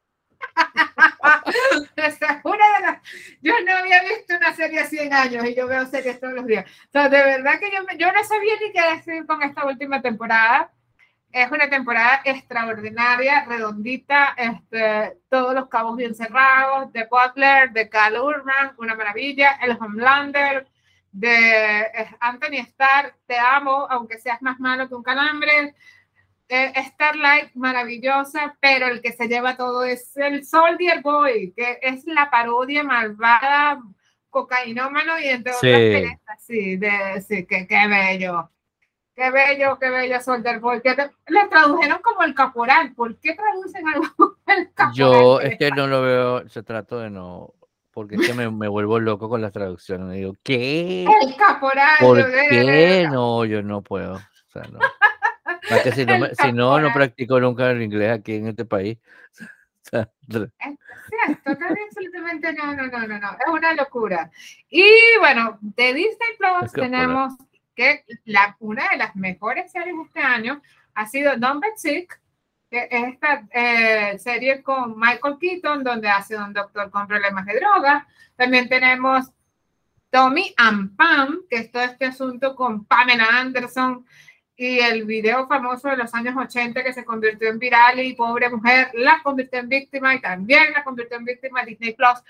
[1.96, 2.98] Esa es una de las-
[3.42, 6.46] Yo no había visto una serie hace 100 años y yo veo series todos los
[6.46, 6.64] días.
[6.88, 9.64] O sea, de verdad que yo, me- yo no sabía ni qué decir con esta
[9.66, 10.70] última temporada.
[11.35, 18.16] Es una temporada extraordinaria, redondita, este, todos los cabos bien cerrados, de Butler, de Cal
[18.16, 20.69] Urban, una maravilla, el Homelander,
[21.11, 21.86] de
[22.20, 25.74] Anthony Starr, te amo, aunque seas más malo que un calambre.
[26.48, 32.05] Eh, Starlight, maravillosa, pero el que se lleva todo es el Soldier Boy, que es
[32.06, 33.81] la parodia malvada,
[34.31, 35.66] cocainómano y entre otras Sí.
[35.69, 36.44] perezas.
[36.47, 38.51] Sí, de, sí, que, qué bello.
[39.15, 40.82] Qué bello, qué bello Soldier Boy.
[40.85, 42.93] Le tradujeron como el caporal.
[42.95, 44.95] ¿Por qué traducen algo como el caporal?
[44.95, 47.55] Yo es que no lo veo, se trato de no,
[47.93, 50.07] porque es que me, me vuelvo loco con las traducciones.
[50.09, 51.05] Me digo, ¿qué?
[51.05, 51.97] El caporal.
[52.01, 53.09] ¿Por yo qué?
[53.11, 54.15] No, yo no puedo.
[54.16, 54.78] O sea, no.
[55.82, 58.99] Que si no, me- si no, no practico nunca el inglés aquí en este país.
[59.86, 60.78] O sea, Es
[61.89, 64.31] absolutamente no, no, no, no, no, es una locura.
[64.70, 64.82] Y
[65.20, 67.35] bueno, de Disney Plus Es tenemos
[67.74, 70.62] que la, una de las mejores series de este año
[70.94, 72.20] ha sido Don't Be Sick,
[72.70, 77.59] que es esta eh, serie con Michael Keaton, donde hace un doctor con problemas de
[77.59, 78.06] droga.
[78.36, 79.30] También tenemos
[80.10, 84.06] Tommy and Pam, que es todo este asunto con Pamela Anderson
[84.56, 88.48] y el video famoso de los años 80 que se convirtió en viral y pobre
[88.48, 92.22] mujer la convirtió en víctima y también la convirtió en víctima Disney Plus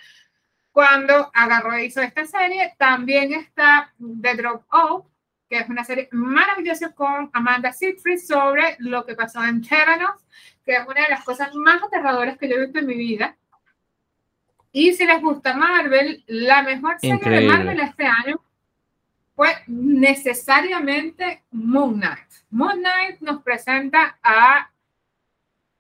[0.73, 2.75] cuando agarró e hizo esta serie.
[2.79, 5.07] También está The Drop Off,
[5.55, 10.21] que es una serie maravillosa con Amanda Seyfried sobre lo que pasó en Theranos,
[10.65, 13.37] que es una de las cosas más aterradoras que yo he visto en mi vida.
[14.73, 17.57] Y si les gusta Marvel, la mejor serie de Increíble.
[17.57, 18.41] Marvel este año
[19.37, 22.31] fue necesariamente Moon Knight.
[22.51, 24.71] Moon Knight nos presenta a,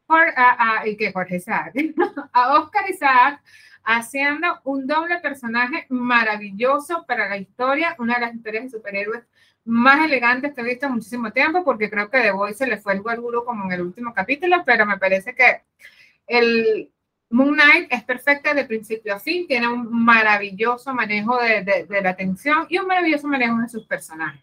[0.06, 1.12] a, a- ¿y qué?
[1.12, 1.74] Jorge Isaac,
[2.32, 3.42] a Oscar Isaac
[3.82, 9.24] haciendo un doble personaje maravilloso para la historia, una de las historias de superhéroes
[9.64, 12.78] más elegantes que he visto en muchísimo tiempo, porque creo que The Voice se le
[12.78, 15.62] fue el guaruro como en el último capítulo, pero me parece que
[16.26, 16.90] el
[17.30, 22.00] Moon Knight es perfecta de principio a fin, tiene un maravilloso manejo de, de, de
[22.02, 24.40] la tensión y un maravilloso manejo de sus personajes.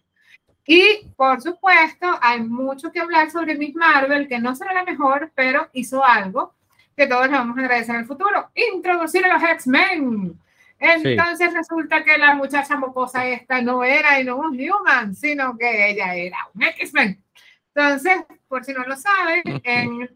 [0.65, 5.31] Y por supuesto, hay mucho que hablar sobre Miss Marvel, que no será la mejor,
[5.35, 6.53] pero hizo algo
[6.95, 10.39] que todos le vamos a agradecer en el futuro: introducir a los X-Men.
[10.81, 15.91] Entonces resulta que la muchacha mocosa esta no era y no un human, sino que
[15.91, 17.23] ella era un X-Men.
[17.73, 20.09] Entonces, por si no lo saben, en,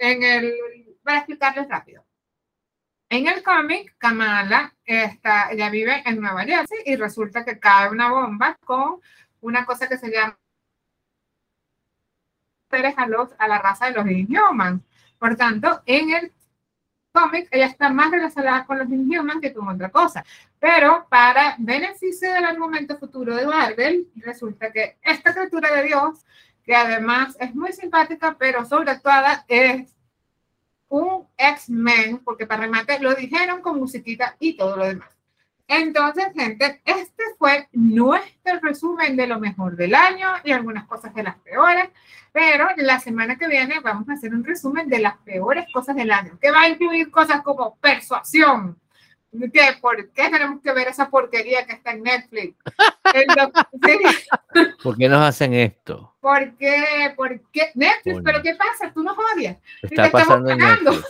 [0.00, 0.54] en el,
[1.04, 2.04] para explicarles rápido.
[3.08, 8.10] En el cómic, Kamala, está, ella vive en Nueva Jersey y resulta que cae una
[8.10, 9.00] bomba con
[9.40, 10.36] una cosa que se llama
[12.70, 14.82] a, los, a la raza de los Inhumans.
[15.16, 16.32] Por tanto, en el
[17.12, 20.24] cómic ella está más relacionada con los Inhumans que con otra cosa.
[20.58, 26.24] Pero para beneficio del argumento futuro de Marvel, resulta que esta criatura de Dios,
[26.64, 29.94] que además es muy simpática, pero sobreactuada, es
[30.88, 35.17] un X-Men, porque para remate lo dijeron con musiquita y todo lo demás.
[35.68, 41.22] Entonces, gente, este fue nuestro resumen de lo mejor del año y algunas cosas de
[41.22, 41.90] las peores,
[42.32, 46.10] pero la semana que viene vamos a hacer un resumen de las peores cosas del
[46.10, 48.78] año, que va a incluir cosas como persuasión.
[49.82, 52.56] ¿Por qué tenemos que ver esa porquería que está en Netflix?
[54.82, 56.14] ¿Por qué nos hacen esto?
[56.20, 57.12] ¿Por qué?
[57.14, 57.72] ¿Por qué?
[57.74, 58.90] Netflix, ¿pero qué pasa?
[58.92, 59.58] Tú nos odias.
[59.82, 61.04] Está pasando en Netflix.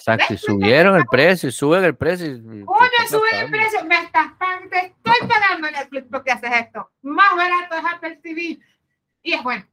[0.00, 2.26] Exacto, y subieron el precio, y suben el precio.
[2.26, 6.90] Oye, suben el precio, me estás pagando, te estoy pagando Netflix porque haces esto.
[7.02, 8.58] Más barato es Apple TV.
[9.22, 9.66] Y es bueno.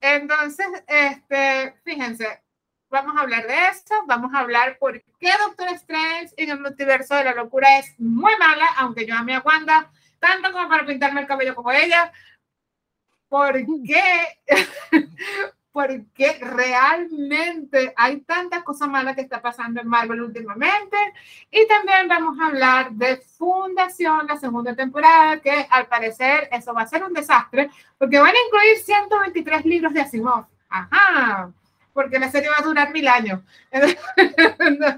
[0.00, 2.42] Entonces, este, fíjense,
[2.88, 7.14] vamos a hablar de eso, vamos a hablar por qué Doctor Strange en el multiverso
[7.14, 11.20] de la locura es muy mala, aunque yo amé a Wanda, tanto como para pintarme
[11.20, 12.10] el cabello como ella.
[13.28, 13.52] ¿Por
[13.86, 14.38] qué?
[15.72, 20.96] porque realmente hay tantas cosas malas que está pasando en Marvel últimamente.
[21.50, 26.82] Y también vamos a hablar de Fundación, la segunda temporada, que al parecer eso va
[26.82, 30.46] a ser un desastre, porque van a incluir 123 libros de Asimov.
[30.68, 31.52] Ajá,
[31.92, 33.40] porque la serie va a durar mil años.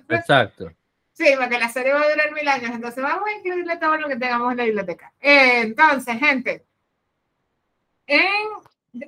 [0.09, 0.73] Exacto.
[1.12, 4.09] Sí, porque la serie va a durar mil años, entonces vamos a incluirle todo lo
[4.09, 5.12] que tengamos en la biblioteca.
[5.20, 6.65] Entonces, gente,
[8.07, 8.62] en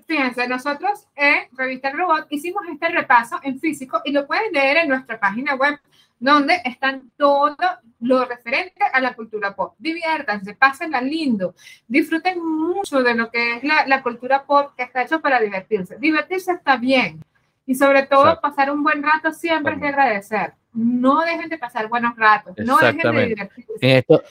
[0.06, 4.78] Fíjense, nosotros en Revista El Robot hicimos este repaso en físico y lo pueden leer
[4.78, 5.78] en nuestra página web
[6.19, 7.56] donde están todo
[8.01, 9.74] lo referente a la cultura pop.
[9.78, 11.55] Diviértanse, pásenla lindo,
[11.86, 15.98] disfruten mucho de lo que es la, la cultura pop que está hecho para divertirse.
[15.98, 17.23] Divertirse está bien
[17.66, 20.55] y sobre todo pasar un buen rato siempre es de agradecer.
[20.73, 23.73] No dejen de pasar buenos ratos, no dejen de divertirse.
[23.81, 24.23] En esto,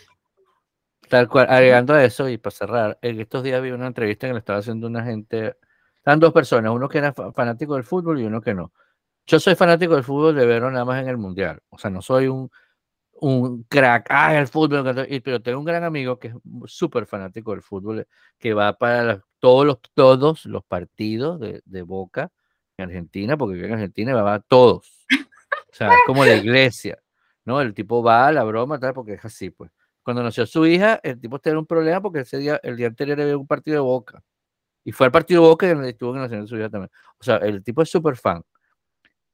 [1.13, 4.33] Tal cual, agregando a eso y para cerrar, en estos días vi una entrevista que
[4.33, 5.57] le estaba haciendo una gente,
[5.95, 8.73] están dos personas, uno que era fanático del fútbol y uno que no.
[9.27, 12.01] Yo soy fanático del fútbol de verlo nada más en el mundial, o sea, no
[12.01, 12.49] soy un,
[13.11, 16.35] un crack, ah, el fútbol, pero tengo un gran amigo que es
[16.65, 18.07] súper fanático del fútbol,
[18.39, 22.31] que va para todos, los, todos los partidos de, de, Boca
[22.75, 26.97] en Argentina, porque en Argentina va a todos, o sea, es como la iglesia,
[27.45, 27.61] ¿no?
[27.61, 29.69] El tipo va a la broma, tal, porque es así, pues.
[30.03, 33.19] Cuando nació su hija, el tipo tenía un problema porque ese día, el día anterior
[33.21, 34.21] había un partido de Boca.
[34.83, 36.91] Y fue al partido de Boca y estuvo en la nación su hija también.
[37.19, 38.43] O sea, el tipo es súper fan.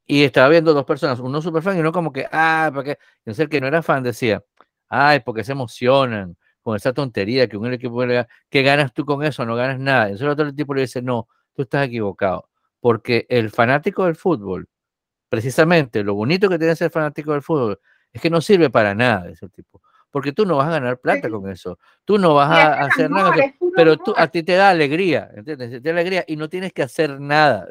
[0.05, 2.99] Y estaba viendo dos personas, uno súper fan y uno como que, ah, ¿para qué?
[3.19, 4.43] Entonces el que no era fan decía,
[4.89, 8.01] ay, porque se emocionan con esa tontería que un equipo
[8.49, 9.45] ¿qué ganas tú con eso?
[9.45, 10.05] No ganas nada.
[10.05, 12.49] Entonces el otro tipo le dice, no, tú estás equivocado.
[12.79, 14.67] Porque el fanático del fútbol,
[15.29, 17.79] precisamente, lo bonito que tiene ser fanático del fútbol,
[18.13, 19.81] es que no sirve para nada ese tipo
[20.11, 21.77] porque tú no vas a ganar plata con eso.
[22.05, 23.33] Tú no vas a hacer nada,
[23.75, 25.69] pero tú, a ti te da alegría, ¿entiendes?
[25.69, 27.67] Te da alegría y no tienes que hacer nada,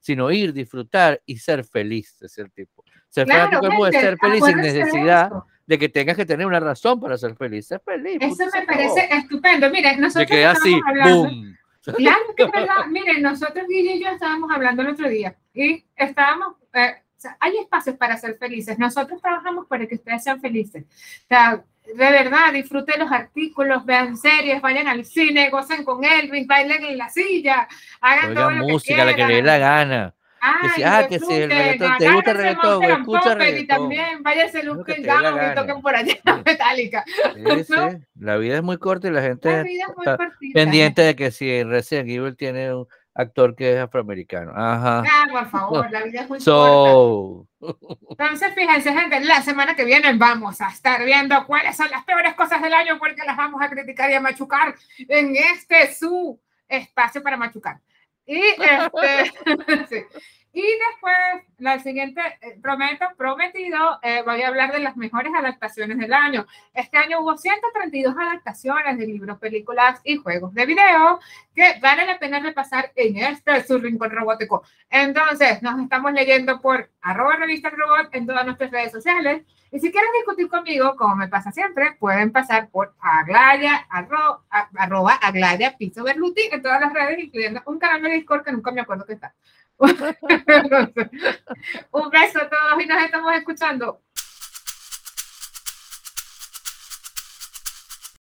[0.00, 2.84] sino ir, disfrutar y ser feliz, es el tipo.
[3.08, 5.30] Ser claro, puede ser feliz sin necesidad
[5.66, 7.66] de que tengas que tener una razón para ser feliz.
[7.66, 8.18] Ser feliz.
[8.20, 9.70] Eso me parece estupendo.
[9.70, 11.56] Mire, nosotros que así, boom.
[11.82, 12.86] Claro que es verdad.
[12.90, 17.02] Miren, nosotros, Guille y yo, estábamos hablando el otro día y estábamos, eh,
[17.38, 18.78] hay espacios para ser felices.
[18.78, 20.84] Nosotros trabajamos para que ustedes sean felices.
[20.84, 26.46] O sea, de verdad, disfruten los artículos, vean series, vayan al cine, gocen con Elvis,
[26.46, 27.68] bailen en la silla,
[28.00, 30.14] hagan todo lo música, la que le dé la gana.
[30.42, 33.60] Ay, ah, que si el reggaetón, te gusta el reggaetón, escucha reggaetón.
[33.60, 36.14] Y también váyanse Luke Down y toquen por allá
[36.46, 37.04] Metallica.
[37.34, 37.74] Sí, sí.
[38.18, 40.18] La vida es muy corta y la gente la está
[40.54, 44.52] pendiente de que si Resident Evil tiene un actor que es afroamericano.
[44.54, 45.02] Ajá.
[45.10, 47.46] Ah, por favor, la vida es muy so...
[47.60, 47.96] corta.
[48.10, 52.34] Entonces, fíjense, gente, la semana que viene vamos a estar viendo cuáles son las peores
[52.34, 57.22] cosas del año porque las vamos a criticar y a machucar en este su espacio
[57.22, 57.80] para machucar.
[58.24, 60.04] Y este, sí.
[60.52, 65.96] Y después, la siguiente, eh, prometo, prometido, eh, voy a hablar de las mejores adaptaciones
[65.96, 66.44] del año.
[66.74, 71.20] Este año hubo 132 adaptaciones de libros, películas y juegos de video
[71.54, 74.64] que vale la pena repasar en este su rincón robótico.
[74.88, 79.42] Entonces, nos estamos leyendo por arroba revista robot en todas nuestras redes sociales.
[79.70, 85.14] Y si quieren discutir conmigo, como me pasa siempre, pueden pasar por aglaya, arro, arroba
[85.14, 88.80] aglaya, piso berluti en todas las redes, incluyendo un canal de Discord que nunca me
[88.80, 89.32] acuerdo que está.
[91.92, 94.02] Un beso a todos y nos estamos escuchando